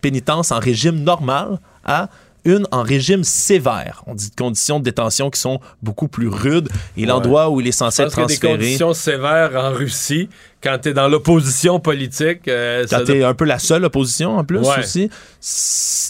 [0.00, 2.08] pénitence en régime normal à
[2.44, 4.02] une en régime sévère.
[4.06, 6.68] On dit de conditions de détention qui sont beaucoup plus rudes.
[6.96, 8.58] Et l'endroit où il est censé être transféré.
[8.58, 10.28] des conditions sévères en Russie,
[10.62, 12.48] quand tu es dans l'opposition politique.
[12.48, 15.10] Euh, quand tu es un peu la seule opposition en plus aussi.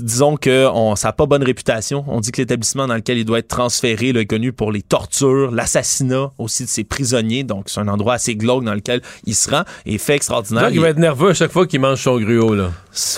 [0.01, 2.05] Disons que on, ça n'a pas bonne réputation.
[2.09, 4.83] On dit que l'établissement dans lequel il doit être transféré là, est connu pour les
[4.83, 7.45] tortures, l'assassinat aussi de ses prisonniers.
[7.45, 9.65] Donc c'est un endroit assez glauque dans lequel il se rend.
[9.85, 10.65] Et fait extraordinaire.
[10.65, 12.55] Donc, il, va être nerveux à chaque fois qu'il mange son gruau.
[12.55, 12.71] Là.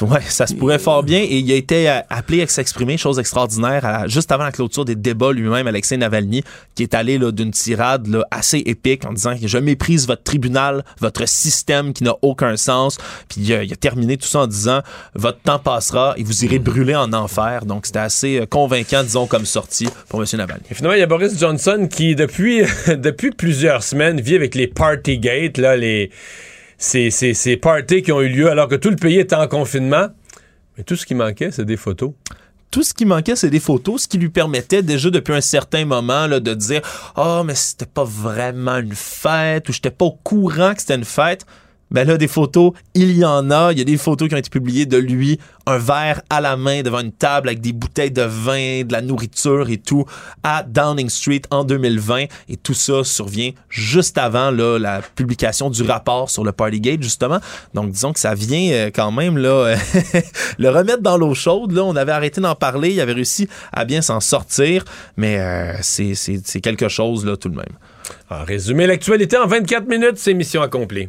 [0.03, 1.21] Ouais, ça se pourrait fort bien.
[1.21, 4.97] Et il a été euh, appelé à s'exprimer, chose extraordinaire, juste avant la clôture des
[4.97, 6.43] débats lui-même, Alexei Navalny,
[6.75, 10.85] qui est allé d'une tirade là, assez épique en disant que je méprise votre tribunal,
[11.01, 12.99] votre système qui n'a aucun sens.
[13.29, 14.81] Puis il a, terminé tout ça en disant
[15.15, 17.65] votre temps passera et vous irez brûler en enfer.
[17.67, 20.27] Donc c'était assez euh, convaincant, disons, comme sortie pour M.
[20.35, 20.63] Navalny.
[20.71, 24.67] Et finalement, il y a Boris Johnson qui, depuis, depuis plusieurs semaines, vit avec les
[24.67, 26.11] Partygate, là, les,
[26.79, 29.49] ces, ces, ces parties qui ont eu lieu alors que tout le pays était en
[29.49, 30.09] confinement.
[30.77, 32.13] Mais tout ce qui manquait, c'est des photos
[32.71, 35.85] tout ce qui manquait, c'est des photos, ce qui lui permettait déjà depuis un certain
[35.85, 36.83] moment là, de dire
[37.17, 40.95] Ah, oh, mais c'était pas vraiment une fête ou j'étais pas au courant que c'était
[40.95, 41.47] une fête
[41.91, 43.73] ben là, des photos, il y en a.
[43.73, 46.57] Il y a des photos qui ont été publiées de lui, un verre à la
[46.57, 50.05] main devant une table avec des bouteilles de vin, de la nourriture et tout,
[50.43, 52.25] à Downing Street en 2020.
[52.49, 57.41] Et tout ça survient juste avant là, la publication du rapport sur le Partygate, justement.
[57.75, 59.75] Donc, disons que ça vient euh, quand même là,
[60.59, 61.73] le remettre dans l'eau chaude.
[61.73, 62.93] Là, on avait arrêté d'en parler.
[62.93, 64.85] Il avait réussi à bien s'en sortir.
[65.17, 67.77] Mais euh, c'est quelque chose, là, tout de même.
[68.29, 71.09] En résumé, l'actualité en 24 minutes, c'est mission accomplie.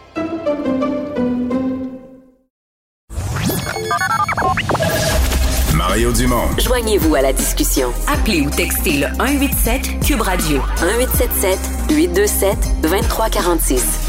[6.01, 6.47] Mario Dumont.
[6.57, 7.89] Joignez-vous à la discussion.
[8.07, 11.59] Appelez ou textez le 187 Cube Radio 1877
[11.91, 13.99] 827 2346.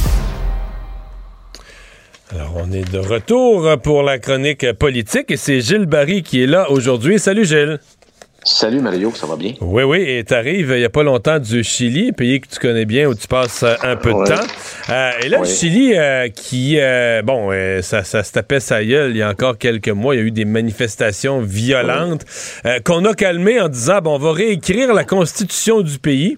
[2.30, 6.46] Alors, on est de retour pour la chronique politique et c'est Gilles Barry qui est
[6.46, 7.18] là aujourd'hui.
[7.18, 7.78] Salut Gilles.
[8.44, 9.54] Salut Mario, ça va bien?
[9.60, 12.86] Oui, oui, et t'arrives il n'y a pas longtemps du Chili, pays que tu connais
[12.86, 14.44] bien où tu passes euh, un peu de temps.
[14.90, 16.76] Euh, et là, le Chili, euh, qui,
[17.24, 17.50] bon,
[17.82, 20.26] ça, ça se tapait sa gueule il y a encore quelques mois, il y a
[20.26, 22.24] eu des manifestations violentes
[22.84, 26.36] qu'on a calmées en disant, bon, on va réécrire la constitution du pays.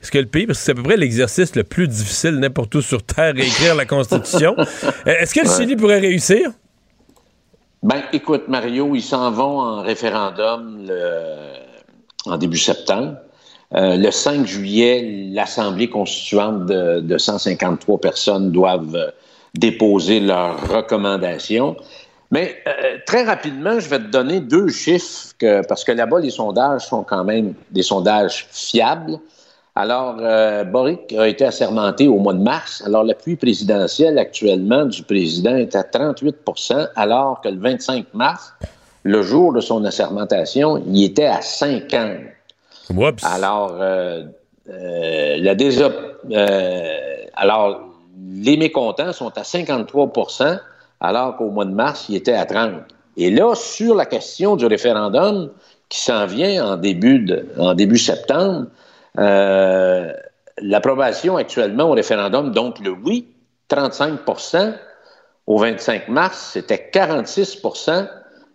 [0.00, 2.74] Est-ce que le pays, parce que c'est à peu près l'exercice le plus difficile n'importe
[2.76, 4.54] où sur Terre, réécrire la constitution.
[5.06, 6.52] Est-ce que le Chili pourrait réussir?
[7.82, 10.86] Ben, écoute, Mario, ils s'en vont en référendum
[12.26, 13.16] en début septembre.
[13.72, 19.12] le 5 juillet, l'Assemblée constituante de, de 153 personnes doivent
[19.54, 21.76] déposer leurs recommandations.
[22.30, 26.30] Mais euh, très rapidement, je vais te donner deux chiffres, que, parce que là-bas, les
[26.30, 29.18] sondages sont quand même des sondages fiables.
[29.76, 32.82] Alors, euh, Boric a été assermenté au mois de mars.
[32.84, 38.52] Alors, l'appui présidentiel actuellement du président est à 38% alors que le 25 mars,
[39.04, 42.02] le jour de son assermentation, il était à 50.
[43.24, 44.24] Alors, euh,
[44.68, 45.54] euh la
[47.34, 47.80] alors,
[48.18, 50.58] les mécontents sont à 53%
[51.00, 52.72] alors qu'au mois de mars, il était à 30.
[53.16, 55.50] Et là, sur la question du référendum
[55.88, 57.26] qui s'en vient en début,
[57.58, 58.66] en début septembre,
[59.18, 60.12] euh,
[60.58, 63.28] l'approbation actuellement au référendum, donc le oui,
[63.70, 64.74] 35%
[65.46, 68.08] au 25 mars, c'était 46%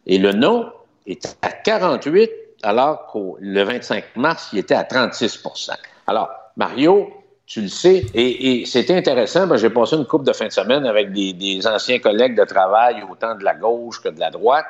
[0.08, 0.72] et le non
[1.06, 2.30] était à 48%
[2.64, 5.72] alors qu'au le 25 mars, il était à 36%
[6.08, 7.10] Alors, Mario,
[7.46, 8.06] tu le sais.
[8.16, 9.46] Et, c'était intéressant.
[9.46, 13.04] Ben, j'ai passé une couple de fin de semaine avec des, anciens collègues de travail,
[13.10, 14.66] autant de la gauche que de la droite.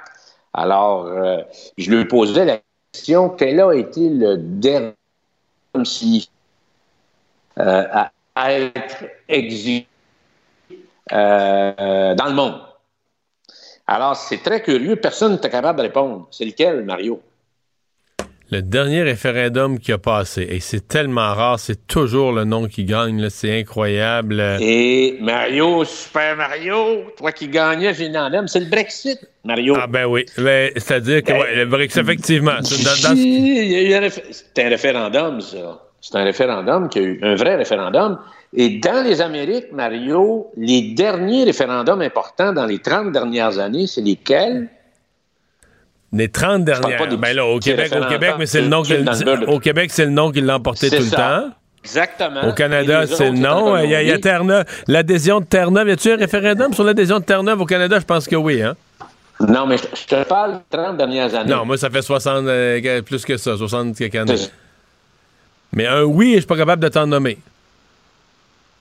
[0.54, 1.38] Alors, euh,
[1.78, 2.60] je lui posais la
[2.92, 4.94] question quel a été le dernier
[5.84, 6.30] si
[7.58, 7.84] euh,
[8.36, 9.88] à, être exilé
[11.12, 12.62] euh, dans le monde?
[13.88, 14.96] Alors, c'est très curieux.
[14.96, 16.28] Personne n'était capable de répondre.
[16.32, 17.22] C'est lequel, Mario?
[18.52, 22.86] Le dernier référendum qui a passé, et c'est tellement rare, c'est toujours le nom qui
[22.86, 24.40] gagne, c'est incroyable.
[24.62, 29.76] Et Mario, Super Mario, toi qui gagnais, j'ai une c'est le Brexit, Mario.
[29.80, 32.62] Ah ben oui, c'est-à-dire que ben, le Brexit, effectivement.
[32.62, 35.82] C'est un référendum, ça.
[36.00, 38.20] C'est un référendum qui a eu un vrai référendum.
[38.54, 44.02] Et dans les Amériques, Mario, les derniers référendums importants dans les 30 dernières années, c'est
[44.02, 44.70] lesquels?
[46.16, 47.18] Les 30 dernières.
[47.18, 48.84] Ben là, au Québec, au Québec, mais c'est le nom
[49.48, 51.50] Au Québec, c'est le nom qui l'a emporté tout le temps.
[51.84, 52.48] Exactement.
[52.48, 53.78] Au Canada, c'est le nom.
[53.78, 54.66] Il y a, Terre-Neuve.
[54.88, 55.90] L'adhésion de Terre-Neuve.
[55.90, 58.00] Y a-tu un référendum sur l'adhésion de Terre-Neuve au Canada?
[58.00, 58.76] Je pense que oui, hein?
[59.42, 61.52] Non, mais je te parle des 30 dernières années.
[61.52, 64.36] Non, moi, ça fait 60, euh, plus que ça, 60 quelques années.
[65.74, 67.38] Mais un oui, je suis pas capable de t'en nommer.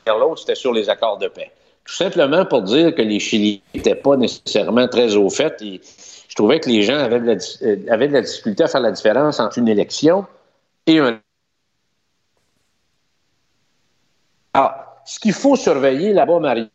[0.07, 1.51] L'autre, c'était sur les accords de paix.
[1.85, 5.61] Tout simplement pour dire que les Chiliens n'étaient pas nécessairement très au fait
[6.35, 8.91] je trouvais que les gens avaient de, la, euh, de la difficulté à faire la
[8.91, 10.27] différence entre une élection
[10.85, 11.21] et un.
[14.53, 14.75] Alors,
[15.07, 16.69] ce qu'il faut surveiller là-bas, Marie,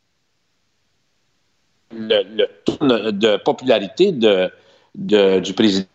[1.92, 2.78] le, le taux
[3.12, 4.50] de popularité de,
[4.96, 5.88] de, du président.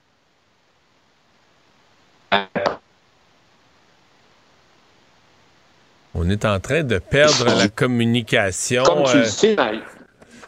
[6.15, 8.85] On est en train de perdre la communication.
[8.85, 9.81] Comme tu le euh, sais, Marie.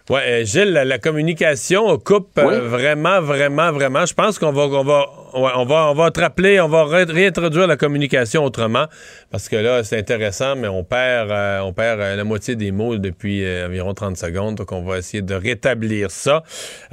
[0.08, 4.06] Oui, euh, Gilles, la, communication coupe euh, vraiment, vraiment, vraiment.
[4.06, 7.66] Je pense qu'on va, on va, on va, on va te rappeler, on va réintroduire
[7.66, 8.86] la communication autrement,
[9.32, 12.98] parce que là, c'est intéressant, mais on perd, euh, on perd la moitié des mots
[12.98, 16.44] depuis environ 30 secondes, donc on va essayer de rétablir ça.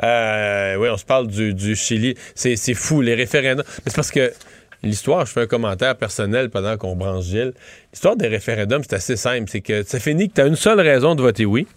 [0.02, 2.16] oui, on se parle du, du Chili.
[2.34, 3.66] C'est fou, les référendums.
[3.86, 4.34] Mais c'est parce que
[4.82, 7.54] l'histoire, je fais un commentaire personnel pendant qu'on branche Gilles.
[7.92, 9.52] L'histoire des référendums, c'est assez simple.
[9.52, 11.68] C'est que ça finit que tu as une seule raison de voter oui.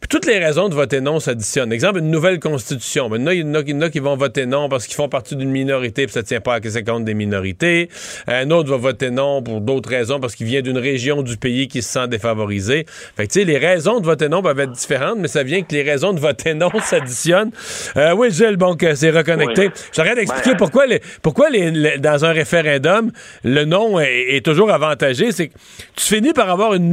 [0.00, 1.72] Puis toutes les raisons de voter non s'additionnent.
[1.72, 3.08] Exemple, une nouvelle constitution.
[3.08, 6.04] Ben, il, y en a, qui vont voter non parce qu'ils font partie d'une minorité
[6.04, 7.88] puis ça tient pas à que compte des minorités.
[8.26, 11.66] Un autre va voter non pour d'autres raisons parce qu'il vient d'une région du pays
[11.66, 12.84] qui se sent défavorisée.
[13.16, 15.62] Fait que, tu sais, les raisons de voter non peuvent être différentes, mais ça vient
[15.62, 17.50] que les raisons de voter non s'additionnent.
[17.96, 19.70] Euh, oui, Gilles, bon, c'est reconnecté.
[19.92, 23.10] J'arrête d'expliquer ben, pourquoi, les, pourquoi les, dans un référendum,
[23.44, 25.32] le non est, toujours avantagé.
[25.32, 25.54] C'est que
[25.96, 26.92] tu finis par avoir une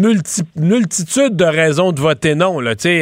[0.55, 2.92] multitude de raisons de voter non, là, tu sais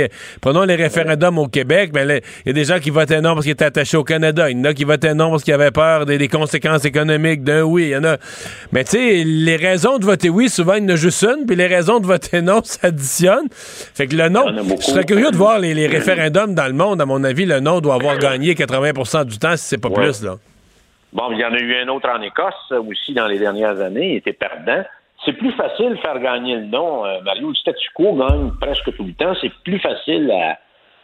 [0.41, 3.45] prenons les référendums au Québec, ben, il y a des gens qui votaient non parce
[3.45, 4.49] qu'ils étaient attachés au Canada.
[4.49, 7.63] Il y en a qui votaient non parce qu'ils avaient peur des, conséquences économiques d'un
[7.63, 7.84] oui.
[7.84, 8.18] Il y en a.
[8.72, 11.45] Mais tu sais, les raisons de voter oui, souvent, il y en a juste une,
[11.45, 13.49] puis les raisons de voter non s'additionnent.
[13.51, 14.45] Fait que le non,
[14.80, 17.01] je serais curieux de voir les, référendums dans le monde.
[17.01, 20.23] À mon avis, le non doit avoir gagné 80% du temps, si c'est pas plus,
[20.23, 20.35] là.
[21.13, 24.13] Bon, il y en a eu un autre en Écosse aussi dans les dernières années.
[24.13, 24.84] Il était perdant.
[25.23, 27.49] C'est plus facile de faire gagner le non, euh, Mario.
[27.49, 29.34] Le statu quo gagne presque tout le temps.
[29.39, 30.31] C'est plus facile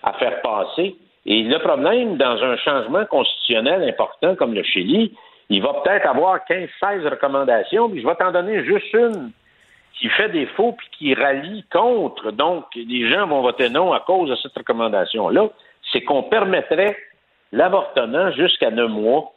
[0.03, 0.95] à, faire passer.
[1.26, 5.14] Et le problème, dans un changement constitutionnel important comme le Chili,
[5.49, 9.31] il va peut-être avoir 15-16 recommandations, puis je vais t'en donner juste une
[9.99, 12.31] qui fait défaut puis qui rallie contre.
[12.31, 15.49] Donc, les gens vont voter non à cause de cette recommandation-là.
[15.91, 16.95] C'est qu'on permettrait
[17.52, 19.34] l'avortement jusqu'à neuf mois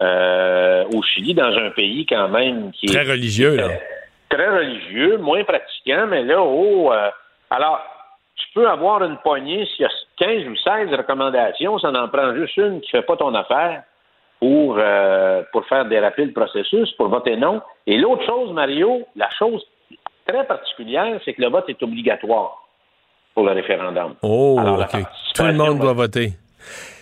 [0.00, 2.92] euh, au Chili, dans un pays quand même qui est...
[2.92, 3.68] Très religieux, là
[4.30, 7.10] très religieux, moins pratiquant, mais là, oh, euh,
[7.50, 7.80] alors,
[8.36, 12.34] tu peux avoir une poignée, s'il y a 15 ou 16 recommandations, ça n'en prend
[12.34, 13.82] juste une qui ne fait pas ton affaire.
[14.40, 17.60] pour, euh, pour faire déraper le processus, pour voter non.
[17.86, 19.62] Et l'autre chose, Mario, la chose
[20.26, 22.56] très particulière, c'est que le vote est obligatoire
[23.34, 24.14] pour le référendum.
[24.22, 25.02] Oh, OK.
[25.34, 26.32] Tout le monde doit voter.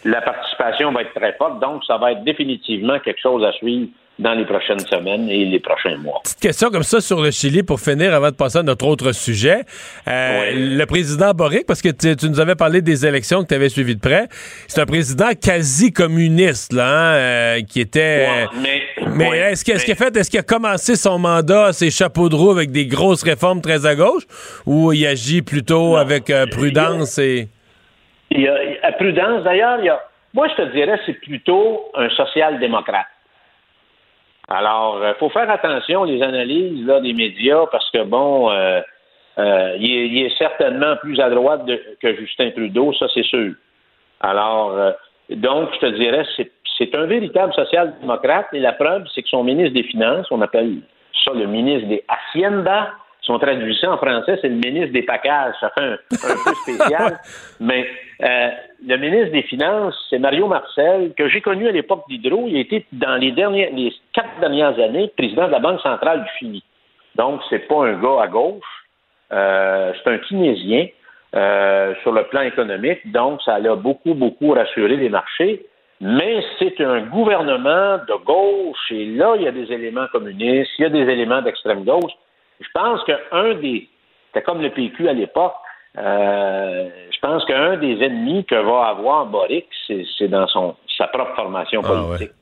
[0.05, 3.89] La participation va être très forte, donc ça va être définitivement quelque chose à suivre
[4.19, 6.21] dans les prochaines semaines et les prochains mois.
[6.25, 9.13] Petite question comme ça sur le Chili pour finir avant de passer à notre autre
[9.13, 9.63] sujet.
[10.09, 13.69] Euh, le président Boric, parce que tu nous avais parlé des élections que tu avais
[13.69, 14.27] suivies de près,
[14.67, 18.27] c'est un président quasi communiste là, hein, euh, qui était.
[19.07, 22.51] mais, est-ce qu'il a fait, est-ce qu'il a commencé son mandat, ses chapeaux de roue
[22.51, 24.25] avec des grosses réformes très à gauche,
[24.67, 27.49] ou il agit plutôt avec euh, prudence et.
[28.31, 30.01] Il y a, à prudence d'ailleurs, il y a.
[30.35, 33.07] Moi, je te dirais, c'est plutôt un social-démocrate.
[34.49, 38.81] Alors, il euh, faut faire attention les analyses là, des médias parce que, bon, euh,
[39.39, 41.63] euh, il, est, certainement plus à droite
[42.01, 43.53] que Justin Trudeau, ça c'est sûr.
[44.21, 44.95] Alors,
[45.31, 46.25] donc, je te dirais,
[46.79, 50.79] c'est un véritable social-démocrate et la preuve, c'est que son ministre des Finances, on appelle
[51.25, 55.55] ça le ministre des Hacienda, son traduction en français, c'est le ministre des packages.
[55.61, 57.21] Ça fait un, peu spécial.
[57.61, 57.87] Mais
[58.21, 58.49] euh,
[58.85, 62.47] le ministre des Finances, c'est Mario Marcel, que j'ai connu à l'époque d'Hydro.
[62.49, 66.25] Il a été, dans les, dernières, les quatre dernières années, président de la Banque centrale
[66.25, 66.65] du Chili.
[67.15, 68.65] Donc, c'est pas un gars à gauche.
[69.33, 70.87] Euh, c'est un Kinésiens
[71.37, 73.11] euh, sur le plan économique.
[73.13, 75.65] Donc, ça a beaucoup, beaucoup rassuré les marchés.
[76.01, 78.91] Mais c'est un gouvernement de gauche.
[78.91, 82.13] Et là, il y a des éléments communistes, il y a des éléments d'extrême gauche.
[82.61, 83.89] Je pense qu'un des.
[84.29, 85.55] C'était comme le PQ à l'époque.
[85.99, 91.35] Euh, je pense qu'un des ennemis que va avoir Boric, c'est dans son, sa propre
[91.35, 92.33] formation ah, politique,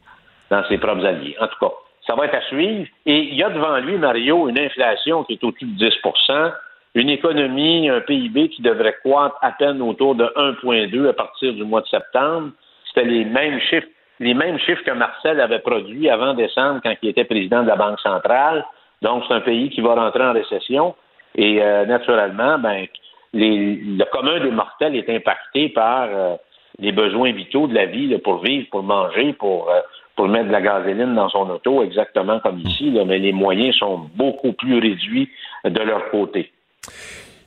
[0.51, 1.37] dans ses propres alliés.
[1.41, 1.73] En tout cas,
[2.07, 2.87] ça va être à suivre.
[3.07, 6.53] Et il y a devant lui, Mario, une inflation qui est au-dessus de 10%
[6.97, 11.63] une économie, un PIB qui devrait croître à peine autour de 1,2 à partir du
[11.63, 12.53] mois de septembre.
[12.89, 13.87] C'était les mêmes chiffres,
[14.19, 17.77] les mêmes chiffres que Marcel avait produits avant décembre quand il était président de la
[17.77, 18.65] Banque centrale.
[19.03, 20.95] Donc, c'est un pays qui va rentrer en récession
[21.35, 22.87] et euh, naturellement, ben,
[23.37, 26.37] le commun des mortels est impacté par euh,
[26.79, 29.81] les besoins vitaux de la vie pour vivre, pour manger, pour, euh,
[30.15, 34.09] pour mettre de la gasoline dans son auto, exactement comme ici, mais les moyens sont
[34.15, 35.29] beaucoup plus réduits
[35.65, 36.51] de leur côté.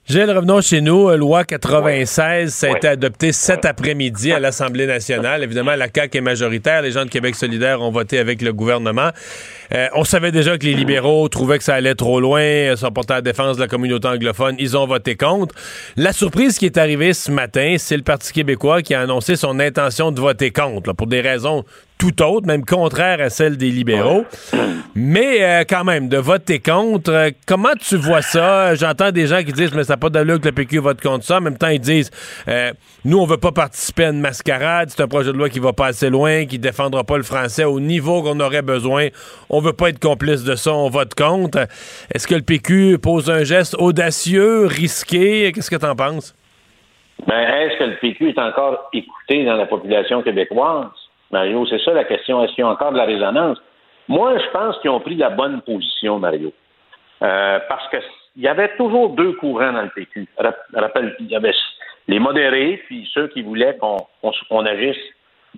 [0.10, 1.16] Gilles, revenons chez nous.
[1.16, 5.44] Loi 96, ça a été adopté cet après-midi à l'Assemblée nationale.
[5.44, 6.82] Évidemment, la CAQ est majoritaire.
[6.82, 9.12] Les gens de Québec solidaire ont voté avec le gouvernement.
[9.72, 13.14] Euh, on savait déjà que les libéraux trouvaient que ça allait trop loin, sont portés
[13.14, 14.56] à la défense de la communauté anglophone.
[14.58, 15.54] Ils ont voté contre.
[15.96, 19.60] La surprise qui est arrivée ce matin, c'est le Parti québécois qui a annoncé son
[19.60, 21.66] intention de voter contre, pour des raisons
[22.00, 24.26] tout autre, même contraire à celle des libéraux.
[24.96, 28.74] Mais euh, quand même, de voter contre, euh, comment tu vois ça?
[28.76, 31.26] J'entends des gens qui disent, mais ça n'a pas d'allure que le PQ vote contre
[31.26, 31.38] ça.
[31.38, 32.10] En même temps, ils disent,
[32.48, 32.72] euh,
[33.04, 34.90] nous, on veut pas participer à une mascarade.
[34.90, 37.66] C'est un projet de loi qui va pas assez loin, qui défendra pas le français
[37.66, 39.08] au niveau qu'on aurait besoin.
[39.50, 41.68] On veut pas être complice de ça, on vote contre.
[42.16, 45.52] Est-ce que le PQ pose un geste audacieux, risqué?
[45.52, 46.34] Qu'est-ce que tu en penses?
[47.28, 50.88] Ben, est-ce que le PQ est encore écouté dans la population québécoise?
[51.32, 52.44] Mario, c'est ça la question.
[52.44, 53.58] Est-ce qu'il y a encore de la résonance?
[54.08, 56.52] Moi, je pense qu'ils ont pris la bonne position, Mario.
[57.22, 60.28] Euh, parce qu'il y avait toujours deux courants dans le PQ.
[60.74, 61.54] Rappelle, il y avait
[62.08, 64.98] les modérés, puis ceux qui voulaient qu'on agisse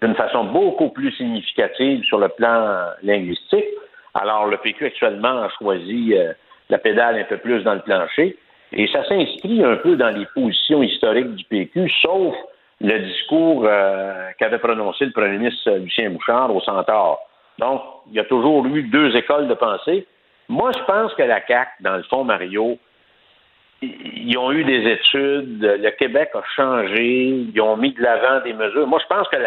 [0.01, 3.65] d'une façon beaucoup plus significative sur le plan linguistique.
[4.13, 6.33] Alors, le PQ actuellement a choisi euh,
[6.69, 8.37] la pédale un peu plus dans le plancher.
[8.73, 12.35] Et ça s'inscrit un peu dans les positions historiques du PQ, sauf
[12.81, 17.19] le discours euh, qu'avait prononcé le premier ministre Lucien Bouchard au Centaure.
[17.59, 20.07] Donc, il y a toujours eu deux écoles de pensée.
[20.49, 22.77] Moi, je pense que la CAQ, dans le fond, Mario,
[23.81, 28.53] ils ont eu des études, le Québec a changé, ils ont mis de l'avant des
[28.53, 28.87] mesures.
[28.87, 29.37] Moi, je pense que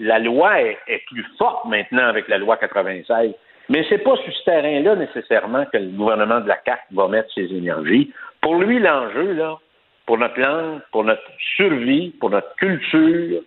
[0.00, 3.32] la, loi est, plus forte maintenant avec la loi 96.
[3.68, 7.32] Mais c'est pas sur ce terrain-là nécessairement que le gouvernement de la CAQ va mettre
[7.34, 8.12] ses énergies.
[8.40, 9.58] Pour lui, l'enjeu, là,
[10.10, 13.42] pour notre langue, pour notre survie, pour notre culture,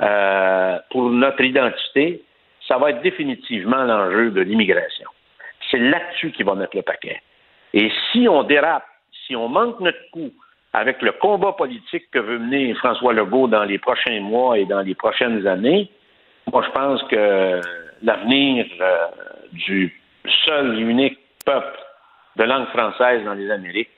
[0.00, 2.22] euh, pour notre identité,
[2.66, 5.10] ça va être définitivement l'enjeu de l'immigration.
[5.70, 7.20] C'est là-dessus qu'il va mettre le paquet.
[7.74, 8.86] Et si on dérape,
[9.26, 10.30] si on manque notre coup
[10.72, 14.80] avec le combat politique que veut mener François Legault dans les prochains mois et dans
[14.80, 15.90] les prochaines années,
[16.50, 17.60] moi je pense que
[18.02, 18.96] l'avenir euh,
[19.52, 19.94] du
[20.46, 21.78] seul et unique peuple
[22.36, 23.90] de langue française dans les Amériques,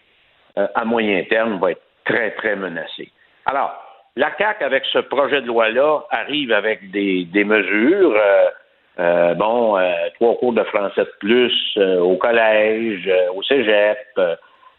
[0.58, 3.10] euh, à moyen terme, va être très, très menacé.
[3.46, 3.72] Alors,
[4.16, 8.14] la CAQ, avec ce projet de loi-là, arrive avec des, mesures.
[8.16, 8.48] Euh,
[8.98, 13.98] euh, bon, euh, trois cours de français de plus au collège, au cégep.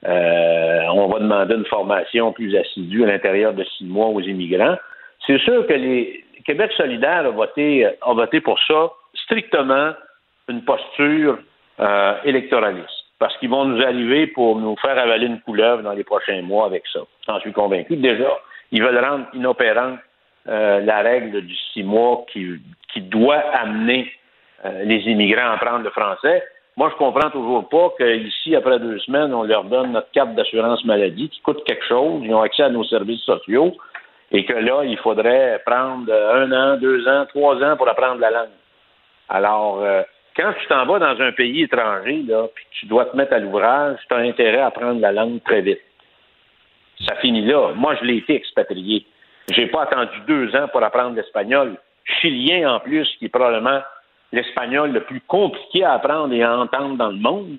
[0.03, 4.77] on va demander une formation plus assidue à l'intérieur de six mois aux immigrants.
[5.25, 9.91] C'est sûr que les Québec solidaire a voté, a voté pour ça strictement
[10.49, 11.37] une posture
[11.79, 13.00] euh, électoraliste.
[13.21, 16.65] Parce qu'ils vont nous arriver pour nous faire avaler une couleuvre dans les prochains mois
[16.65, 17.01] avec ça.
[17.27, 17.95] J'en suis convaincu.
[17.95, 18.35] Déjà,
[18.71, 19.99] ils veulent rendre inopérante
[20.49, 22.59] euh, la règle du six mois qui,
[22.95, 24.11] doit amener
[24.65, 26.43] euh, les immigrants à apprendre le français.
[26.77, 30.83] Moi, je comprends toujours pas qu'ici, après deux semaines, on leur donne notre carte d'assurance
[30.83, 32.23] maladie qui coûte quelque chose.
[32.23, 33.77] Ils ont accès à nos services sociaux
[34.31, 38.31] et que là, il faudrait prendre un an, deux ans, trois ans pour apprendre la
[38.31, 38.57] langue.
[39.29, 40.01] Alors, euh,
[40.35, 43.39] quand tu t'en vas dans un pays étranger, là, puis tu dois te mettre à
[43.39, 45.81] l'ouvrage, tu as intérêt à apprendre la langue très vite.
[47.07, 47.73] Ça finit là.
[47.75, 49.05] Moi, je l'ai été expatrié.
[49.51, 51.75] J'ai pas attendu deux ans pour apprendre l'espagnol.
[52.05, 53.81] Chilien en plus, qui est probablement
[54.31, 57.57] l'espagnol le plus compliqué à apprendre et à entendre dans le monde.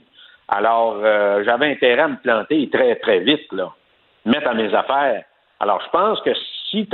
[0.49, 3.73] Alors, euh, j'avais intérêt à me planter très, très vite, là,
[4.25, 5.25] mettre à mes affaires.
[5.61, 6.31] Alors, je pense que
[6.71, 6.89] si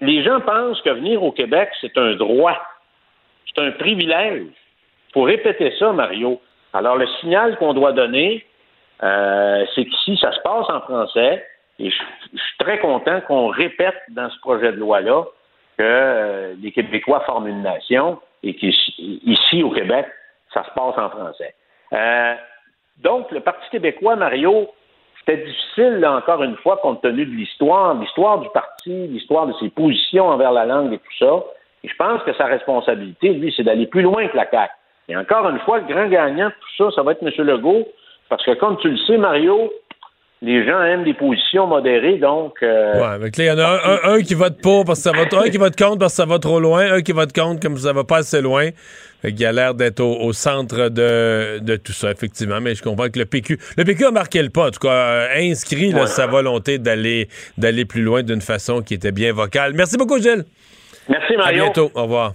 [0.00, 2.60] les gens pensent que venir au Québec, c'est un droit,
[3.46, 4.46] c'est un privilège.
[5.16, 6.42] Faut répéter ça, Mario.
[6.74, 8.44] Alors, le signal qu'on doit donner,
[9.02, 11.42] euh, c'est qu'ici, ça se passe en français.
[11.78, 15.24] Et je, suis très content qu'on répète dans ce projet de loi-là
[15.78, 20.04] que euh, les Québécois forment une nation et qu'ici, au Québec,
[20.52, 21.54] ça se passe en français.
[21.94, 22.34] Euh,
[22.98, 24.68] donc, le Parti québécois, Mario,
[25.20, 29.54] c'était difficile, là, encore une fois, compte tenu de l'histoire, l'histoire du parti, l'histoire de
[29.60, 31.42] ses positions envers la langue et tout ça.
[31.84, 34.75] Et je pense que sa responsabilité, lui, c'est d'aller plus loin que la CAQ.
[35.08, 37.30] Et encore une fois, le grand gagnant de tout ça, ça va être M.
[37.46, 37.86] Legault,
[38.28, 39.72] parce que comme tu le sais, Mario,
[40.42, 42.54] les gens aiment des positions modérées, donc.
[42.62, 45.22] Euh, ouais, mais il y en a un, qui vote pour parce que ça va,
[45.22, 47.78] un qui vote contre parce que ça va trop loin, un qui vote contre comme
[47.78, 48.68] ça va pas assez loin.
[49.24, 52.60] Il a l'air d'être au, centre de, tout ça, effectivement.
[52.60, 54.88] Mais je comprends que le PQ, le PQ a marqué le pas, en tout cas,
[54.88, 59.72] euh, inscrit sa volonté d'aller d'aller plus loin d'une façon qui était bien vocale.
[59.74, 60.44] Merci beaucoup, Gilles.
[61.08, 61.62] Merci, Mario.
[61.62, 61.90] À bientôt.
[61.94, 62.34] Au revoir.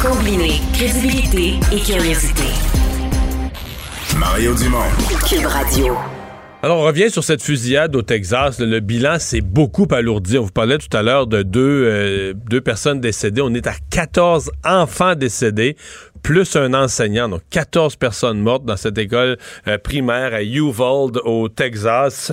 [0.00, 2.44] Combiner crédibilité et curiosité.
[4.16, 4.78] Mario Dumont.
[5.28, 5.96] Cube Radio.
[6.62, 8.60] Alors, on revient sur cette fusillade au Texas.
[8.60, 10.38] Le, bilan s'est beaucoup alourdi.
[10.38, 13.42] On vous parlait tout à l'heure de deux, euh, deux personnes décédées.
[13.42, 15.76] On est à 14 enfants décédés,
[16.22, 17.28] plus un enseignant.
[17.28, 22.30] Donc, 14 personnes mortes dans cette école euh, primaire à Uvalde, au Texas.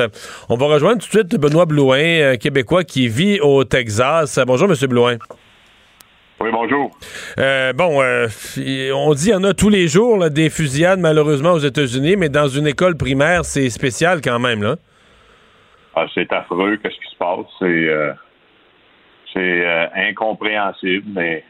[0.50, 4.40] On va rejoindre tout de suite Benoît Blouin, un Québécois qui vit au Texas.
[4.46, 5.18] Bonjour, Monsieur Blouin.
[6.42, 6.92] Oui, bonjour.
[7.40, 8.28] Euh, bon, euh,
[8.94, 12.28] on dit qu'il y en a tous les jours des fusillades, malheureusement, aux États-Unis, mais
[12.28, 14.76] dans une école primaire, c'est spécial quand même, là.
[15.96, 17.46] Ah, c'est affreux, qu'est-ce qui se passe?
[17.60, 18.12] C'est euh,
[19.34, 21.44] c'est incompréhensible, mais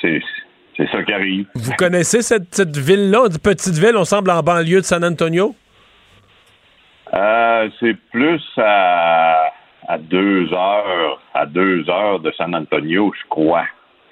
[0.00, 1.46] c'est ça qui arrive.
[1.54, 5.54] Vous connaissez cette, cette ville-là, petite ville, on semble en banlieue de San Antonio?
[7.80, 9.50] c'est plus à
[9.88, 13.66] à deux heures, à deux heures de San Antonio, je crois.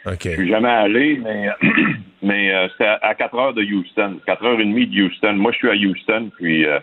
[0.06, 0.30] Okay.
[0.30, 1.48] Je suis jamais allé, mais,
[2.22, 5.32] mais euh, c'est à quatre heures de Houston, quatre heures et demie de Houston.
[5.34, 6.78] Moi, je suis à Houston, puis euh,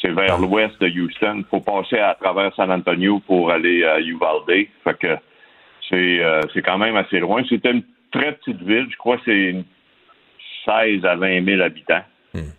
[0.00, 0.40] c'est vers ah.
[0.40, 1.36] l'ouest de Houston.
[1.38, 4.66] Il faut passer à travers San Antonio pour aller à Uvalde.
[4.84, 5.16] Fait que
[5.88, 7.42] c'est euh, c'est quand même assez loin.
[7.48, 8.88] C'était une très petite ville.
[8.90, 9.54] Je crois que c'est
[10.66, 12.02] 16 à 20 000 habitants.
[12.34, 12.50] Hmm.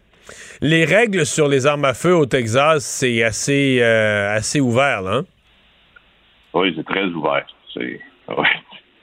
[0.62, 5.12] Les règles sur les armes à feu au Texas, c'est assez, assez ouvert, là.
[5.18, 5.26] Hein?
[6.54, 7.46] Oui, c'est très ouvert.
[7.74, 8.00] C'est,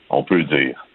[0.09, 0.87] on peut le dire.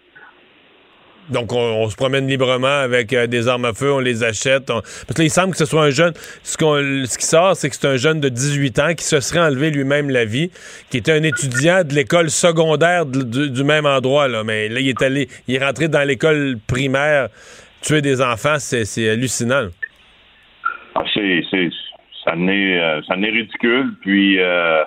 [1.29, 4.67] Donc, on, se promène librement avec euh, des armes à feu, on les achète.
[4.67, 6.13] Parce que il semble que ce soit un jeune.
[6.43, 9.39] Ce, ce qui sort, c'est que c'est un jeune de 18 ans qui se serait
[9.39, 10.51] enlevé lui-même la vie,
[10.89, 14.27] qui était un étudiant de l'école secondaire du, même endroit.
[14.27, 14.43] Là.
[14.43, 17.29] Mais là, il est allé, il est rentré dans l'école primaire.
[17.81, 19.67] Tuer des enfants, c'est, hallucinant.
[20.95, 21.41] Ah, c'est,
[22.23, 23.93] ça n'est, euh, ça n'est ridicule.
[24.01, 24.39] Puis.
[24.39, 24.83] Euh,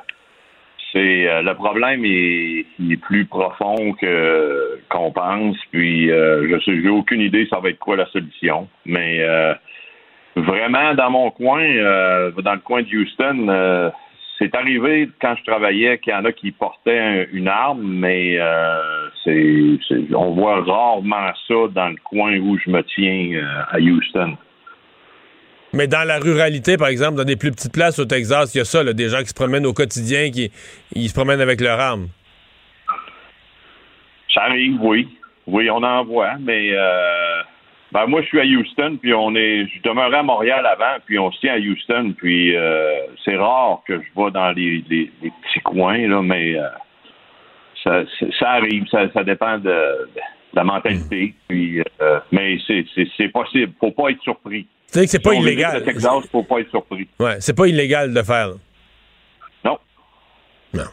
[0.98, 2.64] euh, le problème est,
[3.02, 5.56] plus profond que qu'on pense.
[5.70, 8.68] Puis euh, je j'ai aucune idée ça va être quoi la solution.
[8.84, 9.54] Mais euh,
[10.36, 13.92] vraiment dans mon coin, dans le coin de Houston,
[14.38, 18.38] c'est arrivé quand je travaillais qu'il y en a qui portaient une arme, mais
[19.24, 19.78] c'est,
[20.14, 23.40] on voit rarement ça dans le coin où je me tiens
[23.70, 24.36] à Houston.
[25.76, 28.60] Mais dans la ruralité, par exemple, dans des plus petites places au Texas, il y
[28.62, 30.50] a ça, des gens qui se promènent au quotidien, qui
[30.94, 32.08] ils se promènent avec leur arme.
[34.32, 35.06] Ça arrive, oui.
[35.46, 37.42] Oui, on en voit, mais euh,
[37.92, 39.66] ben moi, je suis à Houston, puis on est.
[39.66, 43.82] Je demeurais à Montréal avant, puis on se tient à Houston, puis euh, c'est rare
[43.86, 44.82] que je vais dans les,
[45.20, 48.04] petits coins, là, mais euh,
[48.40, 50.08] ça, arrive, ça, dépend de,
[50.56, 51.34] la mentalité.
[51.48, 51.82] Puis,
[52.32, 53.72] mais c'est possible.
[53.78, 54.66] Faut pas être surpris.
[54.88, 55.84] C'est que c'est pas illégal.
[55.84, 57.08] Texas, faut pas être surpris.
[57.18, 58.50] Ouais, c'est pas illégal de faire.
[59.64, 59.78] Non.
[60.72, 60.84] Non.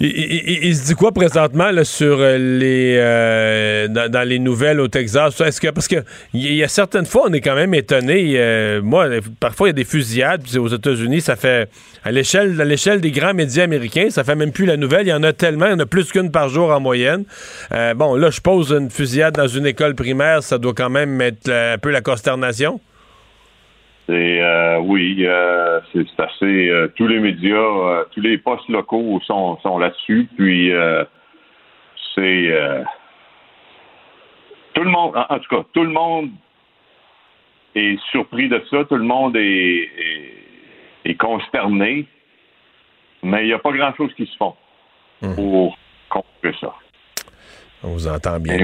[0.00, 5.40] Il, se dit quoi présentement sur euh, les euh, dans, les nouvelles au Texas?
[5.40, 5.96] Est-ce que parce que
[6.32, 8.32] il y, a certaines fois on est quand même étonné.
[8.36, 9.06] Euh, moi,
[9.38, 10.42] parfois il y a des fusillades.
[10.56, 11.68] Aux États-Unis, ça fait
[12.04, 15.06] à l'échelle à l'échelle des grands médias américains, ça fait même plus la nouvelle.
[15.06, 17.24] Il y en a tellement, il y en a plus qu'une par jour en moyenne.
[17.96, 21.50] bon, là, je pose une fusillade dans une école primaire, ça doit quand même mettre
[21.50, 22.80] un peu la consternation.
[24.10, 26.68] Euh, oui, euh, c'est assez.
[26.68, 30.28] Euh, tous les médias, tous les postes locaux sont, sont là-dessus.
[30.36, 30.72] Puis
[32.14, 32.84] c'est
[34.74, 35.16] tout le monde.
[35.16, 36.30] En, tout cas, tout le monde
[37.74, 38.84] est surpris de ça.
[38.84, 39.88] Tout le monde est,
[41.04, 42.06] est, consterné.
[43.22, 44.54] Mais il n'y a pas grand-chose qui se font
[45.22, 45.34] hum.
[45.34, 45.78] pour
[46.08, 46.74] contrer ça.
[47.84, 48.58] On vous entend bien.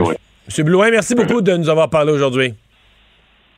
[0.47, 2.55] Monsieur Blouin, merci beaucoup de nous avoir parlé aujourd'hui.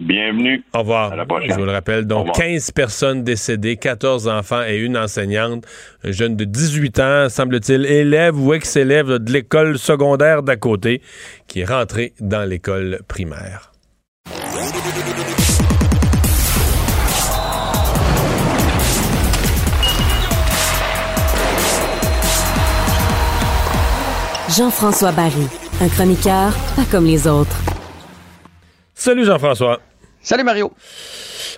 [0.01, 0.63] Bienvenue.
[0.75, 1.13] Au revoir.
[1.49, 2.07] Je vous le rappelle.
[2.07, 5.65] Donc, 15 personnes décédées, 14 enfants et une enseignante.
[6.05, 11.03] Un jeune de 18 ans, semble-t-il, élève ou ex-élève de l'école secondaire d'à côté,
[11.49, 13.73] qui est rentré dans l'école primaire.
[24.57, 25.47] Jean-François Barry,
[25.81, 27.57] un chroniqueur pas comme les autres.
[28.95, 29.79] Salut Jean-François.
[30.29, 30.71] Salut Mario.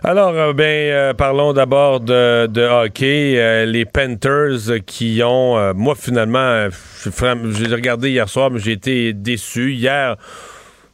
[0.05, 3.35] Alors, euh, ben, euh, parlons d'abord de, hockey.
[3.37, 6.69] Euh, les Panthers qui ont, moi finalement,
[7.03, 9.73] j'ai regardé hier soir, mais j'ai été déçu.
[9.73, 10.15] Hier,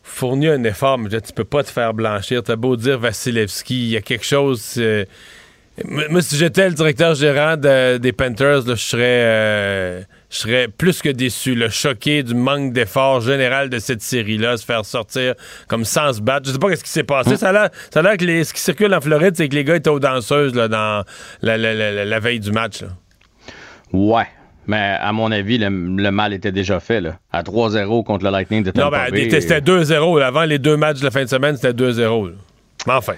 [0.02, 2.42] fourni un effort, mais tu peux pas te faire blanchir.
[2.42, 4.80] T'as beau dire Vasilevski, il y a quelque chose.
[5.84, 10.06] moi, si j'étais le directeur gérant des Panthers, je serais
[10.36, 14.64] je serais plus que déçu, le choqué du manque d'effort général de cette série-là, se
[14.66, 15.34] faire sortir
[15.66, 16.46] comme sans se battre.
[16.46, 17.32] Je sais pas ce qui s'est passé.
[17.32, 17.36] Hein?
[17.36, 17.48] Ça
[18.00, 20.54] a l'air que ce qui circule en Floride, c'est que les gars étaient aux danseuses
[20.54, 21.04] là, dans
[21.40, 22.84] la, veille du match.
[23.92, 24.26] Ouais.
[24.66, 25.70] Mais à mon avis, le,
[26.10, 27.00] mal était déjà fait.
[27.00, 27.18] Là.
[27.32, 30.22] À 3-0 contre le Lightning de Tampa Non, ben, c'était 2-0.
[30.22, 32.32] Avant les deux matchs de la fin de semaine, c'était 2-0.
[32.88, 33.14] Enfin.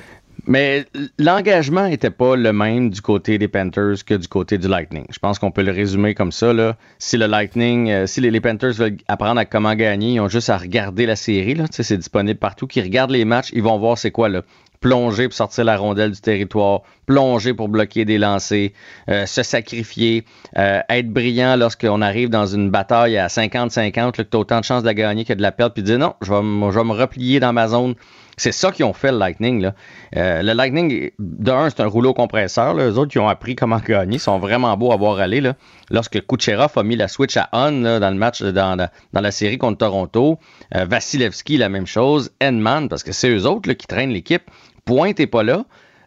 [0.48, 0.86] Mais
[1.18, 5.04] l'engagement n'était pas le même du côté des Panthers que du côté du Lightning.
[5.10, 6.54] Je pense qu'on peut le résumer comme ça.
[6.54, 6.74] Là.
[6.98, 10.48] Si le Lightning, euh, si les, Panthers veulent apprendre à comment gagner, ils ont juste
[10.48, 11.54] à regarder la série.
[11.70, 12.66] C'est disponible partout.
[12.66, 14.40] Qui regardent les matchs, ils vont voir c'est quoi là.
[14.80, 18.70] Plonger pour sortir la rondelle du territoire, plonger pour bloquer des lancers,
[19.10, 20.24] euh, se sacrifier,
[20.56, 24.64] euh, être brillant lorsqu'on arrive dans une bataille à 50-50, que tu as autant de
[24.64, 26.32] chances de gagner que de la perdre, puis dire non, je je
[26.78, 27.96] vais me replier dans ma zone
[28.38, 29.60] c'est ça qu'ils ont fait, le Lightning.
[29.60, 29.74] Là.
[30.16, 32.74] Euh, le Lightning, d'un, c'est un rouleau compresseur.
[32.74, 34.16] Les autres, qui ont appris comment gagner.
[34.16, 35.40] Ils sont vraiment beaux à voir aller.
[35.40, 35.54] Là.
[35.90, 39.78] Lorsque Kucherov a mis la switch à on dans le match, dans la, série contre
[39.78, 40.38] Toronto,
[40.74, 40.86] euh,
[41.50, 42.30] la même chose.
[42.40, 44.42] Edman, parce que c'est eux autres qui traînent l'équipe.
[44.84, 45.64] Pointe n'est pas là.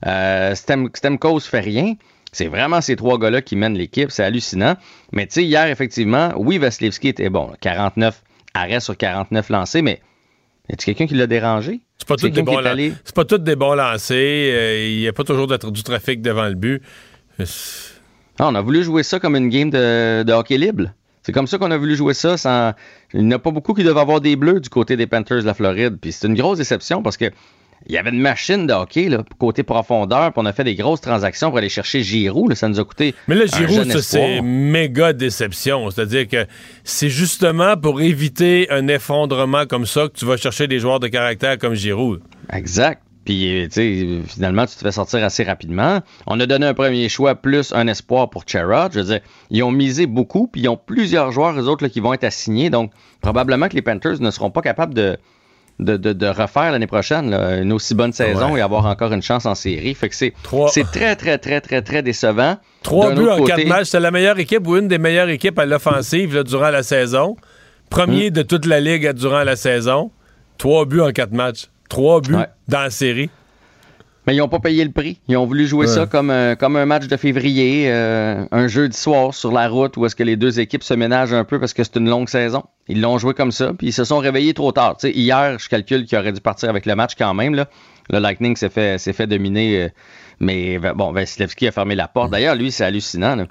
[0.07, 1.93] Euh, Stem, Stemkos fait rien.
[2.31, 4.09] C'est vraiment ces trois gars-là qui mènent l'équipe.
[4.09, 4.75] C'est hallucinant.
[5.11, 7.51] Mais tu sais, hier, effectivement, oui, Vasilevski était bon.
[7.59, 10.01] 49 arrêts sur 49 lancés, mais
[10.69, 11.81] y a quelqu'un qui l'a dérangé?
[11.97, 12.59] C'est pas, tout des bons
[13.03, 14.17] c'est pas tous des bons lancers.
[14.17, 16.81] Euh, il n'y a pas toujours du trafic devant le but.
[18.39, 20.85] Ah, on a voulu jouer ça comme une game de, hockey libre.
[21.21, 22.37] C'est comme ça qu'on a voulu jouer ça.
[22.37, 22.73] Sans...
[23.13, 25.45] Il n'y a pas beaucoup qui doivent avoir des bleus du côté des Panthers de
[25.45, 25.97] la Floride.
[26.01, 27.25] Puis c'est une grosse déception parce que
[27.87, 30.75] il y avait une machine de hockey, là, côté profondeur, puis on a fait des
[30.75, 32.53] grosses transactions pour aller chercher Giroud.
[32.53, 33.15] ça nous a coûté.
[33.27, 35.89] Mais là, Giroud, c'est méga déception.
[35.89, 36.45] C'est-à-dire que
[36.83, 41.07] c'est justement pour éviter un effondrement comme ça que tu vas chercher des joueurs de
[41.07, 42.21] caractère comme Giroud.
[42.53, 43.01] Exact.
[43.25, 46.01] Puis, tu sais, finalement, tu te fais sortir assez rapidement.
[46.25, 48.91] On a donné un premier choix plus un espoir pour Cherrod.
[48.93, 49.19] Je veux dire,
[49.51, 52.71] ils ont misé beaucoup, puis ils ont plusieurs joueurs, eux autres, qui vont être assignés.
[52.71, 52.91] Donc,
[53.21, 55.17] probablement que les Panthers ne seront pas capables de,
[55.81, 59.93] de, refaire l'année prochaine une aussi bonne saison et avoir encore une chance en série.
[59.93, 60.33] Fait que c'est,
[60.69, 62.57] c'est très, très, très, très, très décevant.
[62.83, 63.87] Trois buts en quatre matchs.
[63.87, 67.35] C'est la meilleure équipe ou une des meilleures équipes à l'offensive durant la saison.
[67.89, 68.33] Premier hmm.
[68.33, 70.11] de toute la ligue durant la saison.
[70.57, 71.67] Trois buts en quatre matchs.
[71.89, 72.35] Trois buts
[72.67, 73.29] dans la série.
[74.27, 75.19] Mais ils n'ont pas payé le prix.
[75.27, 78.95] Ils ont voulu jouer ça comme un, comme un match de février, euh, un jeudi
[78.95, 81.73] soir sur la route où est-ce que les deux équipes se ménagent un peu parce
[81.73, 82.63] que c'est une longue saison.
[82.87, 84.97] Ils l'ont joué comme ça, puis ils se sont réveillés trop tard.
[85.03, 87.55] hier, je calcule qu'ils auraient dû partir avec le match quand même.
[87.55, 87.67] Là.
[88.11, 89.89] Le Lightning s'est fait, s'est fait dominer, euh,
[90.39, 92.29] mais bon, Vasilevski a fermé la porte.
[92.29, 92.31] Mm.
[92.31, 93.47] D'ailleurs, lui, c'est hallucinant.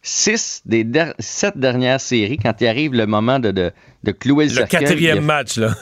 [0.00, 0.86] Six des
[1.18, 5.56] sept dernières séries, quand il arrive le moment de, de, clouer le, le quatrième match,
[5.56, 5.74] là.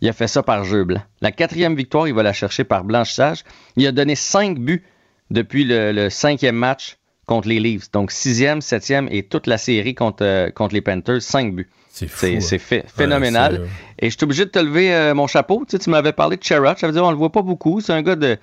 [0.00, 1.02] Il a fait ça par jeu blanc.
[1.20, 3.44] La quatrième victoire, il va la chercher par blanchissage.
[3.76, 4.84] Il a donné cinq buts
[5.30, 7.90] depuis le, cinquième match contre les Leafs.
[7.90, 11.68] Donc sixième, septième et toute la série contre, euh, contre les Panthers, cinq buts.
[11.90, 12.08] C'est
[12.40, 12.82] C'est hein.
[12.94, 13.66] phénoménal.
[13.98, 15.64] et je suis obligé de te lever euh, mon chapeau.
[15.66, 16.76] Tu, sais, tu m'avais parlé de Sherrod.
[16.78, 17.80] Ça veut dire on le voit pas beaucoup.
[17.80, 18.36] C'est un gars de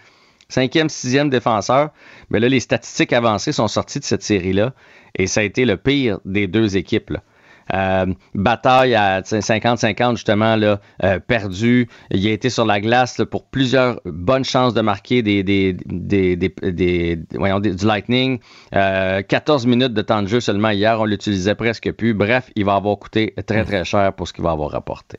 [0.49, 1.91] cinquième, sixième défenseur.
[2.31, 4.73] Mais là, les statistiques avancées sont sorties de cette série-là
[5.15, 7.11] et ça a été le pire des deux équipes.
[7.11, 7.23] Là.
[7.73, 11.87] Euh, bataille à 50-50 justement là, euh, perdu.
[12.11, 16.35] Il a été sur la glace pour plusieurs bonnes chances de marquer des, des, des,
[16.35, 18.39] des voyons, du Lightning.
[18.71, 22.13] 14 euh, minutes de temps de jeu seulement hier, on l'utilisait presque plus.
[22.13, 25.17] Bref, il va avoir coûté très très cher pour ce qu'il va avoir rapporté.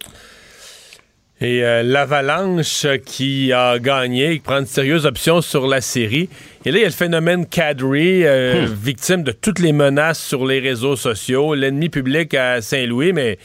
[1.45, 6.31] Et euh, l'Avalanche qui a gagné, qui prend une sérieuse option sur la série.
[6.65, 8.73] Et là, il y a le phénomène Cadry, euh, hmm.
[8.73, 13.39] victime de toutes les menaces sur les réseaux sociaux, l'ennemi public à Saint-Louis, mais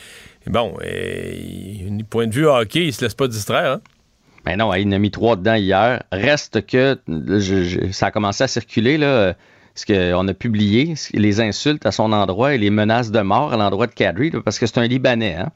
[0.47, 3.73] bon, du point de vue hockey, il se laisse pas distraire.
[3.73, 3.81] Hein?
[4.45, 6.01] Ben non, il en a mis trois dedans hier.
[6.13, 6.97] Reste que
[7.91, 9.35] ça a commencé à circuler, là,
[9.73, 13.57] parce qu'on a publié les insultes à son endroit et les menaces de mort à
[13.57, 15.35] l'endroit de Kadri, parce que c'est un Libanais.
[15.35, 15.49] Hein?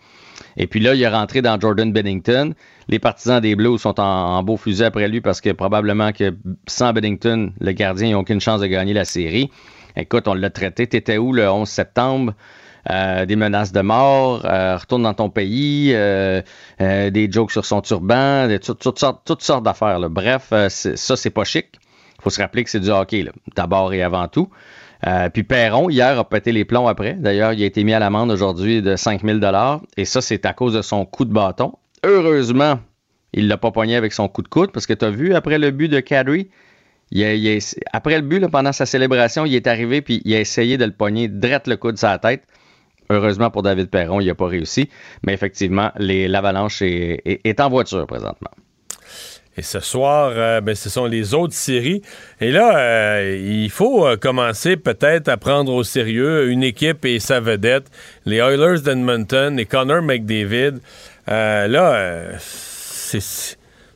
[0.57, 2.53] Et puis là, il est rentré dans Jordan Bennington.
[2.87, 6.35] Les partisans des Blues sont en, beau fusil après lui parce que probablement que
[6.67, 9.49] sans Bennington, le gardien, n'a aucune chance de gagner la série.
[9.95, 10.87] Écoute, on l'a traité.
[10.87, 12.33] T'étais où le 11 septembre?
[12.89, 16.41] Euh, des menaces de mort, euh, retourne dans ton pays, euh,
[16.79, 20.09] des jokes sur son turban, toutes, sortes, d'affaires.
[20.09, 21.67] Bref, ça, c'est pas chic.
[22.19, 23.25] Il faut se rappeler que c'est du hockey,
[23.55, 24.49] d'abord et avant tout.
[25.05, 27.13] Euh, puis Perron, hier, a pété les plombs après.
[27.15, 29.81] D'ailleurs, il a été mis à l'amende aujourd'hui de 5000 dollars.
[29.97, 31.73] Et ça, c'est à cause de son coup de bâton.
[32.03, 32.79] Heureusement,
[33.33, 35.57] il l'a pas pogné avec son coup de coude parce que tu as vu après
[35.57, 36.49] le but de Kadri,
[37.91, 40.91] après le but, pendant sa célébration, il est arrivé puis il a essayé de le
[40.91, 42.43] pogner direct le coude sur la tête.
[43.09, 44.89] Heureusement pour David Perron, il n'a pas réussi.
[45.25, 48.51] Mais effectivement, l'avalanche est en voiture présentement.
[49.55, 52.01] Et ce soir, euh, ben, ce sont les autres séries.
[52.41, 57.19] Et là, euh, il faut euh, commencer peut-être à prendre au sérieux une équipe et
[57.19, 57.85] sa vedette,
[58.25, 60.79] les Oilers d'Edmonton et Connor McDavid.
[61.27, 62.37] là,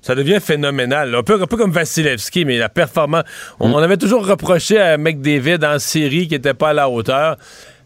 [0.02, 1.16] ça devient phénoménal.
[1.16, 3.24] Un peu, comme Vasilevski, mais la performance.
[3.60, 7.38] On, on, avait toujours reproché à McDavid en série qui n'était pas à la hauteur.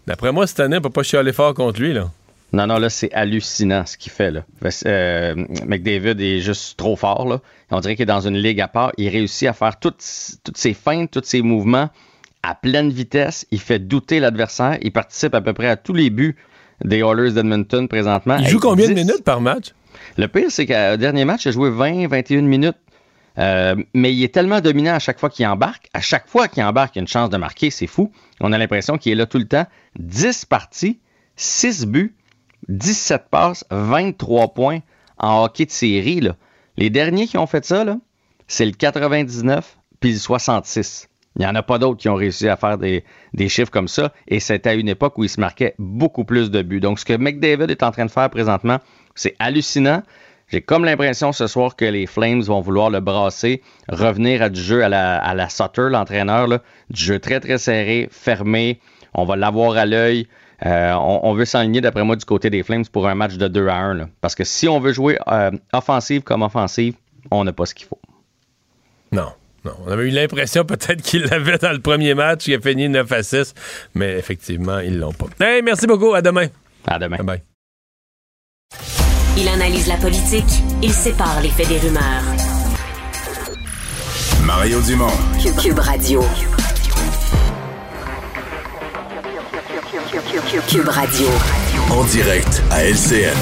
[0.07, 1.93] D'après moi, cette année, on ne peut pas chialer fort contre lui.
[1.93, 2.10] Là.
[2.53, 4.32] Non, non, là, c'est hallucinant ce qu'il fait.
[4.32, 4.44] Là.
[4.86, 7.28] Euh, McDavid est juste trop fort.
[7.28, 7.40] Là.
[7.69, 8.91] On dirait qu'il est dans une ligue à part.
[8.98, 10.03] Il réussit à faire toutes,
[10.44, 11.90] toutes ses feintes, tous ses mouvements
[12.44, 13.45] à pleine vitesse.
[13.52, 14.78] Il fait douter l'adversaire.
[14.82, 16.36] Il participe à peu près à tous les buts
[16.84, 18.38] des Oilers d'Edmonton présentement.
[18.40, 19.73] Il joue combien de minutes par match?
[20.18, 22.78] Le pire, c'est qu'au dernier match, il a joué 20-21 minutes.
[23.38, 25.88] Euh, mais il est tellement dominant à chaque fois qu'il embarque.
[25.94, 27.69] À chaque fois qu'il embarque, il a une chance de marquer.
[27.69, 28.11] C'est fou.
[28.41, 29.65] On a l'impression qu'il est là tout le temps.
[29.99, 30.99] 10 parties,
[31.38, 32.15] 6 buts.
[32.72, 34.80] 17 passes, 23 points
[35.18, 36.22] en hockey de série.
[36.77, 37.85] Les derniers qui ont fait ça,
[38.48, 41.07] c'est le 99 puis le 66.
[41.38, 43.03] Il n'y en a pas d'autres qui ont réussi à faire des,
[43.48, 44.11] chiffres comme ça.
[44.27, 46.81] Et c'était à une époque où il se marquait beaucoup plus de buts.
[46.81, 48.80] Donc, ce que McDavid est en train de faire présentement,
[49.15, 50.03] c'est hallucinant.
[50.49, 54.60] J'ai comme l'impression ce soir que les Flames vont vouloir le brasser, revenir à du
[54.60, 56.48] jeu à la, à la Sutter, l'entraîneur,
[56.89, 58.81] du jeu très, très serré, fermé.
[59.14, 60.27] On va l'avoir à l'œil.
[60.65, 63.67] Euh, on, veut s'aligner, d'après moi, du côté des Flames pour un match de 2
[63.67, 64.09] à 1.
[64.21, 66.95] Parce que si on veut jouer euh, offensive comme offensive,
[67.31, 67.99] on n'a pas ce qu'il faut.
[69.11, 69.33] Non.
[69.63, 72.89] Non, on avait eu l'impression peut-être qu'il l'avait dans le premier match, il a fini
[72.89, 73.53] 9 à 6,
[73.93, 75.27] mais effectivement, ils l'ont pas.
[75.39, 76.47] Hey, merci beaucoup, à demain.
[76.88, 77.17] À demain.
[77.17, 77.43] Bye, bye.
[79.38, 82.23] Il analyse la politique, il sépare les faits des rumeurs.
[84.43, 85.07] Mario Dumont.
[85.61, 86.23] Cube Radio.
[90.32, 91.28] Cube Radio.
[91.91, 93.36] En direct à LCN.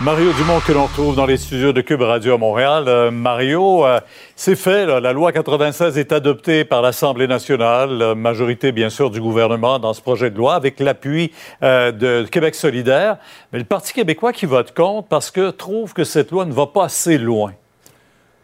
[0.00, 2.84] Mario Dumont que l'on trouve dans les studios de Cube Radio à Montréal.
[2.86, 3.98] Euh, Mario, euh,
[4.36, 4.86] c'est fait.
[4.86, 10.00] la loi 96 est adoptée par l'Assemblée nationale, majorité bien sûr du gouvernement dans ce
[10.00, 11.32] projet de loi, avec l'appui
[11.64, 13.16] euh, de Québec solidaire.
[13.52, 16.68] Mais le Parti québécois qui vote contre parce que trouve que cette loi ne va
[16.68, 17.54] pas assez loin.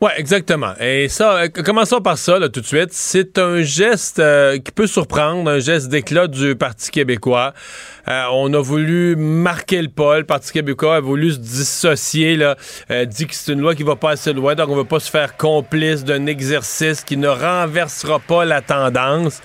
[0.03, 0.73] Oui, exactement.
[0.81, 2.89] Et ça, euh, commençons par ça, là, tout de suite.
[2.91, 7.55] C'est un geste euh, qui peut surprendre, un geste d'éclat du Parti québécois.
[8.09, 10.19] Euh, on a voulu marquer le pas.
[10.19, 12.57] Le Parti québécois a voulu se dissocier, là,
[13.05, 15.09] dit que c'est une loi qui va pas assez loin, donc on veut pas se
[15.09, 19.41] faire complice d'un exercice qui ne renversera pas la tendance.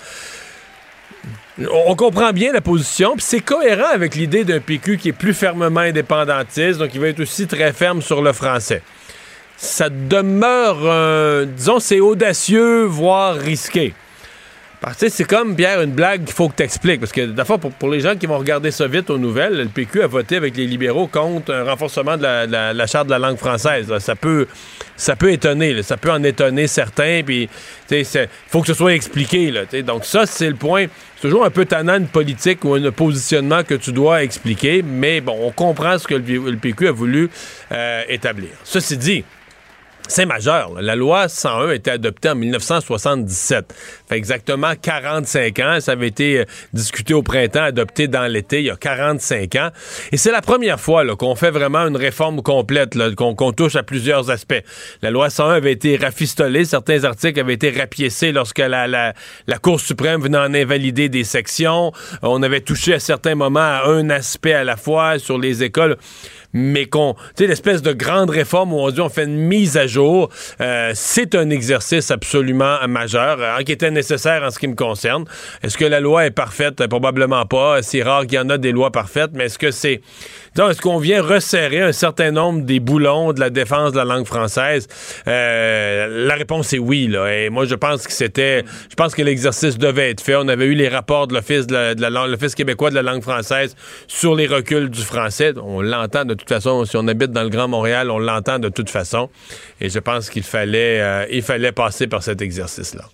[1.72, 5.34] On comprend bien la position, puis c'est cohérent avec l'idée d'un PQ qui est plus
[5.34, 8.82] fermement indépendantiste, donc il va être aussi très ferme sur le français
[9.58, 13.92] ça demeure, disons, c'est audacieux, voire risqué.
[14.80, 17.00] Parce que c'est comme, Pierre, une blague qu'il faut que tu expliques.
[17.00, 19.66] Parce que, d'abord, pour, pour les gens qui vont regarder ça vite aux nouvelles, le
[19.66, 23.38] PQ a voté avec les libéraux contre un renforcement de la, charte de la langue
[23.38, 23.92] française.
[23.98, 24.46] Ça peut
[24.96, 25.82] ça peut étonner.
[25.82, 27.22] Ça peut en étonner certains.
[27.26, 27.48] Puis,
[27.90, 28.04] il
[28.46, 29.50] faut que ce soit expliqué.
[29.50, 30.86] Là, Donc, ça, c'est le point.
[31.16, 34.82] C'est toujours un peu tannant une politique ou un positionnement que tu dois expliquer.
[34.82, 37.30] Mais bon, on comprend ce que le, PQ a voulu
[37.72, 38.50] euh, établir.
[38.62, 39.24] Ceci dit,
[40.08, 40.80] c'est majeur.
[40.80, 43.74] La loi 101 a été adoptée en 1977.
[44.08, 45.78] Fait exactement 45 ans.
[45.80, 49.68] Ça avait été euh, discuté au printemps, adopté dans l'été, il y a 45 ans.
[50.10, 54.30] Et c'est la première fois qu'on fait vraiment une réforme complète, qu'on touche à plusieurs
[54.30, 54.62] aspects.
[55.02, 56.64] La loi 101 avait été rafistolée.
[56.64, 59.12] Certains articles avaient été rapiécés lorsque la, la,
[59.46, 61.92] la Cour suprême venait en invalider des sections.
[62.22, 65.96] On avait touché à certains moments à un aspect à la fois sur les écoles
[66.52, 69.76] mais qu'on, tu sais, l'espèce de grande réforme où on dit on fait une mise
[69.76, 70.30] à jour,
[70.60, 75.24] euh, c'est un exercice absolument majeur, hein, qui était nécessaire en ce qui me concerne.
[75.62, 76.86] Est-ce que la loi est parfaite?
[76.86, 77.82] Probablement pas.
[77.82, 80.00] C'est rare qu'il y en a des lois parfaites, mais est-ce que c'est
[80.56, 84.26] est-ce qu'on vient resserrer un certain nombre des boulons de la défense de la langue
[84.26, 84.88] française?
[85.26, 87.06] Euh, la réponse est oui.
[87.06, 87.32] Là.
[87.32, 88.64] Et moi, je pense que c'était.
[88.90, 90.36] Je pense que l'exercice devait être fait.
[90.36, 93.76] On avait eu les rapports de l'Office de, de l'Office québécois de la langue française
[94.06, 95.52] sur les reculs du français.
[95.62, 96.84] On l'entend de toute façon.
[96.84, 99.30] Si on habite dans le Grand Montréal, on l'entend de toute façon.
[99.80, 103.04] Et je pense qu'il fallait, euh, il fallait passer par cet exercice-là.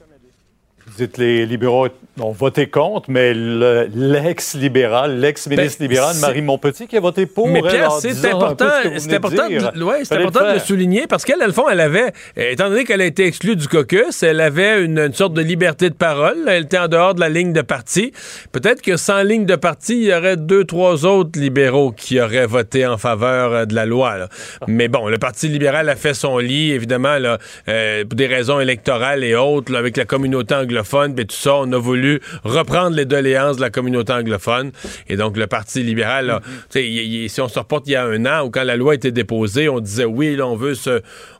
[0.87, 1.89] Vous dites les libéraux
[2.21, 7.49] ont voté contre, mais l'ex-libéral, l'ex-ministre libéral, Marie Montpetit, qui a voté pour.
[7.49, 8.67] Mais Pierre, c'est important,
[8.99, 12.13] c'est important, de, ouais, important de le souligner parce qu'elle, à le fond, elle avait,
[12.37, 15.95] étant donné qu'elle a été exclue du caucus, elle avait une, sorte de liberté de
[15.95, 16.37] parole.
[16.47, 18.13] Elle était en dehors de la ligne de parti.
[18.53, 22.47] Peut-être que sans ligne de parti, il y aurait deux, trois autres libéraux qui auraient
[22.47, 24.29] voté en faveur euh, de la loi.
[24.69, 27.39] Mais bon, le Parti libéral a fait son lit, évidemment, là,
[27.69, 31.73] euh, pour des raisons électorales et autres, avec la communauté anglophone anglophone, tout ça, on
[31.73, 34.73] a voulu reprendre les doléances de la communauté anglophone.
[35.09, 36.41] Et donc, le Parti libéral,
[36.71, 39.13] si on se reporte il y a un an, ou quand la loi a été
[39.13, 40.75] déposée, on disait oui, on veut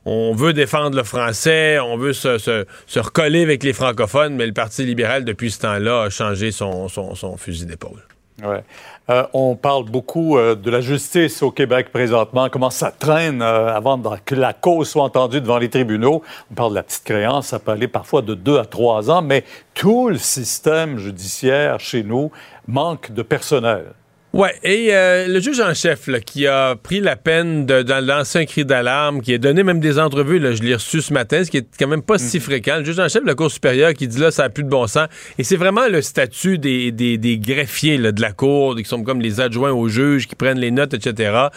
[0.05, 2.65] on veut défendre le français, on veut se,
[2.99, 7.65] recoller avec les francophones, mais le Parti libéral, depuis ce temps-là, a changé son fusil
[7.65, 8.01] d'épaule.
[8.43, 8.63] Ouais.
[9.09, 13.71] Euh, on parle beaucoup euh, de la justice au Québec présentement, comment ça traîne euh,
[13.71, 16.23] avant que la cause soit entendue devant les tribunaux.
[16.51, 19.21] On parle de la petite créance, ça peut aller parfois de deux à trois ans,
[19.21, 19.43] mais
[19.75, 22.31] tout le système judiciaire chez nous
[22.67, 23.93] manque de personnel.
[24.35, 28.05] Ouais, et euh, le juge en chef là, qui a pris la peine de, dans
[28.05, 31.13] lancer un cri d'alarme, qui a donné même des entrevues, là, je l'ai reçu ce
[31.13, 32.41] matin, ce qui est quand même pas si mm.
[32.41, 32.77] fréquent.
[32.79, 34.69] Le juge en chef de la Cour supérieure qui dit là, ça a plus de
[34.69, 35.07] bon sens.
[35.37, 39.03] Et c'est vraiment le statut des, des, des greffiers là, de la Cour, qui sont
[39.03, 41.47] comme les adjoints au juge, qui prennent les notes, etc.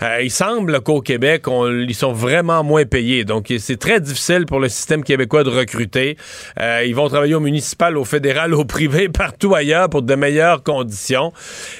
[0.00, 3.26] Euh, il semble qu'au Québec, on, ils sont vraiment moins payés.
[3.26, 6.16] Donc, c'est très difficile pour le système québécois de recruter.
[6.58, 10.62] Euh, ils vont travailler au municipal, au fédéral, au privé, partout ailleurs pour de meilleures
[10.62, 11.34] conditions.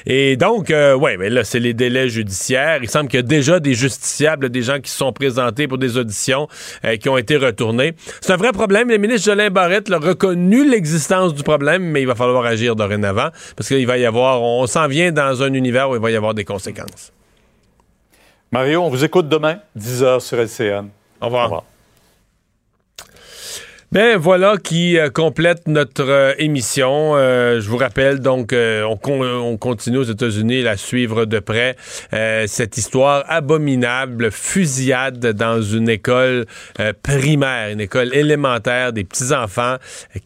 [0.05, 2.79] Et donc, euh, oui, mais là, c'est les délais judiciaires.
[2.81, 5.77] Il semble qu'il y a déjà des justiciables, des gens qui se sont présentés pour
[5.77, 6.49] des auditions
[6.83, 7.93] euh, qui ont été retournés.
[8.19, 8.89] C'est un vrai problème.
[8.89, 13.29] Le ministre Jolin Barrette a reconnu l'existence du problème, mais il va falloir agir dorénavant
[13.55, 16.15] parce qu'il va y avoir, on s'en vient dans un univers où il va y
[16.17, 17.13] avoir des conséquences.
[18.51, 20.89] Mario, on vous écoute demain, 10h sur LCN.
[21.21, 21.43] Au revoir.
[21.43, 21.63] Au revoir.
[23.93, 27.15] Ben voilà qui euh, complète notre euh, émission.
[27.15, 31.75] Euh, je vous rappelle donc on, on, continue aux États-Unis à suivre de près
[32.47, 36.45] cette histoire abominable, fusillade dans une école
[37.03, 39.75] primaire, une école élémentaire des petits enfants,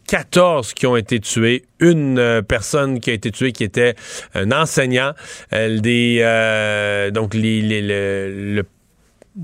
[0.06, 3.94] 14 qui ont été tués, une personne qui a été tuée qui était
[4.34, 5.12] un enseignant,
[5.52, 8.64] des donc les, les, le, le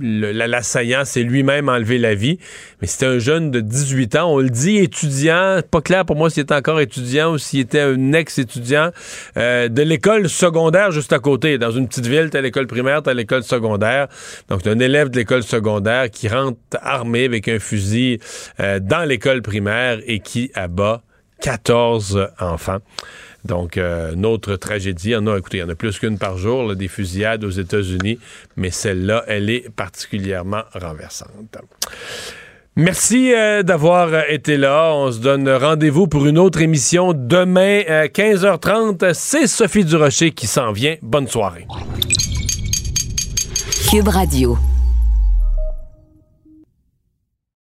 [0.00, 2.38] l'assaillant s'est lui-même enlevé la vie.
[2.80, 4.32] Mais c'était un jeune de 18 ans.
[4.32, 5.60] On le dit étudiant.
[5.70, 8.90] Pas clair pour moi s'il était encore étudiant ou s'il était un ex-étudiant
[9.36, 11.58] euh, de l'école secondaire juste à côté.
[11.58, 14.08] Dans une petite ville, t'as l'école primaire, t'as l'école secondaire.
[14.48, 18.18] Donc, un élève de l'école secondaire qui rentre armé avec un fusil
[18.60, 21.02] euh, dans l'école primaire et qui abat
[21.40, 22.78] 14 enfants.
[23.44, 26.18] Donc, euh, notre tragédie, il y en a, écoutez, il y en a plus qu'une
[26.18, 28.18] par jour, des fusillades aux États-Unis,
[28.56, 31.58] mais celle-là, elle est particulièrement renversante.
[32.76, 34.92] Merci euh, d'avoir euh, été là.
[34.94, 39.12] On se donne rendez-vous pour une autre émission demain à 15h30.
[39.14, 40.96] C'est Sophie Durocher qui s'en vient.
[41.00, 41.66] Bonne soirée.
[43.88, 44.58] Cube Radio.